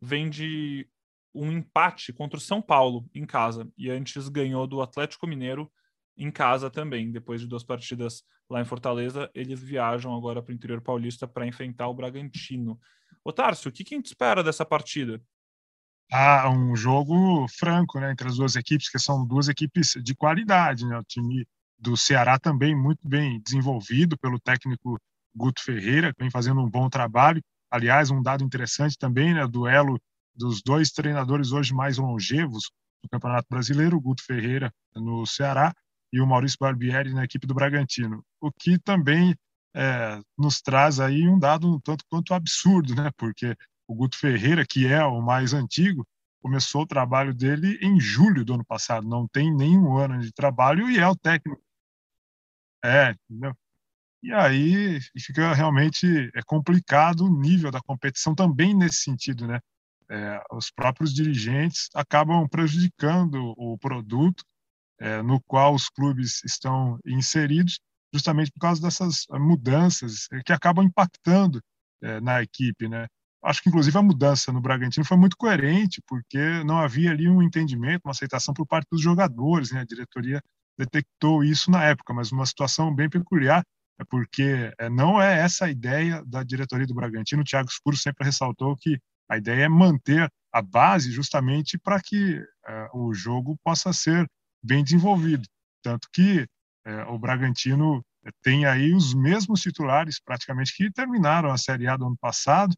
vem 0.00 0.28
de 0.28 0.88
um 1.34 1.50
empate 1.50 2.12
contra 2.12 2.36
o 2.36 2.40
São 2.40 2.60
Paulo 2.60 3.08
em 3.14 3.24
casa 3.24 3.70
e 3.78 3.88
antes 3.88 4.28
ganhou 4.28 4.66
do 4.66 4.82
Atlético 4.82 5.26
Mineiro 5.26 5.72
em 6.16 6.30
casa 6.30 6.68
também. 6.68 7.10
Depois 7.10 7.40
de 7.40 7.46
duas 7.46 7.62
partidas 7.62 8.22
lá 8.50 8.60
em 8.60 8.64
Fortaleza, 8.64 9.30
eles 9.34 9.60
viajam 9.60 10.14
agora 10.14 10.42
para 10.42 10.52
o 10.52 10.54
interior 10.54 10.80
paulista 10.82 11.26
para 11.26 11.46
enfrentar 11.46 11.88
o 11.88 11.94
Bragantino. 11.94 12.78
Ô 13.24 13.32
Tarso, 13.32 13.68
o 13.68 13.72
que, 13.72 13.84
que 13.84 13.94
a 13.94 13.98
gente 13.98 14.06
espera 14.06 14.42
dessa 14.42 14.64
partida? 14.64 15.20
Ah, 16.10 16.50
um 16.50 16.76
jogo 16.76 17.46
franco 17.48 17.98
né, 17.98 18.10
entre 18.10 18.28
as 18.28 18.36
duas 18.36 18.56
equipes, 18.56 18.90
que 18.90 18.98
são 18.98 19.26
duas 19.26 19.48
equipes 19.48 19.92
de 20.02 20.14
qualidade. 20.14 20.84
Né? 20.84 20.98
O 20.98 21.04
time 21.04 21.46
do 21.78 21.96
Ceará 21.96 22.38
também 22.38 22.76
muito 22.76 23.06
bem 23.08 23.40
desenvolvido 23.40 24.18
pelo 24.18 24.38
técnico 24.38 24.98
Guto 25.34 25.62
Ferreira, 25.62 26.12
que 26.12 26.20
vem 26.20 26.30
fazendo 26.30 26.60
um 26.60 26.68
bom 26.68 26.88
trabalho. 26.88 27.42
Aliás, 27.70 28.10
um 28.10 28.22
dado 28.22 28.44
interessante 28.44 28.98
também, 28.98 29.32
né, 29.32 29.46
duelo 29.46 29.98
dos 30.34 30.62
dois 30.62 30.90
treinadores 30.90 31.52
hoje 31.52 31.72
mais 31.72 31.96
longevos 31.96 32.70
do 33.02 33.08
Campeonato 33.08 33.46
Brasileiro, 33.48 33.96
o 33.96 34.00
Guto 34.00 34.22
Ferreira 34.24 34.72
no 34.94 35.24
Ceará 35.26 35.74
e 36.12 36.20
o 36.20 36.26
Maurício 36.26 36.58
Barbieri 36.60 37.14
na 37.14 37.24
equipe 37.24 37.46
do 37.46 37.54
Bragantino, 37.54 38.22
o 38.40 38.52
que 38.52 38.78
também 38.78 39.34
é, 39.74 40.20
nos 40.36 40.60
traz 40.60 41.00
aí 41.00 41.28
um 41.28 41.38
dado 41.38 41.68
um 41.68 41.80
tanto 41.80 42.04
quanto 42.08 42.34
absurdo, 42.34 42.94
né? 42.94 43.10
Porque 43.16 43.56
o 43.86 43.94
Guto 43.94 44.18
Ferreira, 44.18 44.64
que 44.66 44.86
é 44.86 45.04
o 45.04 45.20
mais 45.20 45.52
antigo, 45.54 46.06
começou 46.42 46.82
o 46.82 46.86
trabalho 46.86 47.34
dele 47.34 47.78
em 47.82 48.00
julho 48.00 48.44
do 48.44 48.54
ano 48.54 48.64
passado, 48.64 49.08
não 49.08 49.26
tem 49.28 49.54
nenhum 49.54 49.96
ano 49.96 50.20
de 50.20 50.32
trabalho 50.32 50.90
e 50.90 50.98
é 50.98 51.06
o 51.06 51.16
técnico. 51.16 51.62
É, 52.84 53.14
entendeu? 53.30 53.54
E 54.22 54.32
aí 54.32 55.00
fica 55.18 55.52
realmente 55.52 56.06
é 56.34 56.42
complicado 56.42 57.24
o 57.24 57.40
nível 57.40 57.70
da 57.70 57.80
competição 57.80 58.34
também 58.34 58.74
nesse 58.74 59.02
sentido, 59.02 59.46
né? 59.46 59.60
É, 60.10 60.42
os 60.52 60.70
próprios 60.70 61.14
dirigentes 61.14 61.88
acabam 61.94 62.46
prejudicando 62.48 63.54
o 63.56 63.78
produto 63.78 64.44
é, 65.00 65.22
no 65.22 65.40
qual 65.40 65.74
os 65.74 65.88
clubes 65.88 66.42
estão 66.44 66.98
inseridos 67.06 67.80
justamente 68.12 68.50
por 68.52 68.60
causa 68.60 68.80
dessas 68.80 69.24
mudanças 69.30 70.26
que 70.44 70.52
acabam 70.52 70.84
impactando 70.84 71.60
é, 72.02 72.20
na 72.20 72.42
equipe, 72.42 72.88
né? 72.88 73.06
Acho 73.44 73.62
que 73.62 73.68
inclusive 73.68 73.96
a 73.98 74.02
mudança 74.02 74.52
no 74.52 74.60
Bragantino 74.60 75.04
foi 75.04 75.16
muito 75.16 75.36
coerente, 75.36 76.00
porque 76.06 76.62
não 76.64 76.78
havia 76.78 77.10
ali 77.10 77.28
um 77.28 77.42
entendimento, 77.42 78.02
uma 78.04 78.12
aceitação 78.12 78.54
por 78.54 78.66
parte 78.66 78.86
dos 78.90 79.00
jogadores, 79.00 79.72
né? 79.72 79.80
A 79.80 79.84
diretoria 79.84 80.40
detectou 80.78 81.42
isso 81.42 81.70
na 81.70 81.84
época, 81.84 82.14
mas 82.14 82.30
uma 82.30 82.46
situação 82.46 82.94
bem 82.94 83.08
peculiar, 83.10 83.64
é 83.98 84.04
porque 84.04 84.72
não 84.90 85.20
é 85.20 85.40
essa 85.40 85.66
a 85.66 85.70
ideia 85.70 86.24
da 86.24 86.42
diretoria 86.42 86.86
do 86.86 86.94
Bragantino. 86.94 87.42
O 87.42 87.44
Thiago 87.44 87.68
Escuro 87.68 87.96
sempre 87.96 88.24
ressaltou 88.24 88.76
que 88.76 88.98
a 89.28 89.36
ideia 89.36 89.64
é 89.64 89.68
manter 89.68 90.28
a 90.52 90.62
base 90.62 91.10
justamente 91.10 91.78
para 91.78 92.00
que 92.00 92.40
o 92.94 93.12
jogo 93.12 93.56
possa 93.64 93.92
ser 93.92 94.26
bem 94.62 94.82
desenvolvido. 94.84 95.46
Tanto 95.82 96.08
que 96.12 96.46
é, 96.84 97.04
o 97.04 97.18
Bragantino 97.18 98.04
tem 98.42 98.66
aí 98.66 98.92
os 98.92 99.14
mesmos 99.14 99.60
titulares 99.60 100.20
praticamente 100.20 100.74
que 100.76 100.90
terminaram 100.92 101.50
a 101.50 101.58
Série 101.58 101.88
A 101.88 101.96
do 101.96 102.06
ano 102.06 102.16
passado, 102.20 102.74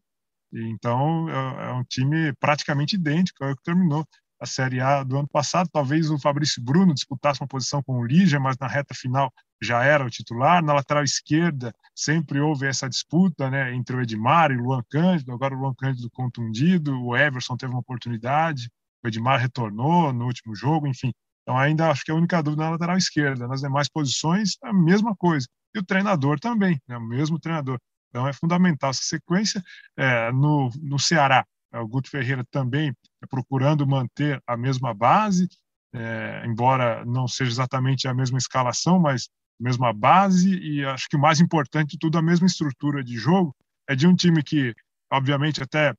então 0.53 1.29
é, 1.29 1.69
é 1.69 1.73
um 1.73 1.83
time 1.83 2.33
praticamente 2.39 2.95
idêntico 2.95 3.43
ao 3.43 3.55
que 3.55 3.63
terminou 3.63 4.05
a 4.39 4.45
Série 4.45 4.79
A 4.79 5.03
do 5.03 5.17
ano 5.17 5.27
passado. 5.27 5.69
Talvez 5.71 6.09
o 6.09 6.19
Fabrício 6.19 6.61
Bruno 6.61 6.93
disputasse 6.93 7.41
uma 7.41 7.47
posição 7.47 7.81
com 7.83 7.99
o 7.99 8.05
Lígia, 8.05 8.39
mas 8.39 8.57
na 8.57 8.67
reta 8.67 8.93
final 8.93 9.31
já 9.61 9.83
era 9.83 10.05
o 10.05 10.09
titular. 10.09 10.63
Na 10.63 10.73
lateral 10.73 11.03
esquerda 11.03 11.73
sempre 11.95 12.39
houve 12.39 12.67
essa 12.67 12.89
disputa 12.89 13.49
né, 13.49 13.73
entre 13.73 13.95
o 13.95 14.01
Edmar 14.01 14.51
e 14.51 14.57
o 14.57 14.63
Luan 14.63 14.83
Cândido. 14.89 15.33
Agora 15.33 15.55
o 15.55 15.59
Luan 15.59 15.73
Cândido 15.75 16.09
contundido, 16.11 17.01
o 17.01 17.15
Everson 17.15 17.55
teve 17.57 17.71
uma 17.71 17.79
oportunidade, 17.79 18.69
o 19.03 19.07
Edmar 19.07 19.39
retornou 19.39 20.11
no 20.13 20.25
último 20.25 20.55
jogo, 20.55 20.87
enfim. 20.87 21.11
Então, 21.45 21.57
ainda 21.59 21.91
acho 21.91 22.03
que 22.03 22.11
a 22.11 22.15
única 22.15 22.41
dúvida 22.41 22.63
é 22.63 22.65
na 22.65 22.71
lateral 22.71 22.97
esquerda. 22.97 23.47
Nas 23.47 23.61
demais 23.61 23.87
posições, 23.87 24.57
a 24.63 24.73
mesma 24.73 25.15
coisa. 25.15 25.47
E 25.75 25.79
o 25.79 25.85
treinador 25.85 26.39
também, 26.39 26.81
né? 26.87 26.97
o 26.97 27.07
mesmo 27.07 27.39
treinador. 27.39 27.77
Então, 28.09 28.27
é 28.27 28.33
fundamental 28.33 28.89
essa 28.89 29.03
sequência. 29.03 29.61
É, 29.95 30.31
no, 30.31 30.71
no 30.81 30.97
Ceará, 30.97 31.45
é, 31.71 31.79
o 31.79 31.87
Guto 31.87 32.09
Ferreira 32.09 32.43
também 32.49 32.89
é 33.21 33.27
procurando 33.27 33.85
manter 33.85 34.41
a 34.47 34.57
mesma 34.57 34.91
base, 34.91 35.47
é, 35.93 36.43
embora 36.47 37.05
não 37.05 37.27
seja 37.27 37.51
exatamente 37.51 38.07
a 38.07 38.13
mesma 38.13 38.39
escalação, 38.39 38.99
mas 38.99 39.29
mesma 39.59 39.93
base. 39.93 40.57
E 40.57 40.83
acho 40.83 41.07
que 41.07 41.15
o 41.15 41.19
mais 41.19 41.39
importante 41.39 41.91
de 41.91 41.99
tudo, 41.99 42.17
a 42.17 42.23
mesma 42.23 42.47
estrutura 42.47 43.03
de 43.03 43.17
jogo. 43.17 43.55
É 43.87 43.95
de 43.95 44.07
um 44.07 44.15
time 44.15 44.41
que, 44.41 44.73
obviamente, 45.11 45.61
até 45.61 45.93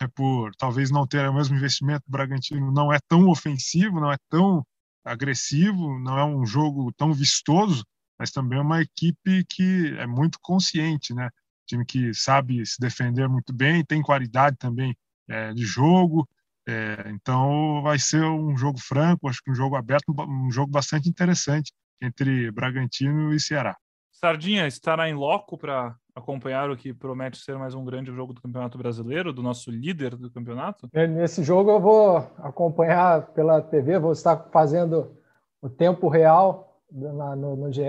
é 0.00 0.06
por 0.08 0.54
talvez 0.56 0.90
não 0.90 1.06
ter 1.06 1.28
o 1.28 1.34
mesmo 1.34 1.56
investimento, 1.56 2.04
o 2.08 2.10
Bragantino 2.10 2.70
não 2.72 2.92
é 2.92 2.98
tão 3.08 3.28
ofensivo, 3.28 4.00
não 4.00 4.12
é 4.12 4.16
tão 4.30 4.64
agressivo, 5.04 5.98
não 5.98 6.18
é 6.18 6.24
um 6.24 6.44
jogo 6.46 6.92
tão 6.96 7.12
vistoso, 7.12 7.84
mas 8.18 8.30
também 8.30 8.58
é 8.58 8.62
uma 8.62 8.80
equipe 8.80 9.44
que 9.44 9.94
é 9.98 10.06
muito 10.06 10.38
consciente, 10.42 11.14
né? 11.14 11.30
Time 11.66 11.84
que 11.84 12.14
sabe 12.14 12.64
se 12.66 12.80
defender 12.80 13.28
muito 13.28 13.52
bem, 13.52 13.84
tem 13.84 14.02
qualidade 14.02 14.56
também 14.56 14.94
é, 15.28 15.52
de 15.54 15.64
jogo, 15.64 16.26
É, 16.70 17.10
então 17.10 17.80
vai 17.82 17.98
ser 17.98 18.22
um 18.24 18.54
jogo 18.54 18.78
franco, 18.78 19.26
acho 19.26 19.40
que 19.42 19.50
um 19.50 19.54
jogo 19.54 19.74
aberto, 19.74 20.12
um 20.28 20.50
jogo 20.50 20.70
bastante 20.70 21.08
interessante 21.08 21.72
entre 21.98 22.50
Bragantino 22.52 23.32
e 23.32 23.40
Ceará. 23.40 23.74
Sardinha 24.12 24.66
estará 24.66 25.08
em 25.08 25.14
loco 25.14 25.56
para 25.56 25.96
acompanhar 26.18 26.70
o 26.70 26.76
que 26.76 26.92
promete 26.92 27.38
ser 27.38 27.56
mais 27.56 27.74
um 27.74 27.84
grande 27.84 28.12
jogo 28.12 28.32
do 28.32 28.42
Campeonato 28.42 28.76
Brasileiro, 28.76 29.32
do 29.32 29.42
nosso 29.42 29.70
líder 29.70 30.16
do 30.16 30.30
campeonato? 30.30 30.88
É, 30.92 31.06
nesse 31.06 31.42
jogo 31.42 31.70
eu 31.70 31.80
vou 31.80 32.16
acompanhar 32.38 33.28
pela 33.28 33.62
TV, 33.62 33.98
vou 33.98 34.12
estar 34.12 34.36
fazendo 34.52 35.16
o 35.62 35.68
tempo 35.68 36.08
real 36.08 36.82
na, 36.90 37.34
no, 37.34 37.56
no 37.56 37.72
GE, 37.72 37.82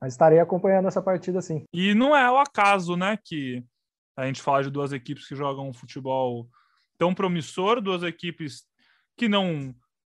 mas 0.00 0.12
estarei 0.12 0.38
acompanhando 0.38 0.88
essa 0.88 1.02
partida 1.02 1.42
sim. 1.42 1.64
E 1.72 1.94
não 1.94 2.16
é 2.16 2.30
o 2.30 2.38
acaso, 2.38 2.96
né, 2.96 3.18
que 3.22 3.64
a 4.16 4.26
gente 4.26 4.42
fala 4.42 4.62
de 4.62 4.70
duas 4.70 4.92
equipes 4.92 5.26
que 5.26 5.34
jogam 5.34 5.68
um 5.68 5.72
futebol 5.72 6.48
tão 6.96 7.14
promissor, 7.14 7.80
duas 7.80 8.02
equipes 8.02 8.64
que 9.16 9.28
não 9.28 9.74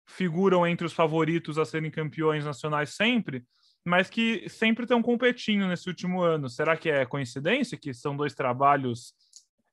figuram 0.07 0.65
entre 0.67 0.85
os 0.85 0.93
favoritos 0.93 1.57
a 1.57 1.65
serem 1.65 1.89
campeões 1.89 2.45
nacionais 2.45 2.95
sempre, 2.95 3.43
mas 3.85 4.09
que 4.09 4.47
sempre 4.47 4.83
estão 4.83 5.01
competindo 5.01 5.67
nesse 5.67 5.87
último 5.89 6.21
ano. 6.21 6.49
Será 6.49 6.77
que 6.77 6.89
é 6.89 7.05
coincidência 7.05 7.77
que 7.77 7.93
são 7.93 8.15
dois 8.15 8.33
trabalhos, 8.33 9.13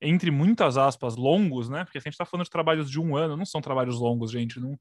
entre 0.01 0.31
muitas 0.31 0.77
aspas, 0.77 1.17
longos, 1.17 1.69
né? 1.69 1.85
Porque 1.85 1.99
a 1.99 2.01
gente 2.01 2.15
está 2.15 2.25
falando 2.25 2.45
de 2.45 2.51
trabalhos 2.51 2.91
de 2.91 3.01
um 3.01 3.17
ano, 3.17 3.37
não 3.37 3.45
são 3.45 3.61
trabalhos 3.61 3.99
longos, 3.99 4.31
gente. 4.31 4.59
Não, 4.59 4.77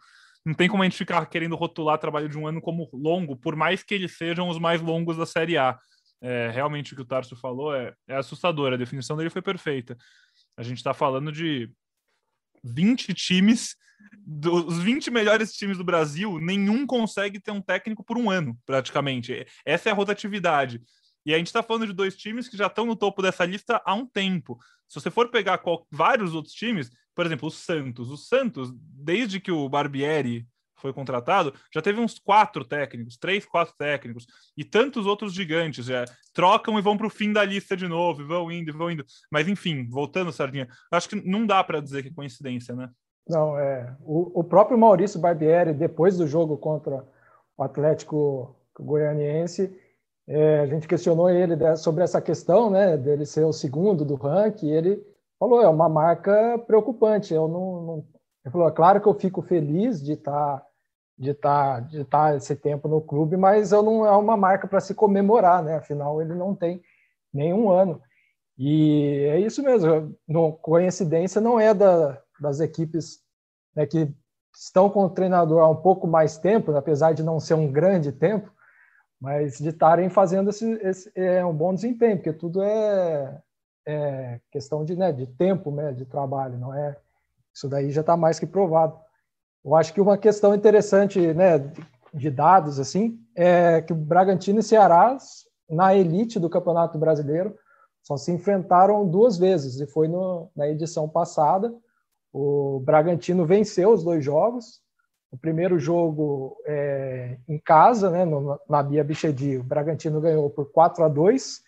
não 0.45 0.53
tem 0.53 0.69
como 0.69 0.83
a 0.83 0.85
gente 0.85 0.97
ficar 0.97 1.25
querendo 1.25 1.55
rotular 1.55 1.97
trabalho 1.97 2.29
de 2.29 2.37
um 2.37 2.47
ano 2.47 2.61
como 2.61 2.89
longo, 2.93 3.35
por 3.35 3.55
mais 3.55 3.83
que 3.83 3.93
eles 3.93 4.17
sejam 4.17 4.47
os 4.47 4.57
mais 4.57 4.81
longos 4.81 5.17
da 5.17 5.25
Série 5.25 5.57
A. 5.57 5.77
É, 6.21 6.49
realmente 6.49 6.93
o 6.93 6.95
que 6.95 7.01
o 7.01 7.05
Tarso 7.05 7.35
falou 7.35 7.75
é, 7.75 7.93
é 8.07 8.15
assustador, 8.15 8.73
a 8.73 8.77
definição 8.77 9.15
dele 9.15 9.29
foi 9.29 9.41
perfeita. 9.41 9.97
A 10.55 10.63
gente 10.63 10.77
está 10.77 10.93
falando 10.93 11.31
de 11.31 11.69
20 12.73 13.13
times, 13.13 13.75
dos 14.25 14.79
20 14.79 15.09
melhores 15.11 15.53
times 15.53 15.77
do 15.77 15.83
Brasil, 15.83 16.39
nenhum 16.39 16.85
consegue 16.85 17.39
ter 17.39 17.51
um 17.51 17.61
técnico 17.61 18.03
por 18.03 18.17
um 18.17 18.29
ano, 18.29 18.57
praticamente. 18.65 19.45
Essa 19.65 19.89
é 19.89 19.91
a 19.91 19.95
rotatividade. 19.95 20.81
E 21.25 21.33
a 21.33 21.37
gente 21.37 21.47
está 21.47 21.61
falando 21.61 21.87
de 21.87 21.93
dois 21.93 22.15
times 22.15 22.47
que 22.47 22.55
já 22.55 22.67
estão 22.67 22.85
no 22.85 22.95
topo 22.95 23.21
dessa 23.21 23.45
lista 23.45 23.81
há 23.85 23.93
um 23.93 24.05
tempo. 24.05 24.57
Se 24.87 24.99
você 24.99 25.11
for 25.11 25.29
pegar 25.29 25.57
qual, 25.57 25.85
vários 25.91 26.33
outros 26.33 26.53
times, 26.53 26.89
por 27.13 27.25
exemplo, 27.25 27.47
o 27.49 27.51
Santos. 27.51 28.09
O 28.09 28.15
Santos, 28.15 28.71
desde 28.73 29.39
que 29.39 29.51
o 29.51 29.67
Barbieri 29.67 30.47
foi 30.77 30.93
contratado, 30.93 31.53
já 31.73 31.81
teve 31.81 31.99
uns 31.99 32.19
quatro 32.19 32.63
técnicos, 32.63 33.17
três, 33.17 33.45
quatro 33.45 33.73
técnicos, 33.77 34.25
e 34.55 34.63
tantos 34.63 35.05
outros 35.05 35.33
gigantes 35.33 35.85
já 35.85 36.05
trocam 36.33 36.77
e 36.77 36.81
vão 36.81 36.97
para 36.97 37.07
o 37.07 37.09
fim 37.09 37.33
da 37.33 37.43
lista 37.43 37.75
de 37.75 37.87
novo, 37.87 38.21
e 38.21 38.25
vão 38.25 38.51
indo, 38.51 38.69
e 38.69 38.73
vão 38.73 38.91
indo. 38.91 39.05
Mas 39.31 39.47
enfim, 39.47 39.87
voltando, 39.89 40.31
Sardinha, 40.31 40.67
acho 40.91 41.09
que 41.09 41.15
não 41.15 41.45
dá 41.45 41.63
para 41.63 41.81
dizer 41.81 42.03
que 42.03 42.09
é 42.09 42.13
coincidência, 42.13 42.75
né? 42.75 42.89
Não, 43.27 43.59
é. 43.59 43.95
O, 44.01 44.39
o, 44.39 44.43
próprio 44.43 44.77
Maurício 44.77 45.19
Barbieri, 45.19 45.73
depois 45.73 46.17
do 46.17 46.25
jogo 46.25 46.57
contra 46.57 47.05
o 47.57 47.63
Atlético 47.63 48.55
Goianiense, 48.79 49.75
é, 50.27 50.59
a 50.59 50.65
gente 50.65 50.87
questionou 50.87 51.29
ele 51.29 51.55
sobre 51.77 52.03
essa 52.03 52.21
questão, 52.21 52.69
né, 52.69 52.97
dele 52.97 53.25
ser 53.25 53.45
o 53.45 53.53
segundo 53.53 54.03
do 54.03 54.15
ranking, 54.15 54.69
ele 54.69 55.01
falou, 55.39 55.61
é 55.61 55.67
uma 55.67 55.87
marca 55.87 56.59
preocupante, 56.59 57.33
eu 57.33 57.47
não, 57.47 57.81
não... 57.81 58.05
Ele 58.47 58.51
falou, 58.51 58.69
é 58.69 58.71
claro 58.71 59.01
que 59.01 59.07
eu 59.07 59.13
fico 59.13 59.41
feliz 59.41 60.01
de 60.01 60.13
estar 60.13 60.59
tá 60.59 60.65
de 61.17 61.31
estar 61.31 61.81
tá, 61.81 61.87
de 61.87 62.01
estar 62.01 62.29
tá 62.29 62.35
esse 62.35 62.55
tempo 62.55 62.87
no 62.87 63.01
clube, 63.01 63.35
mas 63.35 63.71
eu 63.71 63.81
não 63.81 64.05
é 64.05 64.11
uma 64.11 64.37
marca 64.37 64.67
para 64.67 64.79
se 64.79 64.93
comemorar, 64.93 65.63
né? 65.63 65.75
Afinal, 65.75 66.21
ele 66.21 66.33
não 66.33 66.55
tem 66.55 66.81
nenhum 67.33 67.69
ano. 67.69 68.01
E 68.57 69.27
é 69.31 69.39
isso 69.39 69.61
mesmo. 69.63 70.15
No, 70.27 70.53
coincidência 70.53 71.41
não 71.41 71.59
é 71.59 71.73
da, 71.73 72.21
das 72.39 72.59
equipes 72.59 73.19
né, 73.75 73.85
que 73.85 74.13
estão 74.55 74.89
com 74.89 75.03
o 75.05 75.09
treinador 75.09 75.61
há 75.61 75.69
um 75.69 75.75
pouco 75.75 76.07
mais 76.07 76.37
tempo, 76.37 76.75
apesar 76.75 77.13
de 77.13 77.23
não 77.23 77.39
ser 77.39 77.55
um 77.55 77.71
grande 77.71 78.11
tempo, 78.11 78.51
mas 79.19 79.57
de 79.57 79.69
estarem 79.69 80.09
fazendo 80.09 80.51
esse, 80.51 80.71
esse 80.83 81.11
é 81.15 81.45
um 81.45 81.53
bom 81.53 81.73
desempenho, 81.73 82.17
porque 82.17 82.31
tudo 82.31 82.61
é, 82.61 83.41
é 83.85 84.39
questão 84.51 84.85
de, 84.85 84.95
né, 84.95 85.11
de 85.11 85.27
tempo, 85.27 85.71
né, 85.71 85.91
de 85.91 86.05
trabalho, 86.05 86.57
não 86.57 86.73
é? 86.73 86.95
Isso 87.57 87.67
daí 87.67 87.89
já 87.89 88.01
está 88.01 88.15
mais 88.15 88.39
que 88.39 88.45
provado. 88.45 88.95
Eu 89.65 89.73
acho 89.73 89.91
que 89.91 89.99
uma 89.99 90.15
questão 90.15 90.53
interessante, 90.53 91.33
né, 91.33 91.57
de 92.13 92.29
dados 92.29 92.79
assim, 92.79 93.19
é 93.35 93.81
que 93.81 93.91
o 93.91 93.95
Bragantino 93.95 94.59
e 94.59 94.63
Ceará 94.63 95.17
na 95.67 95.95
elite 95.95 96.39
do 96.39 96.51
Campeonato 96.51 96.99
Brasileiro 96.99 97.55
só 98.03 98.15
se 98.15 98.31
enfrentaram 98.31 99.07
duas 99.07 99.39
vezes 99.39 99.81
e 99.81 99.87
foi 99.87 100.07
no, 100.07 100.51
na 100.55 100.69
edição 100.69 101.09
passada. 101.09 101.73
O 102.31 102.79
Bragantino 102.85 103.43
venceu 103.43 103.91
os 103.91 104.03
dois 104.03 104.23
jogos. 104.23 104.79
O 105.31 105.37
primeiro 105.37 105.79
jogo 105.79 106.55
é, 106.63 107.39
em 107.49 107.57
casa, 107.57 108.11
né, 108.11 108.23
no, 108.23 108.59
na 108.69 108.83
Bia 108.83 109.03
Bichedi, 109.03 109.57
o 109.57 109.63
Bragantino 109.63 110.21
ganhou 110.21 110.47
por 110.47 110.71
4 110.71 111.03
a 111.03 111.07
2 111.07 111.59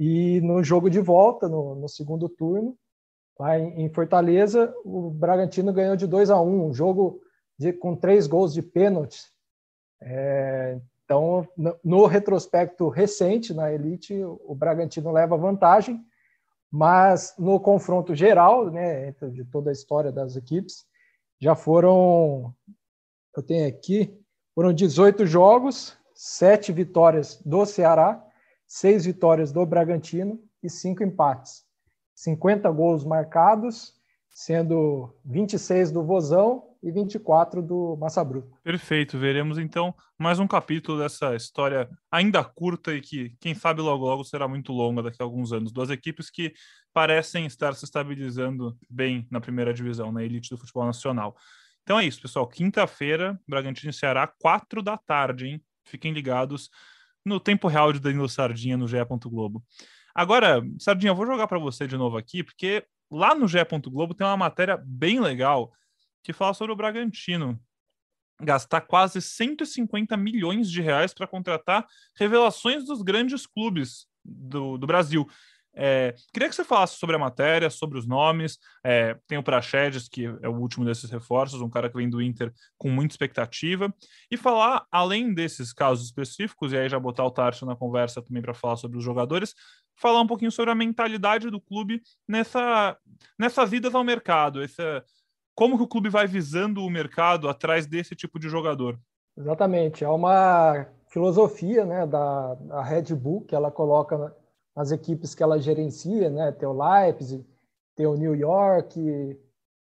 e 0.00 0.40
no 0.40 0.64
jogo 0.64 0.90
de 0.90 0.98
volta, 0.98 1.48
no, 1.48 1.76
no 1.76 1.88
segundo 1.88 2.28
turno, 2.28 2.76
Lá 3.38 3.58
em, 3.58 3.88
Fortaleza, 3.90 4.74
o 4.84 5.10
Bragantino 5.10 5.72
ganhou 5.72 5.94
de 5.94 6.06
2 6.06 6.30
a 6.30 6.40
1 6.40 6.68
um 6.68 6.72
jogo 6.72 7.20
de, 7.58 7.72
com 7.72 7.94
três 7.94 8.26
gols 8.26 8.54
de 8.54 8.62
pênalti. 8.62 9.20
É, 10.00 10.78
então, 11.04 11.46
no, 11.84 12.06
retrospecto 12.06 12.88
recente 12.88 13.52
na 13.52 13.72
Elite, 13.72 14.14
o 14.24 14.54
Bragantino 14.54 15.12
leva 15.12 15.36
vantagem, 15.36 16.04
mas 16.70 17.34
no 17.38 17.60
confronto 17.60 18.14
geral, 18.14 18.70
né, 18.70 19.12
de 19.12 19.44
toda 19.44 19.70
a 19.70 19.72
história 19.72 20.10
das 20.10 20.34
equipes, 20.34 20.86
já 21.38 21.54
foram, 21.54 22.54
eu 23.36 23.42
tenho 23.42 23.68
aqui, 23.68 24.18
foram 24.54 24.72
18 24.72 25.26
jogos, 25.26 25.96
sete 26.14 26.72
vitórias 26.72 27.40
do 27.44 27.66
Ceará, 27.66 28.24
seis 28.66 29.04
vitórias 29.04 29.52
do 29.52 29.64
Bragantino 29.66 30.42
e 30.62 30.70
cinco 30.70 31.04
empates. 31.04 31.65
50 32.16 32.68
gols 32.70 33.04
marcados, 33.04 33.92
sendo 34.30 35.14
26 35.24 35.92
do 35.92 36.02
Vozão 36.02 36.64
e 36.82 36.90
24 36.90 37.62
do 37.62 37.96
Massa. 38.00 38.26
Perfeito, 38.64 39.18
veremos 39.18 39.58
então 39.58 39.94
mais 40.18 40.38
um 40.38 40.46
capítulo 40.46 40.98
dessa 40.98 41.34
história 41.34 41.88
ainda 42.10 42.42
curta 42.42 42.94
e 42.94 43.02
que, 43.02 43.36
quem 43.38 43.54
sabe, 43.54 43.82
logo 43.82 44.04
logo 44.04 44.24
será 44.24 44.48
muito 44.48 44.72
longa 44.72 45.02
daqui 45.02 45.20
a 45.20 45.24
alguns 45.24 45.52
anos. 45.52 45.72
Duas 45.72 45.90
equipes 45.90 46.30
que 46.30 46.54
parecem 46.92 47.44
estar 47.44 47.74
se 47.74 47.84
estabilizando 47.84 48.76
bem 48.88 49.26
na 49.30 49.40
primeira 49.40 49.74
divisão, 49.74 50.10
na 50.10 50.24
elite 50.24 50.50
do 50.50 50.58
futebol 50.58 50.86
nacional. 50.86 51.36
Então 51.82 51.98
é 52.00 52.04
isso, 52.04 52.20
pessoal. 52.20 52.48
Quinta-feira, 52.48 53.38
Bragantino 53.46 53.90
e 53.90 53.92
Ceará, 53.92 54.26
quatro 54.26 54.82
da 54.82 54.96
tarde, 54.96 55.46
hein? 55.46 55.62
Fiquem 55.84 56.12
ligados 56.12 56.70
no 57.24 57.38
tempo 57.38 57.68
real 57.68 57.92
de 57.92 58.00
Danilo 58.00 58.28
Sardinha 58.28 58.76
no 58.76 58.88
GE. 58.88 58.96
Globo. 59.26 59.62
Agora, 60.16 60.62
Sardinha, 60.78 61.10
eu 61.10 61.14
vou 61.14 61.26
jogar 61.26 61.46
para 61.46 61.58
você 61.58 61.86
de 61.86 61.94
novo 61.94 62.16
aqui, 62.16 62.42
porque 62.42 62.82
lá 63.10 63.34
no 63.34 63.46
GE. 63.46 63.58
Globo 63.86 64.14
tem 64.14 64.26
uma 64.26 64.34
matéria 64.34 64.82
bem 64.82 65.20
legal 65.20 65.70
que 66.22 66.32
fala 66.32 66.54
sobre 66.54 66.72
o 66.72 66.76
Bragantino 66.76 67.60
gastar 68.40 68.80
quase 68.80 69.20
150 69.20 70.16
milhões 70.16 70.70
de 70.70 70.80
reais 70.80 71.12
para 71.12 71.26
contratar 71.26 71.86
revelações 72.18 72.86
dos 72.86 73.02
grandes 73.02 73.46
clubes 73.46 74.06
do, 74.24 74.78
do 74.78 74.86
Brasil. 74.86 75.26
É, 75.78 76.14
queria 76.32 76.48
que 76.48 76.54
você 76.54 76.64
falasse 76.64 76.96
sobre 76.96 77.14
a 77.16 77.18
matéria, 77.18 77.68
sobre 77.68 77.98
os 77.98 78.06
nomes. 78.06 78.58
É, 78.82 79.14
tem 79.26 79.36
o 79.36 79.42
Praxedes, 79.42 80.08
que 80.08 80.24
é 80.24 80.48
o 80.48 80.56
último 80.56 80.86
desses 80.86 81.10
reforços, 81.10 81.60
um 81.60 81.68
cara 81.68 81.90
que 81.90 81.96
vem 81.96 82.08
do 82.08 82.22
Inter 82.22 82.50
com 82.78 82.88
muita 82.88 83.12
expectativa. 83.12 83.94
E 84.30 84.38
falar, 84.38 84.86
além 84.90 85.34
desses 85.34 85.74
casos 85.74 86.06
específicos, 86.06 86.72
e 86.72 86.78
aí 86.78 86.88
já 86.88 86.98
botar 86.98 87.24
o 87.24 87.30
Tarso 87.30 87.66
na 87.66 87.76
conversa 87.76 88.22
também 88.22 88.40
para 88.40 88.54
falar 88.54 88.76
sobre 88.76 88.96
os 88.96 89.04
jogadores, 89.04 89.54
falar 89.96 90.20
um 90.20 90.26
pouquinho 90.26 90.52
sobre 90.52 90.70
a 90.70 90.74
mentalidade 90.74 91.50
do 91.50 91.60
clube 91.60 92.02
nessa, 92.28 92.96
nessas 93.38 93.72
idas 93.72 93.94
ao 93.94 94.04
mercado. 94.04 94.62
Essa, 94.62 95.04
como 95.54 95.76
que 95.76 95.82
o 95.82 95.88
clube 95.88 96.08
vai 96.08 96.26
visando 96.26 96.82
o 96.82 96.90
mercado 96.90 97.48
atrás 97.48 97.86
desse 97.86 98.14
tipo 98.14 98.38
de 98.38 98.48
jogador? 98.48 98.98
Exatamente. 99.36 100.04
É 100.04 100.08
uma 100.08 100.86
filosofia 101.08 101.84
né, 101.84 102.06
da, 102.06 102.54
da 102.54 102.82
Red 102.82 103.14
Bull 103.14 103.42
que 103.42 103.54
ela 103.54 103.70
coloca 103.70 104.34
as 104.74 104.92
equipes 104.92 105.34
que 105.34 105.42
ela 105.42 105.58
gerencia, 105.58 106.28
né? 106.28 106.52
Tem 106.52 106.68
o 106.68 106.72
Leipzig, 106.72 107.46
tem 107.94 108.06
o 108.06 108.14
New 108.14 108.34
York, 108.34 109.38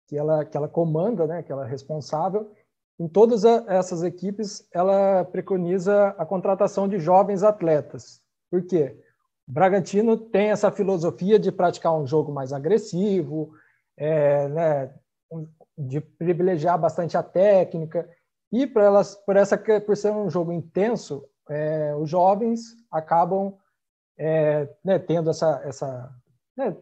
que 0.08 0.16
ela, 0.16 0.44
que 0.44 0.56
ela 0.56 0.68
comanda, 0.68 1.26
né? 1.28 1.42
Que 1.44 1.52
ela 1.52 1.64
é 1.64 1.70
responsável. 1.70 2.50
Em 2.98 3.08
todas 3.08 3.44
essas 3.44 4.02
equipes, 4.02 4.68
ela 4.72 5.24
preconiza 5.24 6.08
a 6.18 6.26
contratação 6.26 6.88
de 6.88 6.98
jovens 6.98 7.42
atletas. 7.42 8.20
Por 8.50 8.66
quê? 8.66 8.98
Bragantino 9.50 10.16
tem 10.16 10.50
essa 10.50 10.70
filosofia 10.70 11.38
de 11.38 11.50
praticar 11.50 11.92
um 11.92 12.06
jogo 12.06 12.32
mais 12.32 12.52
agressivo, 12.52 13.52
é, 13.96 14.48
né, 14.48 14.94
de 15.76 16.00
privilegiar 16.00 16.78
bastante 16.78 17.16
a 17.16 17.22
técnica. 17.22 18.08
E 18.52 18.66
por 18.66 18.80
elas, 18.80 19.16
por 19.16 19.36
essa, 19.36 19.58
por 19.58 19.96
ser 19.96 20.12
um 20.12 20.30
jogo 20.30 20.52
intenso, 20.52 21.24
é, 21.48 21.94
os 21.96 22.08
jovens 22.08 22.76
acabam 22.90 23.54
é, 24.16 24.68
né, 24.84 25.00
tendo 25.00 25.30
essa, 25.30 25.60
essa 25.64 26.14
né, 26.56 26.76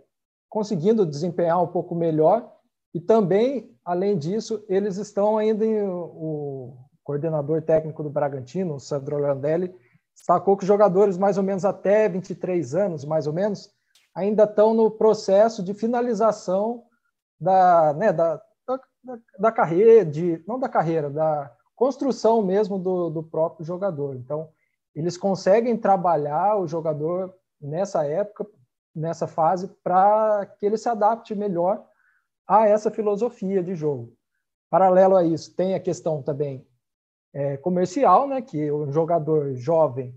conseguindo 0.48 1.06
desempenhar 1.06 1.62
um 1.62 1.68
pouco 1.68 1.94
melhor. 1.94 2.54
E 2.92 3.00
também, 3.00 3.74
além 3.82 4.18
disso, 4.18 4.62
eles 4.68 4.98
estão 4.98 5.38
ainda 5.38 5.64
em, 5.64 5.82
o 5.88 6.76
coordenador 7.02 7.62
técnico 7.62 8.02
do 8.02 8.10
Bragantino, 8.10 8.74
o 8.74 8.80
Sandro 8.80 9.16
Landelli, 9.16 9.74
destacou 10.18 10.56
que 10.56 10.64
os 10.64 10.68
jogadores 10.68 11.16
mais 11.16 11.38
ou 11.38 11.44
menos 11.44 11.64
até 11.64 12.08
23 12.08 12.74
anos, 12.74 13.04
mais 13.04 13.26
ou 13.26 13.32
menos, 13.32 13.70
ainda 14.14 14.44
estão 14.44 14.74
no 14.74 14.90
processo 14.90 15.62
de 15.62 15.72
finalização 15.72 16.84
da, 17.40 17.94
né, 17.94 18.12
da, 18.12 18.42
da, 18.66 19.18
da 19.38 19.52
carreira, 19.52 20.04
de, 20.04 20.42
não 20.46 20.58
da 20.58 20.68
carreira, 20.68 21.08
da 21.08 21.50
construção 21.76 22.42
mesmo 22.42 22.78
do, 22.78 23.08
do 23.08 23.22
próprio 23.22 23.64
jogador. 23.64 24.16
Então, 24.16 24.48
eles 24.94 25.16
conseguem 25.16 25.76
trabalhar 25.76 26.56
o 26.56 26.66
jogador 26.66 27.32
nessa 27.60 28.04
época, 28.04 28.44
nessa 28.94 29.28
fase, 29.28 29.68
para 29.84 30.46
que 30.58 30.66
ele 30.66 30.76
se 30.76 30.88
adapte 30.88 31.34
melhor 31.34 31.86
a 32.46 32.66
essa 32.66 32.90
filosofia 32.90 33.62
de 33.62 33.76
jogo. 33.76 34.12
Paralelo 34.68 35.16
a 35.16 35.24
isso, 35.24 35.54
tem 35.54 35.74
a 35.74 35.80
questão 35.80 36.22
também 36.22 36.67
é, 37.32 37.56
comercial, 37.56 38.26
né, 38.26 38.40
que 38.40 38.70
o 38.70 38.90
jogador 38.90 39.54
jovem 39.54 40.14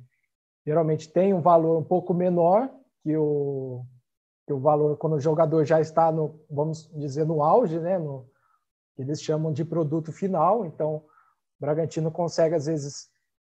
geralmente 0.66 1.12
tem 1.12 1.34
um 1.34 1.42
valor 1.42 1.78
um 1.78 1.84
pouco 1.84 2.14
menor 2.14 2.70
que 3.04 3.16
o, 3.18 3.84
que 4.46 4.54
o 4.54 4.60
valor 4.60 4.98
quando 4.98 5.14
o 5.14 5.20
jogador 5.20 5.66
já 5.66 5.82
está 5.82 6.12
no, 6.12 6.40
vamos 6.50 6.90
dizer, 6.96 7.26
no 7.26 7.44
auge, 7.44 7.80
né, 7.80 7.98
no, 7.98 8.30
eles 8.98 9.22
chamam 9.22 9.52
de 9.52 9.66
produto 9.66 10.12
final. 10.12 10.66
Então, 10.66 10.98
o 10.98 11.04
Bragantino 11.60 12.12
consegue, 12.12 12.56
às 12.56 12.66
vezes, 12.66 13.10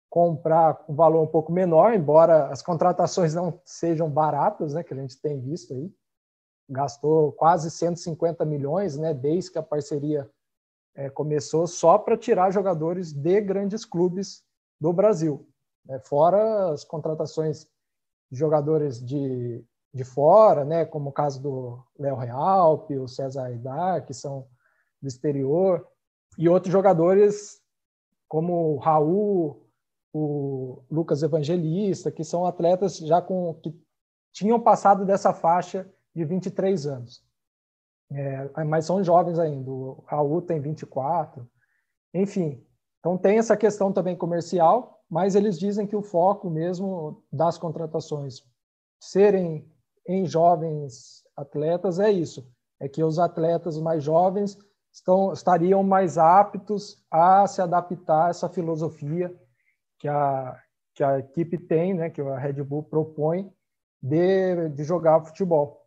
comprar 0.09 0.75
com 0.75 0.93
um 0.93 0.95
valor 0.95 1.21
um 1.21 1.27
pouco 1.27 1.51
menor, 1.51 1.93
embora 1.93 2.47
as 2.47 2.61
contratações 2.61 3.33
não 3.33 3.59
sejam 3.65 4.09
baratas, 4.09 4.73
né, 4.73 4.83
que 4.83 4.93
a 4.93 4.97
gente 4.97 5.19
tem 5.21 5.39
visto 5.39 5.73
aí. 5.73 5.91
Gastou 6.69 7.33
quase 7.33 7.69
150 7.69 8.45
milhões, 8.45 8.97
né, 8.97 9.13
desde 9.13 9.51
que 9.51 9.57
a 9.57 9.63
parceria 9.63 10.29
é, 10.95 11.09
começou, 11.09 11.67
só 11.67 11.97
para 11.97 12.17
tirar 12.17 12.51
jogadores 12.51 13.13
de 13.13 13.41
grandes 13.41 13.85
clubes 13.85 14.43
do 14.79 14.91
Brasil. 14.91 15.47
Né, 15.85 15.99
fora 15.99 16.71
as 16.71 16.83
contratações 16.83 17.67
de 18.31 18.37
jogadores 18.37 19.03
de, 19.03 19.63
de 19.93 20.03
fora, 20.03 20.63
né, 20.63 20.85
como 20.85 21.09
o 21.09 21.13
caso 21.13 21.41
do 21.41 21.83
Léo 21.97 22.15
Real, 22.15 22.87
o 22.89 23.07
César 23.07 23.45
Aidar, 23.45 24.05
que 24.05 24.13
são 24.13 24.47
do 25.01 25.07
exterior, 25.07 25.87
e 26.37 26.47
outros 26.47 26.71
jogadores 26.71 27.61
como 28.27 28.75
o 28.75 28.77
Raul, 28.77 29.67
o 30.13 30.83
Lucas 30.89 31.23
Evangelista, 31.23 32.11
que 32.11 32.23
são 32.23 32.45
atletas 32.45 32.97
já 32.97 33.21
com 33.21 33.53
que 33.55 33.77
tinham 34.31 34.59
passado 34.59 35.05
dessa 35.05 35.33
faixa 35.33 35.89
de 36.15 36.23
23 36.23 36.87
anos. 36.87 37.23
É, 38.13 38.63
mas 38.65 38.85
são 38.85 39.03
jovens 39.03 39.39
ainda. 39.39 39.71
O 39.71 40.03
Raul 40.05 40.41
tem 40.41 40.59
24. 40.59 41.47
Enfim, 42.13 42.61
então 42.99 43.17
tem 43.17 43.37
essa 43.37 43.55
questão 43.55 43.91
também 43.91 44.15
comercial, 44.15 45.01
mas 45.09 45.35
eles 45.35 45.57
dizem 45.57 45.87
que 45.87 45.95
o 45.95 46.03
foco 46.03 46.49
mesmo 46.49 47.23
das 47.31 47.57
contratações 47.57 48.43
serem 48.99 49.65
em 50.07 50.25
jovens 50.25 51.23
atletas 51.35 51.99
é 51.99 52.11
isso, 52.11 52.47
é 52.79 52.87
que 52.87 53.03
os 53.03 53.17
atletas 53.17 53.77
mais 53.79 54.03
jovens 54.03 54.57
estão, 54.91 55.31
estariam 55.31 55.83
mais 55.83 56.17
aptos 56.17 57.03
a 57.09 57.47
se 57.47 57.61
adaptar 57.61 58.27
a 58.27 58.29
essa 58.29 58.49
filosofia 58.49 59.33
que 59.99 60.07
a, 60.07 60.59
que 60.93 61.03
a 61.03 61.19
equipe 61.19 61.57
tem, 61.57 61.93
né, 61.93 62.09
que 62.09 62.21
a 62.21 62.37
Red 62.37 62.61
Bull 62.63 62.83
propõe 62.83 63.51
de, 64.01 64.69
de 64.69 64.83
jogar 64.83 65.23
futebol. 65.23 65.80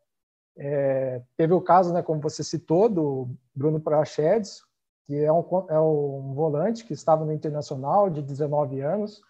É, 0.56 1.20
teve 1.36 1.52
o 1.52 1.60
caso, 1.60 1.92
né, 1.92 2.02
como 2.02 2.20
você 2.20 2.44
citou, 2.44 2.88
do 2.88 3.28
Bruno 3.54 3.80
Prachedes, 3.80 4.62
que 5.06 5.16
é 5.16 5.32
um, 5.32 5.44
é 5.68 5.80
um 5.80 6.32
volante 6.34 6.84
que 6.84 6.92
estava 6.92 7.24
no 7.24 7.32
Internacional 7.32 8.08
de 8.08 8.22
19 8.22 8.80
anos, 8.80 9.20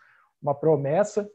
uma 0.40 0.54
promessa. 0.54 1.28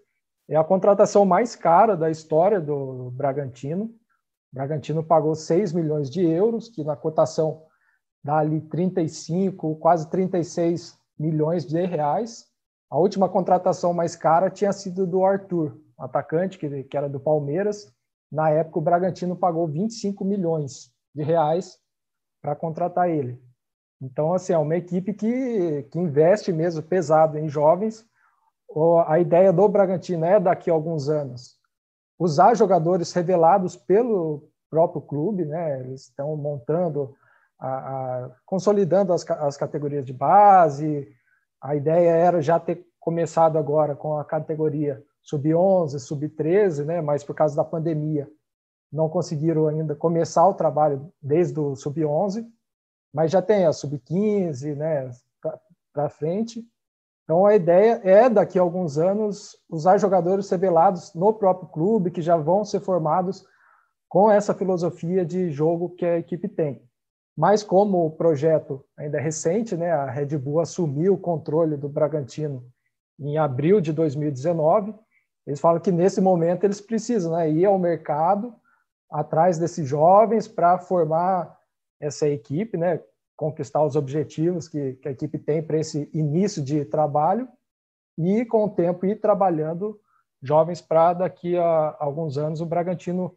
É 0.48 0.56
a 0.56 0.64
contratação 0.64 1.26
mais 1.26 1.56
cara 1.56 1.96
da 1.96 2.10
história 2.10 2.62
do 2.62 3.12
Bragantino. 3.12 3.86
O 3.86 4.56
Bragantino 4.56 5.04
pagou 5.04 5.36
6 5.36 5.74
milhões 5.74 6.10
de 6.10 6.26
euros, 6.26 6.70
que 6.70 6.84
na 6.84 6.96
cotação 6.96 7.64
dá 8.24 8.38
ali 8.38 8.62
35, 8.62 9.76
quase 9.76 10.10
36 10.10 10.98
milhões 11.18 11.66
de 11.66 11.86
reais. 11.86 12.48
A 12.90 12.98
última 12.98 13.30
contratação 13.30 13.94
mais 13.94 14.16
cara 14.16 14.50
tinha 14.50 14.74
sido 14.74 15.06
do 15.06 15.24
Arthur, 15.24 15.78
um 15.98 16.04
atacante 16.04 16.58
que, 16.58 16.84
que 16.84 16.98
era 16.98 17.08
do 17.08 17.20
Palmeiras. 17.20 17.94
Na 18.32 18.50
época, 18.50 18.80
o 18.80 18.82
Bragantino 18.82 19.36
pagou 19.36 19.68
25 19.68 20.24
milhões 20.24 20.92
de 21.14 21.24
reais 21.24 21.80
para 22.42 22.56
contratar 22.56 23.10
ele. 23.10 23.42
Então, 24.02 24.34
assim, 24.34 24.54
é 24.54 24.58
uma 24.58 24.78
equipe 24.78 25.14
que, 25.14 25.84
que 25.92 26.00
investe 26.00 26.54
mesmo 26.54 26.82
pesado 26.82 27.38
em 27.38 27.50
jovens. 27.50 28.06
A 29.08 29.20
ideia 29.20 29.52
do 29.52 29.68
Bragantino 29.68 30.26
é, 30.26 30.40
daqui 30.40 30.70
a 30.70 30.74
alguns 30.74 31.10
anos, 31.10 31.58
usar 32.18 32.56
jogadores 32.56 33.12
revelados 33.12 33.76
pelo 33.76 34.50
próprio 34.70 35.02
clube, 35.02 35.46
né? 35.46 35.80
Eles 35.80 36.04
estão 36.04 36.36
montando, 36.38 37.16
a, 37.60 37.68
a, 37.68 38.32
consolidando 38.46 39.12
as, 39.12 39.30
as 39.32 39.58
categorias 39.58 40.06
de 40.06 40.14
base, 40.14 41.08
a 41.62 41.76
ideia 41.76 42.12
era 42.12 42.42
já 42.42 42.60
ter 42.60 42.86
começado 43.00 43.58
agora 43.58 43.96
com 43.96 44.18
a 44.18 44.24
categoria 44.24 45.04
sub-11, 45.30 46.00
sub-13, 46.00 46.86
né? 46.86 47.02
mas 47.02 47.24
por 47.24 47.36
causa 47.36 47.56
da 47.56 47.64
pandemia 47.64 48.28
não 48.92 49.08
conseguiram 49.08 49.68
ainda 49.68 49.96
começar 49.96 50.48
o 50.48 50.56
trabalho 50.56 51.12
desde 51.22 51.60
o 51.60 51.76
sub-11, 51.76 52.46
mas 53.14 53.32
já 53.32 53.42
tem 53.42 53.66
a 53.66 53.74
sub-15 53.74 54.76
né? 54.76 55.12
para 55.94 56.10
frente. 56.10 56.64
Então 57.24 57.46
a 57.46 57.56
ideia 57.56 58.02
é, 58.04 58.28
daqui 58.28 58.58
a 58.58 58.62
alguns 58.62 58.98
anos, 58.98 59.56
usar 59.70 60.00
jogadores 60.00 60.50
revelados 60.50 61.14
no 61.14 61.32
próprio 61.32 61.70
clube, 61.70 62.10
que 62.10 62.22
já 62.22 62.36
vão 62.36 62.66
ser 62.66 62.80
formados 62.80 63.46
com 64.08 64.32
essa 64.32 64.56
filosofia 64.56 65.24
de 65.24 65.52
jogo 65.52 65.90
que 65.92 66.04
a 66.04 66.18
equipe 66.18 66.50
tem. 66.50 66.82
Mas 67.38 67.64
como 67.64 68.06
o 68.06 68.12
projeto 68.12 68.84
ainda 68.98 69.20
é 69.20 69.22
recente, 69.22 69.78
né, 69.78 69.92
a 69.92 70.10
Red 70.10 70.38
Bull 70.38 70.60
assumiu 70.60 71.14
o 71.14 71.20
controle 71.20 71.78
do 71.78 71.88
Bragantino 71.88 72.66
em 73.20 73.38
abril 73.38 73.80
de 73.80 73.94
2019, 73.94 74.96
eles 75.50 75.60
falam 75.60 75.82
que 75.82 75.92
nesse 75.92 76.22
momento 76.22 76.64
eles 76.64 76.80
precisam 76.80 77.32
né, 77.32 77.50
ir 77.50 77.66
ao 77.66 77.80
mercado 77.80 78.54
atrás 79.10 79.58
desses 79.58 79.90
jovens 79.90 80.48
para 80.48 80.78
formar 80.78 81.58
essa 82.00 82.30
equipe, 82.30 82.78
né, 82.78 83.02
conquistar 83.36 83.84
os 83.84 83.96
objetivos 83.96 84.68
que, 84.68 84.94
que 84.94 85.08
a 85.08 85.12
equipe 85.12 85.40
tem 85.40 85.64
para 85.64 85.80
esse 85.80 86.08
início 86.14 86.64
de 86.64 86.86
trabalho 86.86 87.48
e, 88.16 88.46
com 88.46 88.66
o 88.66 88.70
tempo, 88.70 89.08
ir 89.08 89.20
trabalhando 89.20 90.00
jovens 90.40 90.82
para 90.82 91.14
daqui 91.14 91.58
a 91.58 91.98
alguns 92.00 92.38
anos 92.38 92.62
o 92.62 92.66
Bragantino 92.68 93.36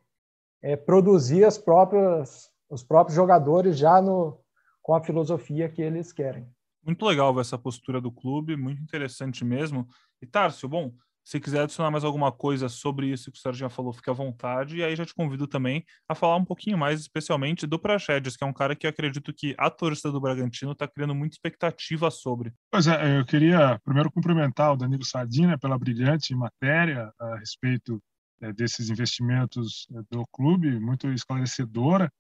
é, 0.61 0.77
produzir 0.77 1.47
as 1.47 1.57
próprias 1.57 2.53
os 2.69 2.83
próprios 2.83 3.17
jogadores 3.17 3.79
já 3.79 4.03
no, 4.03 4.39
com 4.83 4.95
a 4.95 5.03
filosofia 5.03 5.69
que 5.69 5.81
eles 5.81 6.13
querem. 6.13 6.47
Muito 6.85 7.07
legal 7.07 7.39
essa 7.41 7.57
postura 7.57 8.01
do 8.01 8.13
clube, 8.13 8.57
muito 8.57 8.83
interessante 8.83 9.45
mesmo. 9.45 9.87
E 10.21 10.27
Tárcio, 10.27 10.69
bom, 10.69 10.93
se 11.25 11.39
quiser 11.39 11.63
adicionar 11.63 11.91
mais 11.91 12.05
alguma 12.05 12.33
coisa 12.33 12.69
sobre 12.69 13.07
isso 13.09 13.31
que 13.31 13.39
o 13.39 13.41
Sérgio 13.41 13.61
já 13.61 13.71
falou, 13.71 13.93
fique 13.93 14.11
à 14.11 14.13
vontade. 14.13 14.77
E 14.77 14.85
aí 14.85 14.97
já 14.97 15.05
te 15.05 15.15
convido 15.15 15.47
também 15.47 15.85
a 16.09 16.15
falar 16.15 16.37
um 16.37 16.45
pouquinho 16.45 16.77
mais, 16.77 17.01
especialmente 17.01 17.67
do 17.67 17.79
Praxedes, 17.79 18.37
que 18.37 18.45
é 18.45 18.47
um 18.47 18.53
cara 18.53 18.75
que 18.75 18.87
acredito 18.87 19.33
que 19.33 19.55
a 19.59 19.71
torcida 19.71 20.11
do 20.11 20.21
Bragantino 20.21 20.73
está 20.73 20.89
criando 20.89 21.15
muita 21.15 21.35
expectativa 21.35 22.11
sobre. 22.11 22.53
Pois 22.71 22.87
é, 22.87 23.19
eu 23.19 23.25
queria 23.25 23.79
primeiro 23.85 24.11
cumprimentar 24.11 24.73
o 24.73 24.77
Danilo 24.77 25.05
Sardina 25.05 25.59
pela 25.59 25.79
brilhante 25.79 26.35
matéria 26.35 27.13
a 27.19 27.37
respeito 27.37 28.03
é, 28.41 28.53
desses 28.53 28.91
investimentos 28.91 29.87
é, 29.95 30.01
do 30.11 30.27
clube, 30.33 30.81
muito 30.81 31.09
esclarecedora 31.13 32.11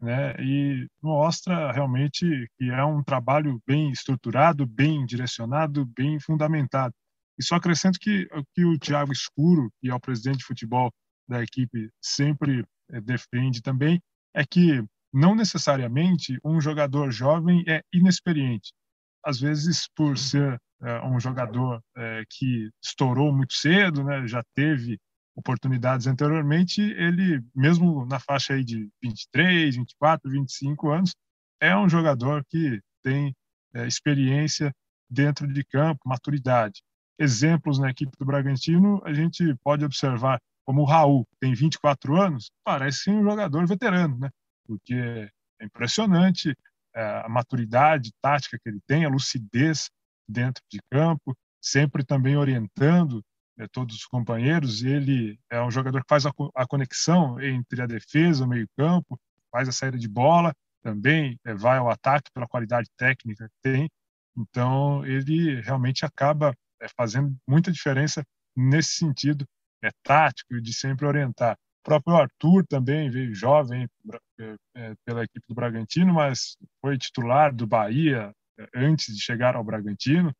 né, 0.00 0.34
e 0.38 0.86
mostra 1.02 1.70
realmente 1.72 2.48
que 2.56 2.70
é 2.70 2.84
um 2.84 3.02
trabalho 3.02 3.60
bem 3.66 3.90
estruturado, 3.90 4.66
bem 4.66 5.04
direcionado, 5.04 5.84
bem 5.86 6.18
fundamentado. 6.18 6.94
E 7.40 7.42
só 7.42 7.54
acrescento 7.54 7.98
que, 7.98 8.28
que 8.54 8.66
o 8.66 8.78
Thiago 8.78 9.10
Escuro, 9.12 9.72
que 9.80 9.88
é 9.88 9.94
o 9.94 9.98
presidente 9.98 10.40
de 10.40 10.44
futebol 10.44 10.92
da 11.26 11.42
equipe, 11.42 11.88
sempre 11.98 12.62
é, 12.90 13.00
defende 13.00 13.62
também, 13.62 13.98
é 14.34 14.44
que 14.44 14.84
não 15.10 15.34
necessariamente 15.34 16.38
um 16.44 16.60
jogador 16.60 17.10
jovem 17.10 17.64
é 17.66 17.82
inexperiente. 17.94 18.74
Às 19.24 19.40
vezes, 19.40 19.88
por 19.96 20.18
ser 20.18 20.60
é, 20.82 21.00
um 21.00 21.18
jogador 21.18 21.82
é, 21.96 22.24
que 22.28 22.68
estourou 22.84 23.32
muito 23.32 23.54
cedo, 23.54 24.04
né, 24.04 24.26
já 24.28 24.42
teve 24.54 24.98
oportunidades 25.34 26.06
anteriormente, 26.06 26.82
ele, 26.82 27.42
mesmo 27.54 28.04
na 28.04 28.20
faixa 28.20 28.52
aí 28.52 28.62
de 28.62 28.86
23, 29.02 29.76
24, 29.76 30.30
25 30.30 30.90
anos, 30.90 31.14
é 31.58 31.74
um 31.74 31.88
jogador 31.88 32.44
que 32.50 32.82
tem 33.02 33.34
é, 33.72 33.86
experiência 33.86 34.74
dentro 35.08 35.50
de 35.50 35.64
campo, 35.64 36.00
maturidade. 36.04 36.82
Exemplos 37.20 37.78
na 37.78 37.90
equipe 37.90 38.16
do 38.18 38.24
Bragantino, 38.24 39.02
a 39.04 39.12
gente 39.12 39.54
pode 39.62 39.84
observar 39.84 40.40
como 40.64 40.80
o 40.80 40.84
Raul, 40.84 41.26
tem 41.38 41.52
24 41.52 42.16
anos, 42.16 42.50
parece 42.64 43.10
um 43.10 43.22
jogador 43.22 43.66
veterano, 43.66 44.16
né? 44.18 44.30
Porque 44.66 44.94
é 44.94 45.64
impressionante 45.64 46.56
a 46.94 47.28
maturidade 47.28 48.10
tática 48.22 48.58
que 48.58 48.68
ele 48.68 48.80
tem, 48.86 49.04
a 49.04 49.08
lucidez 49.08 49.90
dentro 50.28 50.62
de 50.70 50.80
campo, 50.90 51.36
sempre 51.60 52.04
também 52.04 52.36
orientando 52.36 53.22
né, 53.56 53.66
todos 53.70 53.96
os 53.96 54.06
companheiros. 54.06 54.82
Ele 54.82 55.38
é 55.50 55.60
um 55.62 55.70
jogador 55.70 56.00
que 56.00 56.08
faz 56.08 56.24
a, 56.24 56.32
a 56.54 56.66
conexão 56.66 57.40
entre 57.40 57.82
a 57.82 57.86
defesa, 57.86 58.44
o 58.44 58.48
meio-campo, 58.48 59.20
faz 59.52 59.68
a 59.68 59.72
saída 59.72 59.98
de 59.98 60.08
bola, 60.08 60.54
também 60.82 61.38
é, 61.44 61.54
vai 61.54 61.78
ao 61.78 61.90
ataque 61.90 62.30
pela 62.32 62.48
qualidade 62.48 62.88
técnica 62.96 63.48
que 63.48 63.70
tem. 63.70 63.90
Então, 64.36 65.04
ele 65.04 65.60
realmente 65.60 66.04
acaba 66.04 66.54
é, 66.80 66.86
fazendo 66.96 67.36
muita 67.46 67.70
diferença 67.72 68.22
nesse 68.56 68.94
sentido 68.94 69.44
é, 69.82 69.90
tático 70.02 70.60
de 70.60 70.72
sempre 70.72 71.06
orientar. 71.06 71.56
O 71.80 71.84
próprio 71.84 72.16
Arthur 72.16 72.66
também 72.66 73.10
veio 73.10 73.34
jovem 73.34 73.88
é, 74.38 74.56
é, 74.76 74.94
pela 75.04 75.24
equipe 75.24 75.46
do 75.48 75.54
Bragantino, 75.54 76.12
mas 76.12 76.56
foi 76.80 76.98
titular 76.98 77.54
do 77.54 77.66
Bahia 77.66 78.32
é, 78.58 78.68
antes 78.74 79.14
de 79.14 79.22
chegar 79.22 79.56
ao 79.56 79.64
Bragantino. 79.64 80.32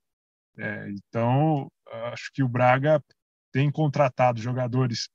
É, 0.59 0.91
então, 0.91 1.69
acho 2.13 2.31
que 2.35 2.43
o 2.43 2.49
Braga 2.49 3.03
tem 3.53 3.71
contratado 3.71 4.41
jogadores 4.41 5.09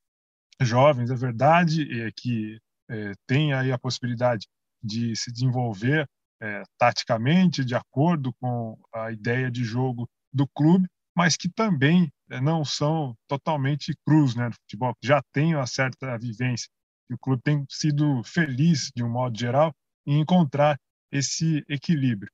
jovens, 0.60 1.10
é 1.10 1.14
verdade, 1.14 2.02
é 2.02 2.10
que 2.14 2.58
é, 2.88 3.12
tem 3.26 3.52
aí 3.52 3.70
a 3.70 3.78
possibilidade 3.78 4.46
de 4.82 5.14
se 5.16 5.32
desenvolver 5.32 6.08
é, 6.40 6.62
taticamente 6.78 7.64
de 7.64 7.74
acordo 7.74 8.32
com 8.40 8.78
a 8.92 9.10
ideia 9.10 9.50
de 9.50 9.64
jogo 9.64 10.08
do 10.32 10.46
clube, 10.48 10.86
mas 11.16 11.36
que 11.36 11.48
também 11.48 12.12
é, 12.30 12.40
não 12.40 12.64
são 12.64 13.16
totalmente 13.26 13.96
cruz 14.04 14.34
né, 14.34 14.48
no 14.48 14.54
futebol, 14.54 14.94
já 15.02 15.22
tem 15.32 15.54
uma 15.54 15.66
certa 15.66 16.18
vivência. 16.18 16.68
E 17.10 17.14
o 17.14 17.18
clube 17.18 17.42
tem 17.42 17.64
sido 17.70 18.22
feliz, 18.24 18.90
de 18.94 19.02
um 19.02 19.08
modo 19.08 19.38
geral, 19.38 19.74
em 20.06 20.20
encontrar 20.20 20.78
esse 21.10 21.64
equilíbrio. 21.68 22.30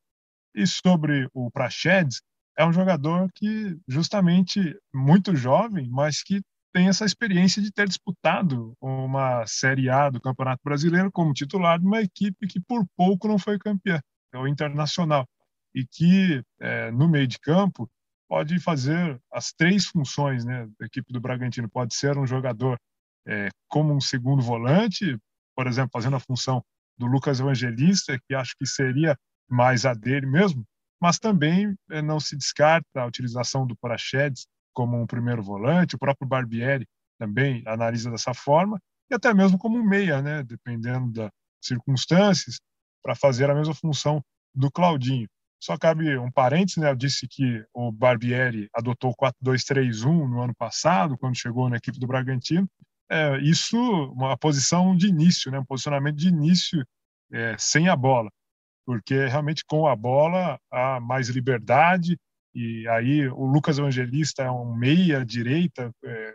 E 0.55 0.66
sobre 0.66 1.28
o 1.33 1.51
Praxedes, 1.51 2.20
é 2.59 2.66
um 2.66 2.72
jogador 2.72 3.30
que, 3.35 3.78
justamente, 3.89 4.76
muito 4.93 5.35
jovem, 5.37 5.89
mas 5.89 6.22
que 6.22 6.43
tem 6.72 6.89
essa 6.89 7.05
experiência 7.05 7.62
de 7.62 7.70
ter 7.70 7.87
disputado 7.87 8.74
uma 8.80 9.47
Série 9.47 9.91
A 9.91 10.11
do 10.11 10.20
Campeonato 10.20 10.61
Brasileiro 10.64 11.11
como 11.12 11.33
titular 11.33 11.78
de 11.78 11.87
uma 11.87 12.01
equipe 12.01 12.47
que 12.47 12.61
por 12.61 12.85
pouco 12.97 13.28
não 13.28 13.39
foi 13.39 13.59
campeã, 13.59 14.01
é 14.33 14.39
o 14.39 14.47
Internacional, 14.47 15.26
e 15.74 15.87
que 15.87 16.43
é, 16.61 16.91
no 16.91 17.09
meio 17.09 17.26
de 17.26 17.39
campo 17.39 17.89
pode 18.33 18.59
fazer 18.61 19.20
as 19.30 19.53
três 19.53 19.85
funções 19.85 20.43
né, 20.43 20.66
da 20.80 20.87
equipe 20.87 21.12
do 21.12 21.20
Bragantino. 21.20 21.68
Pode 21.68 21.95
ser 21.95 22.16
um 22.16 22.26
jogador 22.26 22.78
é, 23.28 23.51
como 23.68 23.93
um 23.93 24.01
segundo 24.01 24.41
volante, 24.41 25.18
por 25.55 25.66
exemplo, 25.66 25.91
fazendo 25.93 26.16
a 26.16 26.20
função 26.20 26.64
do 26.97 27.05
Lucas 27.05 27.41
Evangelista, 27.41 28.18
que 28.26 28.35
acho 28.35 28.55
que 28.59 28.64
seria 28.64 29.18
mais 29.51 29.85
a 29.85 29.93
dele 29.93 30.24
mesmo, 30.24 30.64
mas 30.99 31.18
também 31.18 31.76
é, 31.91 32.01
não 32.01 32.18
se 32.18 32.35
descarta 32.35 33.03
a 33.03 33.05
utilização 33.05 33.66
do 33.66 33.76
Prachedes 33.76 34.47
como 34.72 34.99
um 34.99 35.07
primeiro 35.07 35.43
volante, 35.43 35.97
o 35.97 35.99
próprio 35.99 36.26
Barbieri 36.26 36.87
também 37.18 37.62
analisa 37.66 38.11
dessa 38.11 38.33
forma, 38.33 38.80
e 39.11 39.14
até 39.14 39.35
mesmo 39.35 39.59
como 39.59 39.76
um 39.76 39.85
meia, 39.85 40.22
né, 40.22 40.43
dependendo 40.43 41.12
das 41.12 41.30
circunstâncias, 41.62 42.57
para 43.03 43.14
fazer 43.14 43.51
a 43.51 43.55
mesma 43.55 43.74
função 43.74 44.24
do 44.55 44.70
Claudinho. 44.70 45.28
Só 45.63 45.79
cabe 45.79 46.19
um 46.19 46.29
parênteses, 46.29 46.79
né? 46.79 46.91
Eu 46.91 46.97
disse 46.97 47.29
que 47.29 47.65
o 47.73 47.93
Barbieri 47.93 48.69
adotou 48.75 49.13
o 49.13 49.17
4-2-3-1 49.17 50.29
no 50.29 50.43
ano 50.43 50.55
passado, 50.57 51.17
quando 51.17 51.39
chegou 51.39 51.69
na 51.69 51.77
equipe 51.77 52.01
do 52.01 52.07
Bragantino. 52.09 52.69
É, 53.09 53.39
isso, 53.39 53.79
uma 54.13 54.37
posição 54.37 54.97
de 54.97 55.07
início, 55.07 55.53
né? 55.53 55.61
Um 55.61 55.65
posicionamento 55.65 56.17
de 56.17 56.27
início 56.27 56.85
é, 57.33 57.55
sem 57.57 57.89
a 57.89 57.95
bola, 57.95 58.29
porque 58.85 59.27
realmente 59.27 59.65
com 59.65 59.87
a 59.87 59.95
bola 59.95 60.59
há 60.69 60.99
mais 60.99 61.29
liberdade 61.29 62.19
e 62.53 62.89
aí 62.89 63.29
o 63.29 63.47
Lucas 63.47 63.79
Evangelista 63.79 64.43
é 64.43 64.51
um 64.51 64.75
meia 64.75 65.25
direita 65.25 65.93
é, 66.05 66.35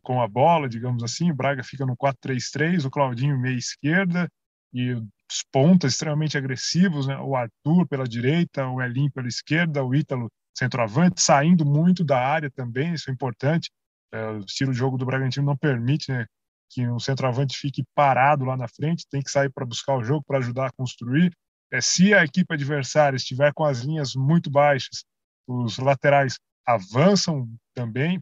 com 0.00 0.22
a 0.22 0.28
bola, 0.28 0.68
digamos 0.68 1.02
assim. 1.02 1.32
O 1.32 1.34
Braga 1.34 1.64
fica 1.64 1.84
no 1.84 1.96
4-3-3, 1.96 2.86
o 2.86 2.90
Claudinho 2.90 3.36
meia 3.36 3.58
esquerda 3.58 4.30
e 4.72 4.94
os 5.30 5.44
pontas 5.52 5.92
extremamente 5.92 6.36
agressivos, 6.36 7.06
né? 7.06 7.16
o 7.18 7.36
Arthur 7.36 7.86
pela 7.88 8.04
direita, 8.04 8.66
o 8.66 8.82
Elim 8.82 9.08
pela 9.10 9.28
esquerda, 9.28 9.84
o 9.84 9.94
Ítalo 9.94 10.28
centroavante, 10.56 11.22
saindo 11.22 11.64
muito 11.64 12.04
da 12.04 12.18
área 12.18 12.50
também, 12.50 12.92
isso 12.92 13.08
é 13.08 13.12
importante. 13.12 13.70
É, 14.12 14.26
o 14.30 14.40
estilo 14.40 14.72
de 14.72 14.78
jogo 14.78 14.98
do 14.98 15.06
Bragantino 15.06 15.46
não 15.46 15.56
permite 15.56 16.10
né, 16.10 16.26
que 16.70 16.86
um 16.88 16.98
centroavante 16.98 17.56
fique 17.56 17.84
parado 17.94 18.44
lá 18.44 18.56
na 18.56 18.66
frente, 18.66 19.06
tem 19.08 19.22
que 19.22 19.30
sair 19.30 19.50
para 19.50 19.64
buscar 19.64 19.96
o 19.96 20.04
jogo, 20.04 20.24
para 20.26 20.38
ajudar 20.38 20.66
a 20.66 20.72
construir. 20.72 21.32
É, 21.72 21.80
se 21.80 22.12
a 22.12 22.24
equipe 22.24 22.52
adversária 22.52 23.16
estiver 23.16 23.52
com 23.54 23.64
as 23.64 23.80
linhas 23.80 24.14
muito 24.14 24.50
baixas, 24.50 25.04
os 25.46 25.78
laterais 25.78 26.36
avançam 26.66 27.48
também, 27.74 28.20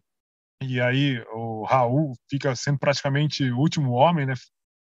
e 0.62 0.80
aí 0.80 1.22
o 1.32 1.64
Raul 1.64 2.14
fica 2.28 2.54
sendo 2.54 2.78
praticamente 2.78 3.50
o 3.50 3.58
último 3.58 3.92
homem, 3.92 4.26
né? 4.26 4.34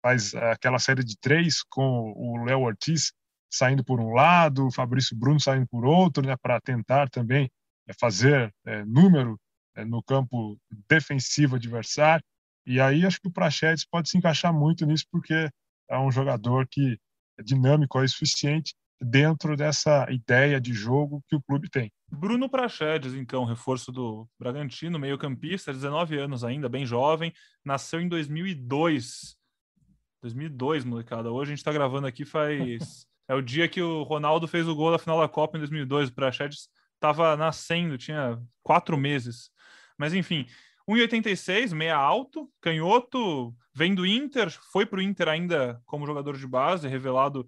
Faz 0.01 0.33
aquela 0.35 0.79
série 0.79 1.03
de 1.03 1.17
três 1.19 1.63
com 1.63 2.13
o 2.15 2.43
Léo 2.43 2.61
Ortiz 2.61 3.11
saindo 3.51 3.83
por 3.83 3.99
um 3.99 4.11
lado, 4.13 4.67
o 4.67 4.71
Fabrício 4.71 5.17
Bruno 5.17 5.39
saindo 5.39 5.67
por 5.67 5.85
outro, 5.85 6.25
né, 6.25 6.35
para 6.37 6.61
tentar 6.61 7.09
também 7.09 7.49
é, 7.87 7.93
fazer 7.99 8.53
é, 8.65 8.85
número 8.85 9.39
é, 9.75 9.83
no 9.83 10.03
campo 10.03 10.57
defensivo 10.87 11.55
adversário. 11.55 12.23
E 12.65 12.79
aí 12.79 13.05
acho 13.05 13.19
que 13.19 13.27
o 13.27 13.31
Prachedes 13.31 13.85
pode 13.85 14.09
se 14.09 14.17
encaixar 14.17 14.53
muito 14.53 14.85
nisso, 14.85 15.05
porque 15.11 15.49
é 15.89 15.97
um 15.97 16.11
jogador 16.11 16.67
que 16.69 16.99
é 17.39 17.43
dinâmico, 17.43 17.99
é 17.99 18.07
suficiente 18.07 18.75
dentro 19.01 19.55
dessa 19.55 20.05
ideia 20.11 20.59
de 20.59 20.73
jogo 20.73 21.23
que 21.27 21.35
o 21.35 21.41
clube 21.41 21.69
tem. 21.69 21.89
Bruno 22.11 22.49
Prachedes, 22.49 23.13
então, 23.13 23.45
reforço 23.45 23.91
do 23.91 24.27
Bragantino, 24.37 24.99
meio-campista, 24.99 25.71
19 25.71 26.19
anos 26.19 26.43
ainda, 26.43 26.67
bem 26.67 26.85
jovem, 26.85 27.33
nasceu 27.63 28.01
em 28.01 28.09
2002 28.09 29.38
2002, 30.21 30.83
molecada. 30.83 31.31
Hoje 31.31 31.51
a 31.51 31.55
gente 31.55 31.63
tá 31.63 31.71
gravando 31.71 32.07
aqui 32.07 32.25
faz. 32.25 33.05
é 33.27 33.33
o 33.33 33.41
dia 33.41 33.67
que 33.67 33.81
o 33.81 34.03
Ronaldo 34.03 34.47
fez 34.47 34.67
o 34.67 34.75
gol 34.75 34.91
da 34.91 34.99
final 34.99 35.19
da 35.19 35.27
Copa 35.27 35.57
em 35.57 35.59
2002. 35.59 36.09
O 36.09 36.13
Prachedes 36.13 36.69
tava 36.99 37.35
nascendo, 37.37 37.97
tinha 37.97 38.41
quatro 38.61 38.97
meses. 38.97 39.49
Mas 39.97 40.13
enfim, 40.13 40.45
1,86, 40.89 41.73
meia 41.73 41.95
alto, 41.95 42.49
canhoto, 42.61 43.55
vem 43.73 43.93
do 43.93 44.05
Inter, 44.05 44.49
foi 44.71 44.85
pro 44.85 45.01
Inter 45.01 45.27
ainda 45.27 45.81
como 45.85 46.05
jogador 46.05 46.37
de 46.37 46.47
base, 46.47 46.87
revelado 46.87 47.47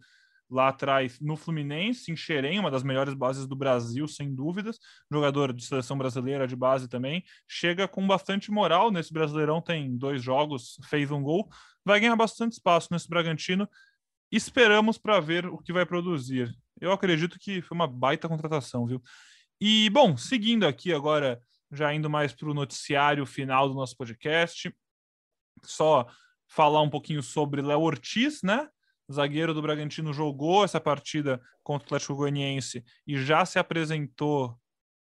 lá 0.52 0.68
atrás 0.68 1.20
no 1.22 1.38
Fluminense, 1.38 2.12
em 2.12 2.16
Xerém, 2.16 2.60
uma 2.60 2.70
das 2.70 2.84
melhores 2.84 3.14
bases 3.14 3.47
do 3.47 3.56
Brasil, 3.56 4.08
sem 4.08 4.36
dúvidas. 4.36 4.78
Jogador 5.10 5.54
de 5.54 5.66
seleção 5.66 5.97
brasileira 5.97 6.45
de 6.45 6.56
base 6.56 6.89
também. 6.89 7.24
Chega 7.47 7.88
com 7.88 8.06
bastante 8.06 8.52
moral 8.52 8.91
nesse 8.91 9.14
Brasileirão, 9.14 9.62
tem 9.62 9.97
dois 9.97 10.22
jogos, 10.22 10.78
fez 10.89 11.10
um 11.10 11.24
gol. 11.24 11.49
Vai 11.86 11.99
ganhar 11.99 12.16
bastante 12.16 12.54
espaço 12.54 12.89
nesse 12.91 13.08
Bragantino. 13.08 13.68
Esperamos 14.32 14.97
para 14.97 15.20
ver 15.20 15.45
o 15.45 15.58
que 15.58 15.74
vai 15.74 15.86
produzir. 15.86 16.54
Eu 16.80 16.91
acredito 16.91 17.39
que 17.39 17.62
foi 17.62 17.76
uma 17.76 17.88
baita 17.88 18.28
contratação, 18.28 18.86
viu? 18.86 19.02
E, 19.60 19.89
bom, 19.89 20.18
seguindo 20.18 20.66
aqui 20.66 20.93
agora, 20.93 21.41
já 21.72 21.93
indo 21.93 22.10
mais 22.10 22.34
para 22.34 22.49
o 22.49 22.54
noticiário 22.54 23.26
final 23.26 23.70
do 23.70 23.76
nosso 23.76 23.95
podcast, 23.95 24.74
só 25.64 26.08
falar 26.47 26.82
um 26.82 26.89
pouquinho 26.89 27.24
sobre 27.24 27.62
Léo 27.62 27.80
Ortiz, 27.80 28.41
né? 28.43 28.68
Zagueiro 29.12 29.53
do 29.53 29.62
Bragantino 29.62 30.14
jogou 30.14 30.64
essa 30.64 30.80
partida 30.80 31.41
contra 31.64 31.84
o 31.84 31.88
Atlético 31.88 32.16
Goianiense 32.16 32.84
e 33.05 33.18
já 33.18 33.45
se 33.45 33.59
apresentou 33.59 34.55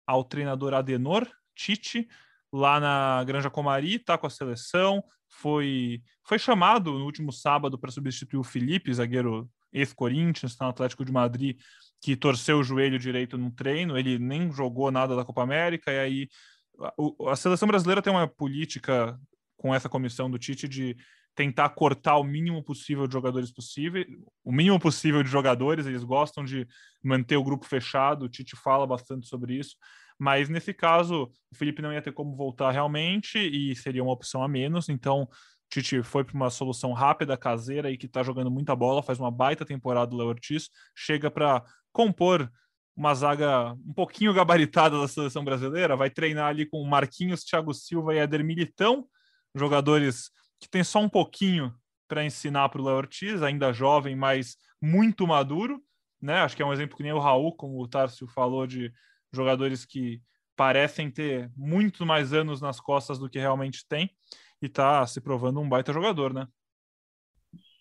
ao 0.05 0.23
treinador 0.23 0.73
Adenor 0.73 1.27
Tite 1.55 2.07
lá 2.51 2.79
na 2.79 3.23
Granja 3.23 3.49
Comari, 3.49 3.97
tá 3.99 4.17
com 4.17 4.27
a 4.27 4.29
seleção, 4.29 5.03
foi 5.29 6.01
foi 6.27 6.37
chamado 6.37 6.91
no 6.91 7.05
último 7.05 7.31
sábado 7.31 7.77
para 7.77 7.91
substituir 7.91 8.39
o 8.39 8.43
Felipe, 8.43 8.93
zagueiro 8.93 9.49
ex-Corinthians, 9.71 10.51
está 10.51 10.65
no 10.65 10.71
Atlético 10.71 11.05
de 11.05 11.11
Madrid, 11.11 11.59
que 12.01 12.15
torceu 12.15 12.59
o 12.59 12.63
joelho 12.63 12.99
direito 12.99 13.37
no 13.37 13.51
treino, 13.51 13.97
ele 13.97 14.19
nem 14.19 14.51
jogou 14.51 14.91
nada 14.91 15.15
da 15.15 15.23
Copa 15.23 15.43
América, 15.43 15.91
e 15.91 15.99
aí 15.99 16.29
a, 16.79 17.31
a 17.31 17.35
seleção 17.35 17.67
brasileira 17.67 18.01
tem 18.01 18.11
uma 18.11 18.27
política 18.27 19.17
com 19.57 19.73
essa 19.73 19.87
comissão 19.87 20.29
do 20.29 20.39
Tite 20.39 20.67
de 20.67 20.97
tentar 21.35 21.69
cortar 21.69 22.17
o 22.17 22.23
mínimo 22.23 22.63
possível 22.63 23.07
de 23.07 23.13
jogadores 23.13 23.51
possível, 23.51 24.05
o 24.43 24.51
mínimo 24.51 24.79
possível 24.79 25.23
de 25.23 25.29
jogadores, 25.29 25.85
eles 25.85 26.03
gostam 26.03 26.43
de 26.43 26.67
manter 27.03 27.37
o 27.37 27.43
grupo 27.43 27.65
fechado, 27.65 28.25
o 28.25 28.29
Tite 28.29 28.55
fala 28.55 28.85
bastante 28.85 29.27
sobre 29.27 29.55
isso, 29.55 29.75
mas 30.19 30.49
nesse 30.49 30.73
caso 30.73 31.31
o 31.51 31.55
Felipe 31.55 31.81
não 31.81 31.93
ia 31.93 32.01
ter 32.01 32.11
como 32.11 32.35
voltar 32.35 32.71
realmente 32.71 33.37
e 33.39 33.75
seria 33.75 34.03
uma 34.03 34.11
opção 34.11 34.43
a 34.43 34.47
menos, 34.47 34.89
então 34.89 35.27
Tite 35.69 36.03
foi 36.03 36.23
para 36.23 36.35
uma 36.35 36.49
solução 36.49 36.91
rápida, 36.91 37.37
caseira 37.37 37.89
e 37.89 37.97
que 37.97 38.05
está 38.05 38.21
jogando 38.21 38.51
muita 38.51 38.75
bola, 38.75 39.01
faz 39.01 39.19
uma 39.19 39.31
baita 39.31 39.65
temporada 39.65 40.13
o 40.13 40.17
Léo 40.17 40.27
Ortiz, 40.27 40.69
chega 40.93 41.31
para 41.31 41.63
compor 41.93 42.51
uma 42.95 43.15
zaga 43.15 43.71
um 43.73 43.93
pouquinho 43.93 44.33
gabaritada 44.33 44.99
da 44.99 45.07
seleção 45.07 45.45
brasileira, 45.45 45.95
vai 45.95 46.09
treinar 46.09 46.47
ali 46.47 46.65
com 46.65 46.83
Marquinhos, 46.83 47.43
Thiago 47.43 47.73
Silva 47.73 48.13
e 48.13 48.17
Éder 48.17 48.43
Militão, 48.43 49.07
jogadores 49.55 50.29
que 50.61 50.69
tem 50.69 50.83
só 50.83 50.99
um 50.99 51.09
pouquinho 51.09 51.73
para 52.07 52.23
ensinar 52.23 52.69
para 52.69 52.79
o 52.79 52.85
Léo 52.85 52.97
Ortiz, 52.97 53.41
ainda 53.41 53.73
jovem, 53.73 54.15
mas 54.15 54.55
muito 54.79 55.25
maduro. 55.25 55.81
né? 56.21 56.35
Acho 56.41 56.55
que 56.55 56.61
é 56.61 56.65
um 56.65 56.73
exemplo 56.73 56.95
que 56.95 57.03
nem 57.03 57.11
o 57.11 57.19
Raul, 57.19 57.55
como 57.55 57.81
o 57.81 57.87
Tarcio 57.87 58.27
falou, 58.27 58.67
de 58.67 58.93
jogadores 59.33 59.85
que 59.85 60.21
parecem 60.55 61.09
ter 61.09 61.51
muito 61.57 62.05
mais 62.05 62.31
anos 62.31 62.61
nas 62.61 62.79
costas 62.79 63.17
do 63.17 63.29
que 63.29 63.39
realmente 63.39 63.87
tem 63.87 64.11
e 64.61 64.69
tá 64.69 65.05
se 65.07 65.19
provando 65.19 65.59
um 65.59 65.67
baita 65.67 65.91
jogador, 65.91 66.33
né? 66.33 66.47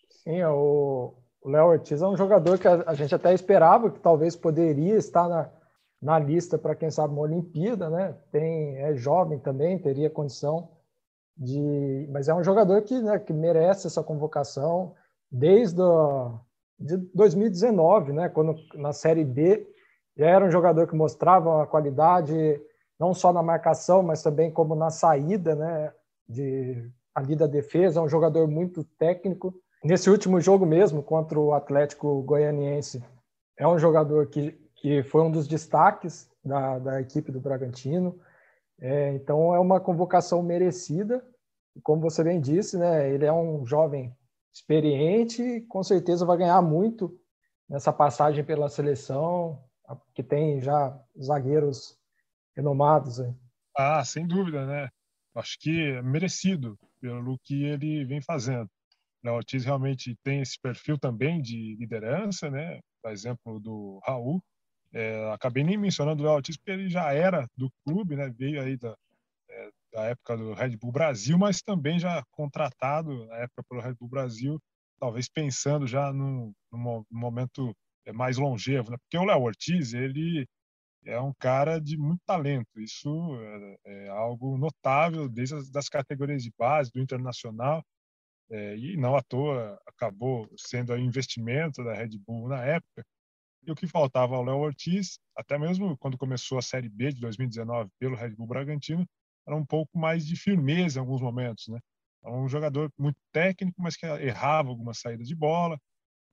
Sim, 0.09 0.43
o 0.45 1.15
Léo 1.45 1.67
Ortiz 1.67 2.01
é 2.01 2.07
um 2.07 2.17
jogador 2.17 2.59
que 2.59 2.67
a, 2.67 2.95
gente 2.95 3.15
até 3.15 3.35
esperava 3.35 3.91
que 3.91 3.99
talvez 4.01 4.35
poderia 4.35 4.95
estar 4.95 5.29
na, 5.29 5.51
na 6.01 6.19
lista 6.19 6.57
para 6.57 6.75
quem 6.75 6.91
sabe 6.91 7.13
uma 7.13 7.23
Olimpíada, 7.23 7.91
né? 7.91 8.17
Tem 8.31 8.77
é 8.77 8.95
jovem 8.95 9.39
também, 9.39 9.79
teria 9.79 10.09
condição 10.09 10.80
de, 11.41 12.07
mas 12.13 12.29
é 12.29 12.35
um 12.35 12.45
jogador 12.45 12.83
que, 12.83 13.01
né, 13.01 13.19
que 13.19 13.33
merece 13.33 13.87
essa 13.87 14.03
convocação 14.03 14.95
desde 15.33 15.81
a, 15.81 16.39
de 16.79 16.99
2019, 17.15 18.13
né? 18.13 18.29
Quando 18.29 18.55
na 18.75 18.93
Série 18.93 19.25
B 19.25 19.67
já 20.17 20.27
era 20.27 20.45
um 20.45 20.51
jogador 20.51 20.87
que 20.87 20.95
mostrava 20.95 21.49
uma 21.49 21.67
qualidade 21.67 22.61
não 22.99 23.15
só 23.15 23.33
na 23.33 23.43
marcação, 23.43 24.03
mas 24.03 24.23
também 24.23 24.51
como 24.51 24.75
na 24.75 24.91
saída, 24.91 25.55
né? 25.55 25.93
De 26.29 26.91
ali 27.15 27.35
da 27.35 27.47
defesa, 27.47 27.99
é 27.99 28.03
um 28.03 28.09
jogador 28.09 28.47
muito 28.47 28.85
técnico. 28.85 29.55
Nesse 29.83 30.11
último 30.11 30.41
jogo 30.41 30.67
mesmo 30.67 31.03
contra 31.03 31.41
o 31.41 31.55
Atlético 31.55 32.23
Goianiense, 32.23 33.03
é 33.57 33.67
um 33.67 33.79
jogador 33.79 34.27
que 34.27 34.61
que 34.81 35.03
foi 35.03 35.23
um 35.23 35.31
dos 35.31 35.47
destaques 35.47 36.29
da, 36.43 36.79
da 36.79 37.01
equipe 37.01 37.31
do 37.31 37.41
Bragantino. 37.41 38.19
É, 38.81 39.13
então 39.13 39.55
é 39.55 39.61
uma 39.61 39.79
convocação 39.79 40.43
merecida. 40.43 41.23
Como 41.83 42.01
você 42.01 42.25
bem 42.25 42.41
disse, 42.41 42.77
né, 42.77 43.13
ele 43.13 43.25
é 43.25 43.33
um 43.33 43.65
jovem 43.67 44.15
experiente 44.53 45.61
com 45.69 45.83
certeza 45.83 46.27
vai 46.27 46.37
ganhar 46.37 46.61
muito 46.61 47.17
nessa 47.69 47.93
passagem 47.93 48.45
pela 48.45 48.69
seleção, 48.69 49.63
que 50.15 50.23
tem 50.23 50.61
já 50.61 50.99
zagueiros 51.21 51.97
renomados. 52.57 53.21
Aí. 53.21 53.33
Ah, 53.77 54.05
sem 54.05 54.27
dúvida, 54.27 54.67
né? 54.67 54.89
Acho 55.35 55.57
que 55.61 55.93
é 55.93 56.03
merecido 56.03 56.77
pelo 57.01 57.39
que 57.45 57.65
ele 57.65 58.05
vem 58.05 58.21
fazendo. 58.21 58.69
O 59.25 59.29
Ortiz 59.31 59.65
realmente 59.65 60.17
tem 60.25 60.41
esse 60.41 60.59
perfil 60.61 60.99
também 60.99 61.41
de 61.41 61.77
liderança, 61.79 62.51
né? 62.51 62.81
Por 63.03 63.13
exemplo, 63.13 63.61
do 63.61 64.01
Raul, 64.05 64.43
é, 64.93 65.31
acabei 65.33 65.63
nem 65.63 65.79
mencionando 65.79 66.23
o 66.23 66.27
Léo 66.27 66.35
Ortiz, 66.35 66.57
porque 66.57 66.73
ele 66.73 66.89
já 66.89 67.13
era 67.13 67.49
do 67.57 67.71
clube, 67.85 68.17
né? 68.17 68.29
veio 68.31 68.61
aí 68.61 68.77
da, 68.77 68.97
da 69.93 70.05
época 70.05 70.37
do 70.37 70.55
Red 70.55 70.77
Bull 70.77 70.93
Brasil, 70.93 71.39
mas 71.39 71.63
também 71.63 71.99
já 71.99 72.23
contratado 72.31 73.27
na 73.27 73.37
época 73.39 73.63
pelo 73.69 73.81
Red 73.81 73.95
Bull 73.95 74.09
Brasil, 74.09 74.61
talvez 74.99 75.29
pensando 75.29 75.87
já 75.87 76.13
num, 76.13 76.53
num 76.73 77.05
momento 77.11 77.75
é, 78.05 78.13
mais 78.13 78.37
longevo, 78.37 78.91
né? 78.91 78.97
porque 78.99 79.19
o 79.19 79.25
Léo 79.25 79.43
Ortiz, 79.43 79.95
ele 79.95 80.47
é 81.05 81.19
um 81.21 81.33
cara 81.39 81.81
de 81.81 81.97
muito 81.97 82.21
talento, 82.27 82.69
isso 82.79 83.09
é, 83.85 84.07
é 84.07 84.09
algo 84.09 84.57
notável 84.59 85.29
desde 85.29 85.55
as 85.55 85.71
das 85.71 85.89
categorias 85.89 86.43
de 86.43 86.53
base, 86.59 86.91
do 86.93 87.01
internacional, 87.01 87.83
é, 88.51 88.77
e 88.77 88.97
não 88.97 89.17
à 89.17 89.23
toa 89.23 89.81
acabou 89.87 90.49
sendo 90.57 90.93
um 90.93 90.99
investimento 90.99 91.83
da 91.85 91.95
Red 91.95 92.19
Bull 92.27 92.49
na 92.49 92.65
época, 92.65 93.05
e 93.63 93.71
o 93.71 93.75
que 93.75 93.87
faltava 93.87 94.37
ao 94.37 94.45
Léo 94.45 94.59
Ortiz, 94.59 95.19
até 95.37 95.59
mesmo 95.59 95.97
quando 95.99 96.19
começou 96.19 96.59
a 96.59 96.63
Série 96.63 96.89
B 96.89 97.13
de 97.13 97.21
2019 97.21 97.91
pelo 97.99 98.17
Red 98.17 98.31
Bull 98.31 98.47
Bragantino, 98.47 99.07
era 99.51 99.57
um 99.57 99.67
pouco 99.67 99.99
mais 99.99 100.25
de 100.25 100.37
firmeza 100.37 100.99
em 100.99 101.01
alguns 101.01 101.21
momentos, 101.21 101.67
né? 101.69 101.81
Era 102.25 102.35
um 102.35 102.49
jogador 102.49 102.93
muito 102.99 103.19
técnico, 103.33 103.81
mas 103.83 103.97
que 103.97 104.07
errava 104.07 104.69
algumas 104.69 104.99
saídas 104.99 105.27
de 105.27 105.35
bola. 105.35 105.79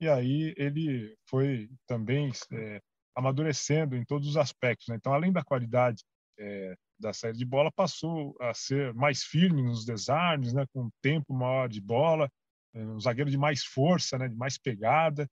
E 0.00 0.08
aí 0.08 0.54
ele 0.56 1.16
foi 1.28 1.68
também 1.86 2.30
é, 2.52 2.80
amadurecendo 3.16 3.96
em 3.96 4.04
todos 4.04 4.28
os 4.28 4.36
aspectos. 4.36 4.86
Né? 4.88 4.96
Então, 4.96 5.12
além 5.12 5.32
da 5.32 5.42
qualidade 5.42 6.04
é, 6.38 6.74
da 6.98 7.12
saída 7.12 7.38
de 7.38 7.44
bola, 7.44 7.72
passou 7.72 8.36
a 8.40 8.54
ser 8.54 8.94
mais 8.94 9.24
firme 9.24 9.62
nos 9.62 9.84
desarmes, 9.84 10.52
né? 10.52 10.66
com 10.72 10.84
um 10.84 10.90
tempo 11.02 11.32
maior 11.32 11.68
de 11.68 11.80
bola, 11.80 12.30
é, 12.74 12.80
um 12.80 13.00
zagueiro 13.00 13.30
de 13.30 13.38
mais 13.38 13.64
força, 13.64 14.18
né? 14.18 14.28
de 14.28 14.36
mais 14.36 14.58
pegada 14.58 15.28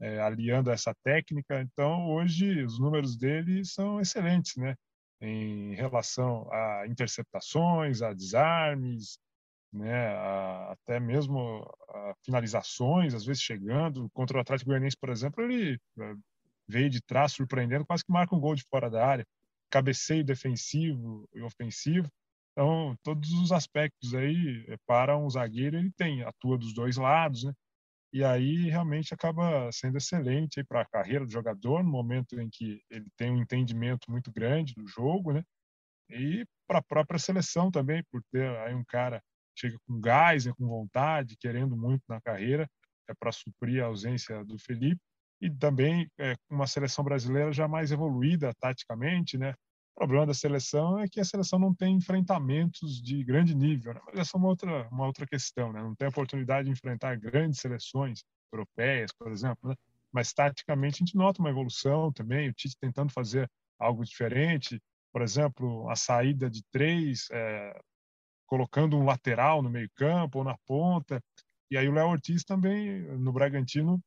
é, 0.00 0.18
aliando 0.20 0.70
essa 0.70 0.94
técnica. 1.04 1.60
Então, 1.60 2.10
hoje, 2.10 2.64
os 2.64 2.78
números 2.78 3.16
dele 3.16 3.64
são 3.64 4.00
excelentes, 4.00 4.56
né? 4.56 4.74
Em 5.20 5.74
relação 5.74 6.48
a 6.50 6.86
interceptações, 6.86 8.02
a 8.02 8.12
desarmes, 8.14 9.18
né? 9.72 10.08
A, 10.16 10.72
até 10.72 10.98
mesmo 10.98 11.64
finalizações, 12.24 13.14
às 13.14 13.24
vezes 13.24 13.42
chegando. 13.42 14.08
Contra 14.12 14.38
o 14.38 14.40
Atlético 14.40 14.70
Goianiense, 14.70 14.96
por 14.98 15.10
exemplo, 15.10 15.42
ele 15.42 15.78
é, 16.00 16.14
veio 16.68 16.90
de 16.90 17.00
trás, 17.02 17.32
surpreendendo, 17.32 17.86
quase 17.86 18.04
que 18.04 18.12
marca 18.12 18.34
um 18.34 18.40
gol 18.40 18.54
de 18.54 18.64
fora 18.64 18.90
da 18.90 19.06
área. 19.06 19.26
Cabeceio 19.70 20.24
defensivo 20.24 21.28
e 21.34 21.40
ofensivo. 21.42 22.08
Então, 22.52 22.96
todos 23.02 23.30
os 23.32 23.52
aspectos 23.52 24.14
aí 24.14 24.64
é, 24.68 24.76
para 24.86 25.16
um 25.16 25.28
zagueiro, 25.30 25.76
ele 25.78 25.92
tem, 25.92 26.22
atua 26.22 26.58
dos 26.58 26.74
dois 26.74 26.96
lados, 26.96 27.44
né? 27.44 27.52
E 28.12 28.24
aí 28.24 28.68
realmente 28.68 29.14
acaba 29.14 29.70
sendo 29.72 29.98
excelente 29.98 30.64
para 30.64 30.82
a 30.82 30.86
carreira 30.86 31.24
do 31.24 31.32
jogador 31.32 31.82
no 31.82 31.90
momento 31.90 32.40
em 32.40 32.48
que 32.50 32.82
ele 32.90 33.06
tem 33.16 33.30
um 33.30 33.40
entendimento 33.42 34.10
muito 34.10 34.32
grande 34.32 34.74
do 34.74 34.86
jogo, 34.86 35.32
né? 35.32 35.42
E 36.10 36.44
para 36.66 36.78
a 36.78 36.82
própria 36.82 37.18
seleção 37.18 37.70
também, 37.70 38.02
por 38.10 38.22
ter 38.32 38.48
aí 38.60 38.74
um 38.74 38.84
cara 38.84 39.22
chega 39.56 39.76
com 39.86 40.00
gás, 40.00 40.46
com 40.46 40.66
vontade, 40.66 41.36
querendo 41.38 41.76
muito 41.76 42.02
na 42.08 42.20
carreira, 42.20 42.68
é 43.08 43.14
para 43.14 43.32
suprir 43.32 43.82
a 43.82 43.86
ausência 43.86 44.44
do 44.44 44.58
Felipe 44.58 45.00
e 45.40 45.50
também 45.50 46.08
é, 46.18 46.36
uma 46.48 46.66
seleção 46.66 47.04
brasileira 47.04 47.52
já 47.52 47.66
mais 47.66 47.92
evoluída 47.92 48.52
taticamente, 48.60 49.38
né? 49.38 49.54
O 49.94 49.98
problema 50.00 50.26
da 50.26 50.34
seleção 50.34 50.98
é 50.98 51.08
que 51.08 51.20
a 51.20 51.24
seleção 51.24 51.58
não 51.58 51.74
tem 51.74 51.94
enfrentamentos 51.94 53.02
de 53.02 53.22
grande 53.22 53.54
nível, 53.54 53.92
né? 53.94 54.00
mas 54.06 54.18
essa 54.18 54.36
é 54.36 54.38
uma 54.38 54.48
outra, 54.48 54.88
uma 54.88 55.06
outra 55.06 55.26
questão, 55.26 55.72
né? 55.72 55.82
não 55.82 55.94
tem 55.94 56.08
oportunidade 56.08 56.66
de 56.66 56.72
enfrentar 56.72 57.16
grandes 57.16 57.60
seleções 57.60 58.24
europeias, 58.52 59.12
por 59.12 59.30
exemplo, 59.30 59.68
né? 59.68 59.74
mas 60.12 60.32
taticamente 60.32 60.96
a 60.96 61.04
gente 61.04 61.16
nota 61.16 61.40
uma 61.40 61.50
evolução 61.50 62.12
também, 62.12 62.48
o 62.48 62.52
Tite 62.52 62.76
tentando 62.80 63.12
fazer 63.12 63.48
algo 63.78 64.04
diferente, 64.04 64.80
por 65.12 65.22
exemplo, 65.22 65.88
a 65.90 65.96
saída 65.96 66.48
de 66.48 66.62
três, 66.70 67.28
é, 67.30 67.78
colocando 68.46 68.96
um 68.96 69.04
lateral 69.04 69.62
no 69.62 69.70
meio 69.70 69.90
campo 69.94 70.38
ou 70.38 70.44
na 70.44 70.56
ponta, 70.66 71.22
e 71.70 71.76
aí 71.76 71.88
o 71.88 71.92
Léo 71.92 72.08
Ortiz 72.08 72.42
também, 72.42 73.02
no 73.18 73.32
Bragantino, 73.32 74.02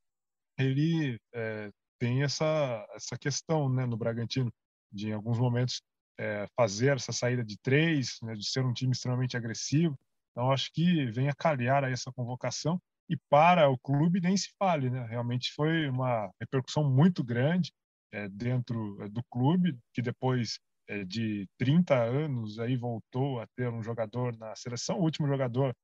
ele 0.57 1.17
é, 1.33 1.71
tem 1.99 2.23
essa, 2.23 2.85
essa 2.93 3.17
questão 3.17 3.69
né, 3.69 3.85
no 3.85 3.95
Bragantino, 3.95 4.51
de 4.93 5.09
em 5.09 5.13
alguns 5.13 5.39
momentos 5.39 5.81
é, 6.17 6.47
fazer 6.55 6.95
essa 6.95 7.11
saída 7.11 7.43
de 7.43 7.57
três, 7.57 8.17
né, 8.21 8.35
de 8.35 8.45
ser 8.45 8.63
um 8.63 8.73
time 8.73 8.91
extremamente 8.91 9.35
agressivo. 9.35 9.97
Então 10.31 10.51
acho 10.51 10.71
que 10.73 11.05
vem 11.07 11.29
a 11.29 11.33
calhar 11.33 11.83
essa 11.85 12.11
convocação 12.11 12.79
e 13.09 13.17
para 13.29 13.69
o 13.69 13.77
clube 13.77 14.21
nem 14.21 14.35
se 14.37 14.49
fale, 14.57 14.89
né? 14.89 15.05
Realmente 15.07 15.51
foi 15.53 15.89
uma 15.89 16.31
repercussão 16.39 16.89
muito 16.89 17.23
grande 17.23 17.71
é, 18.11 18.29
dentro 18.29 19.01
é, 19.03 19.09
do 19.09 19.23
clube 19.29 19.77
que 19.93 20.01
depois 20.01 20.59
é, 20.87 21.03
de 21.03 21.47
30 21.57 21.95
anos 21.95 22.59
aí 22.59 22.75
voltou 22.75 23.39
a 23.41 23.47
ter 23.55 23.69
um 23.69 23.83
jogador 23.83 24.35
na 24.37 24.55
seleção. 24.55 24.99
O 24.99 25.03
último 25.03 25.27
jogador 25.27 25.75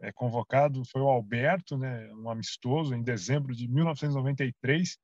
é, 0.00 0.12
convocado 0.12 0.82
foi 0.84 1.00
o 1.00 1.08
Alberto, 1.08 1.76
né? 1.76 2.12
Um 2.14 2.30
amistoso 2.30 2.94
em 2.94 3.02
dezembro 3.02 3.54
de 3.54 3.68
1993 3.68 4.96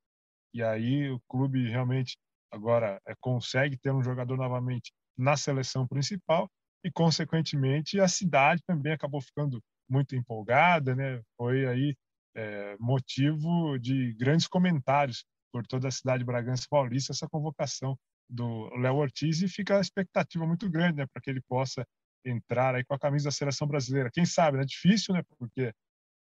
e 0.54 0.62
aí 0.62 1.10
o 1.10 1.20
clube 1.28 1.68
realmente 1.68 2.16
agora 2.54 3.00
é, 3.06 3.14
consegue 3.20 3.76
ter 3.76 3.92
um 3.92 4.02
jogador 4.02 4.36
novamente 4.36 4.92
na 5.16 5.36
seleção 5.36 5.86
principal 5.86 6.48
e, 6.84 6.90
consequentemente, 6.90 8.00
a 8.00 8.08
cidade 8.08 8.62
também 8.66 8.92
acabou 8.92 9.20
ficando 9.20 9.60
muito 9.88 10.14
empolgada, 10.14 10.94
né? 10.94 11.20
Foi 11.36 11.66
aí 11.66 11.96
é, 12.36 12.76
motivo 12.78 13.78
de 13.78 14.14
grandes 14.14 14.46
comentários 14.46 15.24
por 15.52 15.66
toda 15.66 15.88
a 15.88 15.90
cidade 15.90 16.20
de 16.20 16.24
Bragança 16.24 16.66
Paulista 16.68 17.12
essa 17.12 17.28
convocação 17.28 17.96
do 18.28 18.68
Léo 18.76 18.96
Ortiz 18.96 19.42
e 19.42 19.48
fica 19.48 19.78
a 19.78 19.80
expectativa 19.80 20.46
muito 20.46 20.68
grande, 20.68 20.96
né, 20.96 21.06
para 21.12 21.22
que 21.22 21.30
ele 21.30 21.40
possa 21.42 21.86
entrar 22.24 22.74
aí 22.74 22.84
com 22.84 22.94
a 22.94 22.98
camisa 22.98 23.26
da 23.26 23.30
seleção 23.30 23.68
brasileira. 23.68 24.10
Quem 24.12 24.24
sabe, 24.24 24.58
né? 24.58 24.64
Difícil, 24.64 25.14
né? 25.14 25.22
Porque 25.38 25.72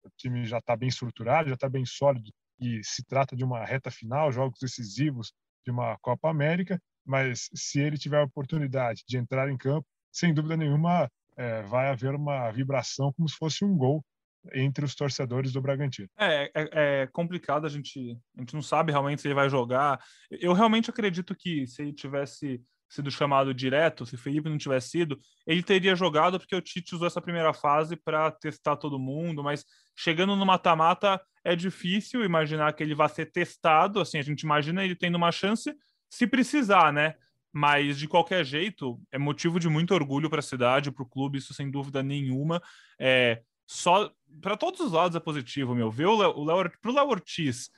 o 0.05 0.11
time 0.16 0.45
já 0.45 0.59
está 0.59 0.76
bem 0.76 0.89
estruturado, 0.89 1.49
já 1.49 1.55
está 1.55 1.68
bem 1.68 1.87
sólido 1.87 2.30
e 2.61 2.83
se 2.85 3.05
trata 3.05 3.37
de 3.37 3.45
uma 3.45 3.64
reta 3.64 3.91
final, 3.91 4.33
jogos 4.33 4.59
decisivos 4.61 5.33
de 5.65 5.71
uma 5.71 5.97
Copa 5.99 6.29
América, 6.29 6.81
mas 7.05 7.49
se 7.55 7.81
ele 7.81 7.99
tiver 7.99 8.19
a 8.19 8.25
oportunidade 8.25 9.03
de 9.07 9.17
entrar 9.17 9.51
em 9.51 9.57
campo, 9.57 9.87
sem 10.11 10.33
dúvida 10.33 10.57
nenhuma 10.57 11.11
é, 11.37 11.63
vai 11.63 11.89
haver 11.89 12.15
uma 12.15 12.51
vibração 12.51 13.13
como 13.13 13.29
se 13.29 13.37
fosse 13.37 13.65
um 13.65 13.77
gol 13.77 14.05
entre 14.53 14.85
os 14.85 14.95
torcedores 14.95 15.53
do 15.53 15.61
Bragantino. 15.61 16.09
É, 16.19 16.51
é, 16.55 16.71
é, 17.03 17.07
complicado, 17.07 17.65
a 17.67 17.71
gente, 17.71 18.19
a 18.37 18.41
gente 18.41 18.55
não 18.55 18.63
sabe 18.63 18.91
realmente 18.91 19.23
se 19.23 19.29
ele 19.29 19.35
vai 19.35 19.49
jogar. 19.49 20.03
Eu 20.31 20.53
realmente 20.53 20.91
acredito 20.91 21.35
que 21.35 21.67
se 21.67 21.83
ele 21.83 21.93
tivesse 21.93 22.61
sido 22.89 23.11
chamado 23.11 23.55
direto, 23.55 24.05
se 24.05 24.17
Felipe 24.19 24.51
não 24.51 24.59
tivesse 24.59 24.91
sido, 24.91 25.19
ele 25.47 25.63
teria 25.63 25.95
jogado 25.97 26.39
porque 26.39 26.55
o 26.55 26.61
Tite 26.61 26.95
usou 26.95 27.07
essa 27.07 27.23
primeira 27.23 27.55
fase 27.55 27.97
para 27.97 28.31
testar 28.33 28.77
todo 28.77 28.99
mundo, 28.99 29.43
mas 29.43 29.65
chegando 29.97 30.37
no 30.37 30.45
mata-mata 30.45 31.21
é 31.45 31.57
difícil 31.57 32.24
imaginar 32.24 32.72
que 32.72 32.82
ele 32.82 32.95
vai 32.95 33.09
ser 33.09 33.26
testado. 33.26 34.01
Assim, 34.01 34.18
a 34.18 34.22
gente 34.22 34.43
imagina 34.43 34.84
ele 34.84 34.95
tendo 34.95 35.16
uma 35.16 35.32
chance 35.32 35.74
se 36.09 36.26
precisar, 36.26 36.93
né? 36.93 37.14
Mas 37.53 37.99
de 37.99 38.09
qualquer 38.09 38.45
jeito, 38.45 39.01
é 39.11 39.18
motivo 39.18 39.61
de 39.61 39.68
muito 39.68 39.95
orgulho 39.95 40.30
para 40.30 40.38
a 40.40 40.43
cidade, 40.43 40.90
para 40.90 41.03
o 41.03 41.09
clube, 41.09 41.38
isso 41.38 41.53
sem 41.53 41.70
dúvida 41.70 42.03
nenhuma. 42.03 42.62
É, 42.99 43.43
só 43.66 44.11
para 44.40 44.57
todos 44.57 44.80
os 44.80 44.93
lados 44.93 45.16
é 45.16 45.20
positivo, 45.20 45.74
meu. 45.74 45.90
Ver 45.90 46.07
o 46.07 46.16
Léo, 46.16 46.34
o 46.36 47.09
Ortiz 47.09 47.70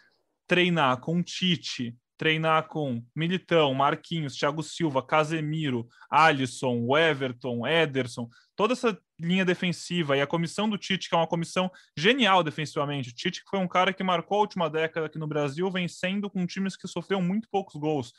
treinar 0.46 1.00
com 1.00 1.22
Tite, 1.22 1.96
treinar 2.16 2.68
com 2.68 3.04
Militão, 3.14 3.74
Marquinhos, 3.74 4.36
Thiago 4.36 4.62
Silva, 4.62 5.02
Casemiro, 5.02 5.86
Alisson, 6.10 6.96
Everton, 6.96 7.66
Ederson, 7.66 8.28
toda 8.54 8.72
essa 8.72 8.96
linha 9.18 9.44
defensiva 9.44 10.16
e 10.16 10.20
a 10.20 10.26
comissão 10.26 10.68
do 10.68 10.78
Tite, 10.78 11.08
que 11.08 11.14
é 11.14 11.18
uma 11.18 11.26
comissão 11.26 11.70
genial 11.96 12.42
defensivamente. 12.42 13.10
O 13.10 13.14
Tite 13.14 13.42
foi 13.48 13.58
um 13.58 13.68
cara 13.68 13.92
que 13.92 14.02
marcou 14.02 14.38
a 14.38 14.40
última 14.40 14.70
década 14.70 15.06
aqui 15.06 15.18
no 15.18 15.26
Brasil, 15.26 15.70
vencendo 15.70 16.30
com 16.30 16.46
times 16.46 16.76
que 16.76 16.86
sofreram 16.86 17.22
muito 17.22 17.48
poucos 17.50 17.74
gols. 17.74 18.12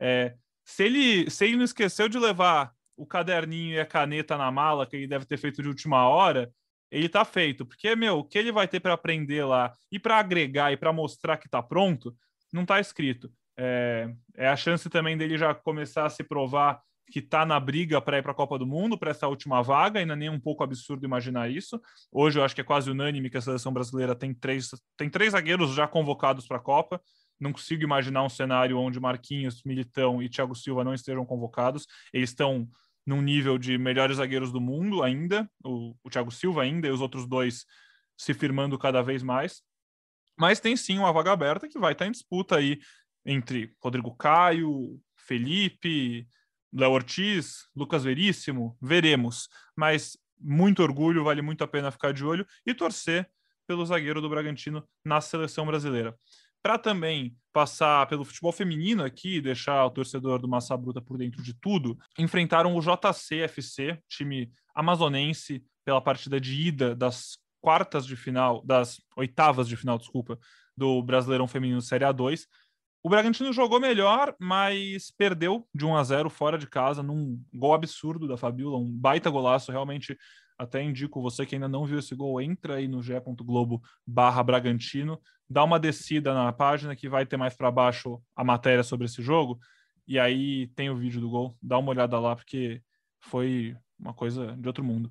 É, 0.00 0.34
se, 0.64 0.84
ele, 0.84 1.30
se 1.30 1.44
ele 1.44 1.56
não 1.56 1.64
esqueceu 1.64 2.08
de 2.08 2.18
levar 2.18 2.72
o 2.96 3.06
caderninho 3.06 3.74
e 3.74 3.80
a 3.80 3.86
caneta 3.86 4.36
na 4.36 4.50
mala, 4.50 4.86
que 4.86 4.96
ele 4.96 5.06
deve 5.06 5.24
ter 5.26 5.36
feito 5.36 5.62
de 5.62 5.68
última 5.68 6.08
hora, 6.08 6.52
ele 6.90 7.08
tá 7.08 7.24
feito. 7.24 7.66
Porque, 7.66 7.94
meu, 7.96 8.18
o 8.18 8.24
que 8.24 8.38
ele 8.38 8.52
vai 8.52 8.68
ter 8.68 8.80
para 8.80 8.94
aprender 8.94 9.44
lá 9.44 9.72
e 9.90 9.98
para 9.98 10.16
agregar 10.16 10.72
e 10.72 10.76
para 10.76 10.92
mostrar 10.92 11.36
que 11.36 11.48
tá 11.48 11.62
pronto, 11.62 12.14
não 12.54 12.64
tá 12.64 12.78
escrito. 12.78 13.30
É, 13.56 14.08
é 14.36 14.48
a 14.48 14.56
chance 14.56 14.88
também 14.88 15.16
dele 15.16 15.36
já 15.36 15.54
começar 15.54 16.06
a 16.06 16.10
se 16.10 16.22
provar 16.22 16.80
que 17.10 17.18
está 17.18 17.44
na 17.44 17.60
briga 17.60 18.00
para 18.00 18.18
ir 18.18 18.22
para 18.22 18.32
a 18.32 18.34
Copa 18.34 18.58
do 18.58 18.66
Mundo, 18.66 18.96
para 18.96 19.10
essa 19.10 19.28
última 19.28 19.62
vaga, 19.62 20.00
ainda 20.00 20.16
nem 20.16 20.28
é 20.28 20.30
um 20.30 20.40
pouco 20.40 20.64
absurdo 20.64 21.04
imaginar 21.04 21.50
isso. 21.50 21.80
Hoje 22.10 22.38
eu 22.38 22.44
acho 22.44 22.54
que 22.54 22.60
é 22.60 22.64
quase 22.64 22.90
unânime 22.90 23.28
que 23.28 23.36
a 23.36 23.40
seleção 23.40 23.72
brasileira 23.72 24.14
tem 24.14 24.32
três, 24.32 24.70
tem 24.96 25.10
três 25.10 25.32
zagueiros 25.32 25.74
já 25.74 25.86
convocados 25.86 26.46
para 26.46 26.56
a 26.56 26.60
Copa. 26.60 27.00
Não 27.38 27.52
consigo 27.52 27.82
imaginar 27.82 28.22
um 28.22 28.28
cenário 28.28 28.78
onde 28.78 28.98
Marquinhos, 28.98 29.62
Militão 29.64 30.22
e 30.22 30.28
Thiago 30.28 30.54
Silva 30.54 30.84
não 30.84 30.94
estejam 30.94 31.26
convocados. 31.26 31.86
Eles 32.12 32.30
estão 32.30 32.66
num 33.06 33.20
nível 33.20 33.58
de 33.58 33.76
melhores 33.76 34.16
zagueiros 34.16 34.50
do 34.50 34.60
mundo 34.60 35.02
ainda, 35.02 35.48
o, 35.62 35.94
o 36.02 36.08
Thiago 36.08 36.30
Silva 36.30 36.62
ainda 36.62 36.88
e 36.88 36.90
os 36.90 37.02
outros 37.02 37.26
dois 37.26 37.66
se 38.16 38.32
firmando 38.32 38.78
cada 38.78 39.02
vez 39.02 39.22
mais. 39.22 39.62
Mas 40.38 40.60
tem 40.60 40.76
sim 40.76 40.98
uma 40.98 41.12
vaga 41.12 41.32
aberta 41.32 41.68
que 41.68 41.78
vai 41.78 41.92
estar 41.92 42.06
em 42.06 42.12
disputa 42.12 42.56
aí 42.56 42.80
entre 43.24 43.74
Rodrigo 43.82 44.14
Caio, 44.16 45.00
Felipe, 45.16 46.26
Léo 46.72 46.90
Ortiz, 46.90 47.68
Lucas 47.74 48.04
Veríssimo, 48.04 48.76
veremos. 48.82 49.48
Mas 49.76 50.18
muito 50.38 50.82
orgulho, 50.82 51.24
vale 51.24 51.40
muito 51.40 51.62
a 51.62 51.68
pena 51.68 51.90
ficar 51.90 52.12
de 52.12 52.24
olho 52.24 52.46
e 52.66 52.74
torcer 52.74 53.28
pelo 53.66 53.86
zagueiro 53.86 54.20
do 54.20 54.28
Bragantino 54.28 54.86
na 55.04 55.20
seleção 55.20 55.64
brasileira. 55.64 56.14
Para 56.62 56.78
também 56.78 57.36
passar 57.52 58.06
pelo 58.06 58.24
futebol 58.24 58.50
feminino 58.50 59.04
aqui, 59.04 59.40
deixar 59.40 59.84
o 59.84 59.90
torcedor 59.90 60.40
do 60.40 60.48
Massa 60.48 60.76
Bruta 60.76 61.00
por 61.00 61.18
dentro 61.18 61.42
de 61.42 61.54
tudo, 61.54 61.98
enfrentaram 62.18 62.74
o 62.74 62.80
JCFC, 62.80 63.98
time 64.08 64.50
amazonense, 64.74 65.62
pela 65.84 66.00
partida 66.00 66.40
de 66.40 66.54
ida 66.54 66.94
das 66.94 67.36
quartas 67.64 68.04
de 68.04 68.14
final, 68.14 68.62
das 68.62 69.00
oitavas 69.16 69.66
de 69.66 69.74
final, 69.74 69.96
desculpa, 69.96 70.38
do 70.76 71.02
Brasileirão 71.02 71.48
Feminino 71.48 71.80
Série 71.80 72.04
A2. 72.04 72.42
O 73.02 73.08
Bragantino 73.08 73.54
jogou 73.54 73.80
melhor, 73.80 74.36
mas 74.38 75.10
perdeu 75.16 75.66
de 75.74 75.86
1 75.86 75.96
a 75.96 76.04
0 76.04 76.28
fora 76.28 76.58
de 76.58 76.66
casa, 76.66 77.02
num 77.02 77.42
gol 77.54 77.72
absurdo 77.72 78.28
da 78.28 78.36
Fabiola, 78.36 78.76
um 78.76 78.92
baita 78.92 79.30
golaço. 79.30 79.72
Realmente, 79.72 80.14
até 80.58 80.82
indico 80.82 81.22
você 81.22 81.46
que 81.46 81.54
ainda 81.54 81.66
não 81.66 81.86
viu 81.86 81.98
esse 81.98 82.14
gol, 82.14 82.38
entra 82.38 82.74
aí 82.74 82.86
no 82.86 83.02
ge.globo 83.02 83.82
barra 84.06 84.42
Bragantino, 84.42 85.18
dá 85.48 85.64
uma 85.64 85.80
descida 85.80 86.34
na 86.34 86.52
página 86.52 86.94
que 86.94 87.08
vai 87.08 87.24
ter 87.24 87.38
mais 87.38 87.56
para 87.56 87.70
baixo 87.70 88.20
a 88.36 88.44
matéria 88.44 88.82
sobre 88.82 89.06
esse 89.06 89.22
jogo, 89.22 89.58
e 90.06 90.18
aí 90.18 90.66
tem 90.76 90.90
o 90.90 90.96
vídeo 90.96 91.18
do 91.18 91.30
gol, 91.30 91.56
dá 91.62 91.78
uma 91.78 91.88
olhada 91.88 92.18
lá, 92.20 92.36
porque 92.36 92.82
foi 93.22 93.74
uma 93.98 94.12
coisa 94.12 94.54
de 94.54 94.68
outro 94.68 94.84
mundo. 94.84 95.10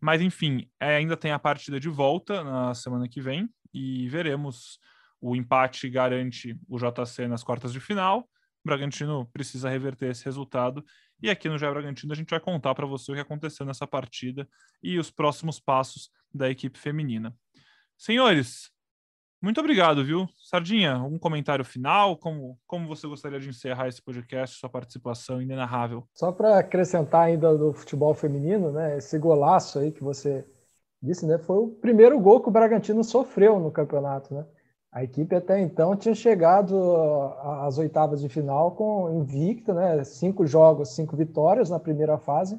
Mas 0.00 0.20
enfim, 0.20 0.70
é, 0.80 0.96
ainda 0.96 1.16
tem 1.16 1.32
a 1.32 1.38
partida 1.38 1.78
de 1.80 1.88
volta 1.88 2.42
na 2.44 2.74
semana 2.74 3.08
que 3.08 3.20
vem, 3.20 3.48
e 3.72 4.08
veremos 4.08 4.78
o 5.20 5.34
empate 5.34 5.88
garante 5.88 6.58
o 6.68 6.78
JC 6.78 7.26
nas 7.26 7.42
quartas 7.42 7.72
de 7.72 7.80
final. 7.80 8.20
O 8.64 8.68
Bragantino 8.68 9.26
precisa 9.32 9.68
reverter 9.68 10.10
esse 10.10 10.24
resultado. 10.24 10.84
E 11.20 11.28
aqui 11.28 11.48
no 11.48 11.58
Jair 11.58 11.72
Bragantino 11.72 12.12
a 12.12 12.16
gente 12.16 12.30
vai 12.30 12.40
contar 12.40 12.74
para 12.74 12.86
você 12.86 13.10
o 13.10 13.14
que 13.14 13.20
aconteceu 13.20 13.66
nessa 13.66 13.86
partida 13.86 14.48
e 14.82 14.98
os 14.98 15.10
próximos 15.10 15.58
passos 15.58 16.10
da 16.32 16.48
equipe 16.48 16.78
feminina. 16.78 17.34
Senhores, 17.96 18.70
muito 19.40 19.60
obrigado, 19.60 20.04
viu? 20.04 20.26
Sardinha, 20.38 20.94
algum 20.94 21.18
comentário 21.18 21.64
final? 21.64 22.16
Como, 22.16 22.58
como 22.66 22.88
você 22.88 23.06
gostaria 23.06 23.38
de 23.38 23.48
encerrar 23.48 23.88
esse 23.88 24.02
podcast, 24.02 24.58
sua 24.58 24.68
participação 24.68 25.40
inenarrável? 25.40 26.04
Só 26.14 26.32
para 26.32 26.58
acrescentar 26.58 27.26
ainda 27.26 27.56
do 27.56 27.72
futebol 27.72 28.14
feminino, 28.14 28.72
né? 28.72 28.98
Esse 28.98 29.18
golaço 29.18 29.78
aí 29.78 29.92
que 29.92 30.02
você 30.02 30.44
disse, 31.02 31.26
né? 31.26 31.38
Foi 31.38 31.56
o 31.56 31.68
primeiro 31.68 32.18
gol 32.18 32.40
que 32.40 32.48
o 32.48 32.52
Bragantino 32.52 33.04
sofreu 33.04 33.58
no 33.60 33.70
campeonato, 33.70 34.34
né? 34.34 34.44
A 34.90 35.04
equipe 35.04 35.34
até 35.36 35.60
então 35.60 35.94
tinha 35.94 36.14
chegado 36.14 36.74
às 37.62 37.76
oitavas 37.78 38.20
de 38.20 38.28
final 38.28 38.72
com 38.72 39.20
invicta, 39.20 39.74
né? 39.74 40.02
Cinco 40.02 40.46
jogos, 40.46 40.94
cinco 40.94 41.16
vitórias 41.16 41.68
na 41.68 41.78
primeira 41.78 42.18
fase, 42.18 42.58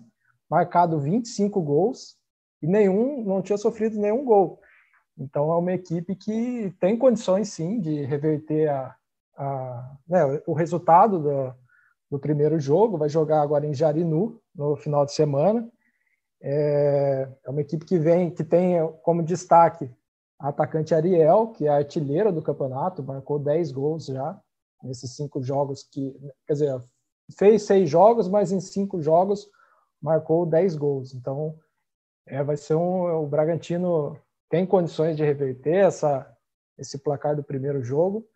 marcado 0.49 0.99
25 0.99 1.61
gols 1.61 2.15
e 2.61 2.67
nenhum 2.67 3.23
não 3.25 3.41
tinha 3.41 3.57
sofrido 3.57 3.99
nenhum 3.99 4.23
gol. 4.23 4.61
Então 5.19 5.51
é 5.51 5.57
uma 5.57 5.73
equipe 5.73 6.15
que 6.15 6.73
tem 6.79 6.97
condições 6.97 7.49
sim 7.49 7.79
de 7.81 8.03
reverter 8.05 8.69
a, 8.69 8.95
a 9.37 9.97
né, 10.07 10.41
o 10.47 10.53
resultado 10.53 11.19
do, 11.19 11.53
do 12.11 12.19
primeiro 12.19 12.59
jogo. 12.59 12.97
Vai 12.97 13.09
jogar 13.09 13.41
agora 13.41 13.65
em 13.67 13.73
Jarinu 13.73 14.41
no 14.55 14.75
final 14.77 15.05
de 15.05 15.11
semana. 15.13 15.69
É, 16.41 17.27
é 17.43 17.49
uma 17.49 17.61
equipe 17.61 17.85
que 17.85 17.99
vem, 17.99 18.31
que 18.31 18.43
tem 18.43 18.75
como 19.03 19.21
destaque 19.21 19.91
a 20.39 20.49
atacante 20.49 20.95
Ariel, 20.95 21.49
que 21.49 21.65
é 21.65 21.69
artilheira 21.69 22.31
do 22.31 22.41
campeonato, 22.41 23.03
marcou 23.03 23.37
10 23.37 23.73
gols 23.73 24.05
já 24.05 24.39
nesses 24.81 25.13
cinco 25.13 25.43
jogos 25.43 25.83
que, 25.83 26.15
quer 26.47 26.53
dizer, 26.53 26.81
fez 27.37 27.63
seis 27.63 27.89
jogos, 27.89 28.29
mas 28.29 28.53
em 28.53 28.61
cinco 28.61 29.01
jogos 29.01 29.49
marcou 30.01 30.45
10 30.45 30.77
gols. 30.77 31.13
Então, 31.13 31.59
é, 32.25 32.41
vai 32.41 32.55
ser 32.55 32.75
um, 32.75 33.23
o 33.23 33.27
Bragantino 33.27 34.17
tem 34.49 34.65
condições 34.65 35.15
de 35.15 35.23
reverter 35.23 35.85
essa, 35.85 36.27
esse 36.77 36.97
placar 36.97 37.35
do 37.35 37.43
primeiro 37.43 37.83
jogo 37.83 38.27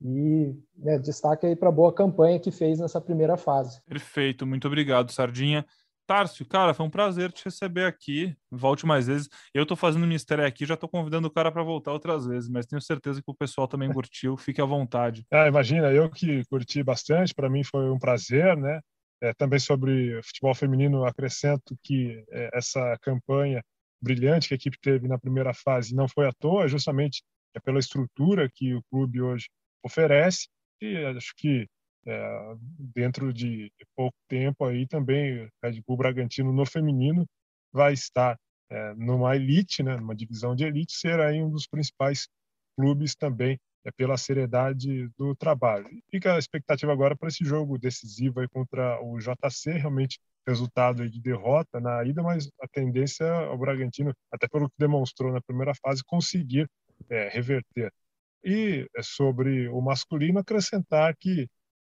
e 0.00 0.54
né, 0.76 0.98
destaque 0.98 1.46
aí 1.46 1.54
para 1.54 1.68
a 1.68 1.72
boa 1.72 1.92
campanha 1.92 2.40
que 2.40 2.50
fez 2.50 2.80
nessa 2.80 3.00
primeira 3.00 3.36
fase. 3.36 3.80
Perfeito, 3.84 4.46
muito 4.46 4.66
obrigado, 4.66 5.12
Sardinha. 5.12 5.64
Tárcio, 6.04 6.44
cara, 6.44 6.74
foi 6.74 6.84
um 6.84 6.90
prazer 6.90 7.30
te 7.30 7.44
receber 7.44 7.84
aqui. 7.84 8.36
Volte 8.50 8.84
mais 8.84 9.06
vezes. 9.06 9.28
Eu 9.54 9.64
tô 9.64 9.76
fazendo 9.76 10.06
mistério 10.06 10.44
aqui, 10.44 10.66
já 10.66 10.76
tô 10.76 10.88
convidando 10.88 11.28
o 11.28 11.30
cara 11.30 11.52
para 11.52 11.62
voltar 11.62 11.92
outras 11.92 12.26
vezes, 12.26 12.50
mas 12.50 12.66
tenho 12.66 12.82
certeza 12.82 13.22
que 13.22 13.30
o 13.30 13.34
pessoal 13.34 13.68
também 13.68 13.88
curtiu. 13.94 14.36
Fique 14.36 14.60
à 14.60 14.64
vontade. 14.64 15.24
É, 15.30 15.46
imagina, 15.46 15.92
eu 15.92 16.10
que 16.10 16.44
curti 16.46 16.82
bastante, 16.82 17.32
para 17.32 17.48
mim 17.48 17.62
foi 17.62 17.88
um 17.88 17.98
prazer, 17.98 18.56
né? 18.56 18.80
É, 19.22 19.32
também 19.32 19.60
sobre 19.60 20.20
futebol 20.24 20.52
feminino, 20.52 21.04
acrescento 21.04 21.78
que 21.84 22.24
é, 22.30 22.50
essa 22.52 22.98
campanha 23.00 23.62
brilhante 24.02 24.48
que 24.48 24.54
a 24.54 24.56
equipe 24.56 24.78
teve 24.80 25.06
na 25.06 25.18
primeira 25.18 25.54
fase 25.54 25.94
não 25.94 26.08
foi 26.08 26.26
à 26.26 26.32
toa, 26.32 26.68
justamente 26.68 27.22
é 27.54 27.60
pela 27.60 27.78
estrutura 27.78 28.50
que 28.52 28.74
o 28.74 28.82
clube 28.90 29.20
hoje 29.20 29.48
oferece. 29.84 30.48
E 30.80 30.96
acho 30.96 31.32
que 31.36 31.66
é, 32.06 32.54
dentro 32.94 33.32
de 33.32 33.70
pouco 33.94 34.16
tempo 34.28 34.64
aí 34.64 34.86
também 34.86 35.48
Red 35.62 35.80
Bull 35.86 35.96
Bragantino 35.96 36.52
no 36.52 36.66
feminino 36.66 37.24
vai 37.72 37.92
estar 37.92 38.36
é, 38.70 38.94
numa 38.94 39.36
elite, 39.36 39.82
né, 39.82 39.96
numa 39.96 40.14
divisão 40.14 40.54
de 40.56 40.64
elite, 40.64 40.92
ser 40.94 41.20
aí 41.20 41.42
um 41.42 41.50
dos 41.50 41.66
principais 41.66 42.26
clubes 42.76 43.14
também 43.14 43.58
é, 43.84 43.90
pela 43.90 44.16
seriedade 44.16 45.08
do 45.18 45.34
trabalho. 45.34 45.88
Fica 46.10 46.34
a 46.34 46.38
expectativa 46.38 46.92
agora 46.92 47.16
para 47.16 47.28
esse 47.28 47.44
jogo 47.44 47.78
decisivo 47.78 48.40
contra 48.50 49.00
o 49.02 49.18
JC, 49.18 49.72
realmente 49.72 50.20
resultado 50.46 51.08
de 51.08 51.20
derrota 51.20 51.80
na 51.80 52.04
ida, 52.04 52.22
mas 52.22 52.48
a 52.60 52.68
tendência 52.68 53.24
é 53.24 53.48
o 53.48 53.58
Bragantino, 53.58 54.12
até 54.30 54.48
pelo 54.48 54.68
que 54.68 54.74
demonstrou 54.78 55.32
na 55.32 55.40
primeira 55.40 55.72
fase, 55.74 56.02
conseguir 56.04 56.68
é, 57.08 57.28
reverter. 57.28 57.92
E 58.44 58.88
é, 58.96 59.02
sobre 59.02 59.68
o 59.68 59.80
masculino, 59.80 60.40
acrescentar 60.40 61.16
que 61.16 61.48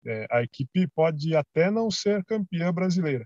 é, 0.05 0.25
a 0.31 0.41
equipe 0.41 0.87
pode 0.95 1.35
até 1.35 1.69
não 1.69 1.91
ser 1.91 2.23
campeã 2.25 2.73
brasileira, 2.73 3.25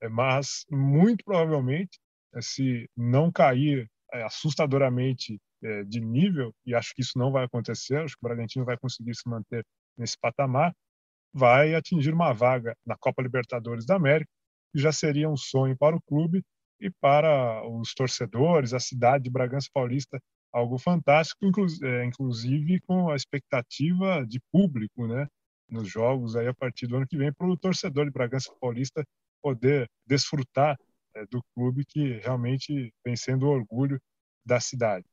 é, 0.00 0.08
mas 0.08 0.64
muito 0.70 1.24
provavelmente, 1.24 1.98
é, 2.34 2.40
se 2.40 2.88
não 2.96 3.30
cair 3.30 3.88
assustadoramente 4.12 5.40
de 5.86 6.00
nível, 6.00 6.52
e 6.66 6.74
acho 6.74 6.92
que 6.94 7.02
isso 7.02 7.16
não 7.16 7.30
vai 7.30 7.44
acontecer, 7.44 7.98
acho 7.98 8.14
que 8.14 8.24
o 8.24 8.28
Bragantino 8.28 8.64
vai 8.64 8.76
conseguir 8.76 9.14
se 9.14 9.28
manter 9.28 9.64
nesse 9.96 10.18
patamar, 10.18 10.74
vai 11.32 11.74
atingir 11.74 12.12
uma 12.12 12.32
vaga 12.32 12.74
na 12.84 12.96
Copa 12.96 13.22
Libertadores 13.22 13.86
da 13.86 13.96
América, 13.96 14.30
que 14.72 14.80
já 14.80 14.92
seria 14.92 15.28
um 15.28 15.36
sonho 15.36 15.76
para 15.76 15.94
o 15.94 16.02
clube 16.02 16.42
e 16.80 16.90
para 17.00 17.62
os 17.68 17.94
torcedores, 17.94 18.74
a 18.74 18.80
cidade 18.80 19.24
de 19.24 19.30
Bragança 19.30 19.68
Paulista 19.72 20.20
algo 20.52 20.78
fantástico, 20.78 21.46
é, 21.82 22.04
inclusive 22.04 22.80
com 22.80 23.10
a 23.10 23.16
expectativa 23.16 24.24
de 24.26 24.38
público, 24.52 25.06
né, 25.06 25.26
nos 25.68 25.88
jogos 25.88 26.36
aí 26.36 26.46
a 26.46 26.54
partir 26.54 26.86
do 26.86 26.96
ano 26.96 27.06
que 27.08 27.16
vem 27.16 27.32
para 27.32 27.48
o 27.48 27.56
torcedor 27.56 28.04
de 28.04 28.12
Bragança 28.12 28.52
Paulista 28.60 29.02
poder 29.42 29.88
desfrutar 30.06 30.76
é, 31.14 31.24
do 31.26 31.42
clube 31.54 31.84
que 31.86 32.18
realmente 32.18 32.92
vem 33.04 33.16
sendo 33.16 33.46
o 33.46 33.50
orgulho 33.50 33.98
da 34.44 34.60
cidade. 34.60 35.06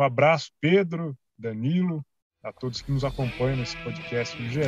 Um 0.00 0.02
abraço, 0.02 0.50
Pedro, 0.62 1.14
Danilo, 1.38 2.02
a 2.42 2.50
todos 2.50 2.80
que 2.80 2.90
nos 2.90 3.04
acompanham 3.04 3.58
nesse 3.58 3.76
podcast 3.84 4.34
do 4.34 4.48
GE. 4.48 4.60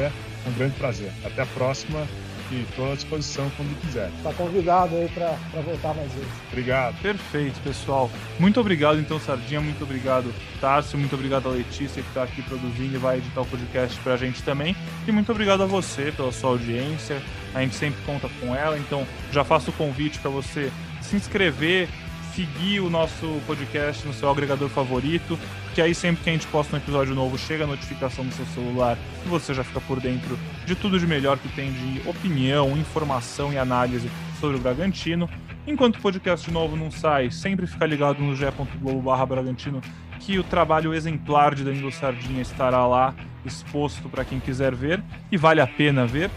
Um 0.47 0.53
grande 0.59 0.77
prazer. 0.77 1.11
Até 1.25 1.41
a 1.41 1.47
próxima 1.47 2.07
e 2.51 2.61
estou 2.65 2.93
à 2.93 2.95
disposição 2.95 3.51
quando 3.57 3.81
quiser. 3.81 4.11
Está 4.11 4.35
convidado 4.35 4.95
aí 4.95 5.09
para 5.09 5.35
voltar 5.63 5.95
mais 5.95 6.13
vezes. 6.13 6.29
Obrigado. 6.49 7.01
Perfeito, 7.01 7.59
pessoal. 7.63 8.11
Muito 8.39 8.61
obrigado, 8.61 9.01
então, 9.01 9.19
Sardinha. 9.19 9.63
Muito 9.63 9.83
obrigado, 9.85 10.31
Tárcio. 10.61 10.99
Muito 10.99 11.15
obrigado 11.15 11.49
a 11.49 11.53
Letícia, 11.53 12.03
que 12.03 12.09
está 12.09 12.25
aqui 12.25 12.43
produzindo 12.43 12.95
e 12.95 12.99
vai 12.99 13.17
editar 13.17 13.41
o 13.41 13.47
podcast 13.47 13.99
para 14.01 14.13
a 14.13 14.17
gente 14.19 14.43
também. 14.43 14.77
E 15.09 15.13
muito 15.13 15.33
obrigado 15.33 15.63
a 15.63 15.67
você 15.67 16.13
pela 16.13 16.31
sua 16.31 16.51
audiência. 16.51 17.23
A 17.55 17.63
gente 17.63 17.75
sempre 17.75 18.05
conta 18.05 18.29
com 18.39 18.55
ela, 18.55 18.79
então 18.79 19.07
já 19.31 19.45
faço 19.45 19.71
o 19.71 19.73
convite 19.73 20.19
para 20.19 20.31
você 20.31 20.71
se 21.01 21.17
inscrever, 21.17 21.89
seguir 22.35 22.81
o 22.81 22.89
nosso 22.89 23.41
podcast 23.47 24.07
no 24.07 24.13
seu 24.13 24.31
agregador 24.31 24.69
favorito, 24.69 25.39
que 25.75 25.83
aí 25.83 25.95
sempre 25.95 26.25
que 26.25 26.31
a 26.31 26.33
gente 26.33 26.47
posta 26.47 26.77
um 26.77 26.79
episódio 26.79 27.15
novo 27.15 27.39
chega 27.39 27.65
a 27.65 27.67
notificação 27.67 28.25
no 28.25 28.33
seu 28.33 28.47
celular 28.47 28.97
e 29.25 29.29
você 29.29 29.53
já 29.53 29.63
fica 29.63 29.81
por 29.81 30.01
dentro 30.01 30.39
de 30.65 30.75
tudo 30.75 30.99
de 30.99 31.07
melhor 31.07 31.39
que 31.39 31.49
tem 31.49 31.73
de 31.73 32.09
opinião, 32.09 32.77
informação 32.77 33.53
e 33.53 33.59
análise 33.59 34.11
sobre 34.41 34.57
o 34.57 34.61
Bragantino. 34.61 35.29
Enquanto 35.67 35.97
o 35.97 36.01
podcast 36.01 36.51
novo 36.51 36.77
não 36.77 36.91
sai, 36.91 37.31
sempre 37.31 37.67
fica 37.67 37.87
ligado 37.87 38.21
no 38.21 38.35
ge.globo 38.35 39.27
Bragantino 39.27 39.81
que 40.19 40.39
o 40.39 40.45
trabalho 40.45 40.95
exemplar 40.95 41.55
de 41.55 41.65
Danilo 41.65 41.93
Sardinha 41.93 42.43
estará 42.43 42.87
lá 42.87 43.15
exposto 43.45 44.09
para 44.09 44.25
quem 44.25 44.39
quiser 44.39 44.75
ver 44.75 45.03
e 45.31 45.37
vale 45.37 45.61
a 45.61 45.67
pena 45.67 46.07
ver. 46.07 46.31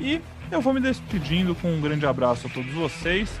E 0.00 0.20
eu 0.50 0.60
vou 0.60 0.72
me 0.74 0.80
despedindo 0.80 1.54
com 1.54 1.72
um 1.72 1.80
grande 1.80 2.06
abraço 2.06 2.46
a 2.46 2.50
todos 2.50 2.72
vocês, 2.72 3.40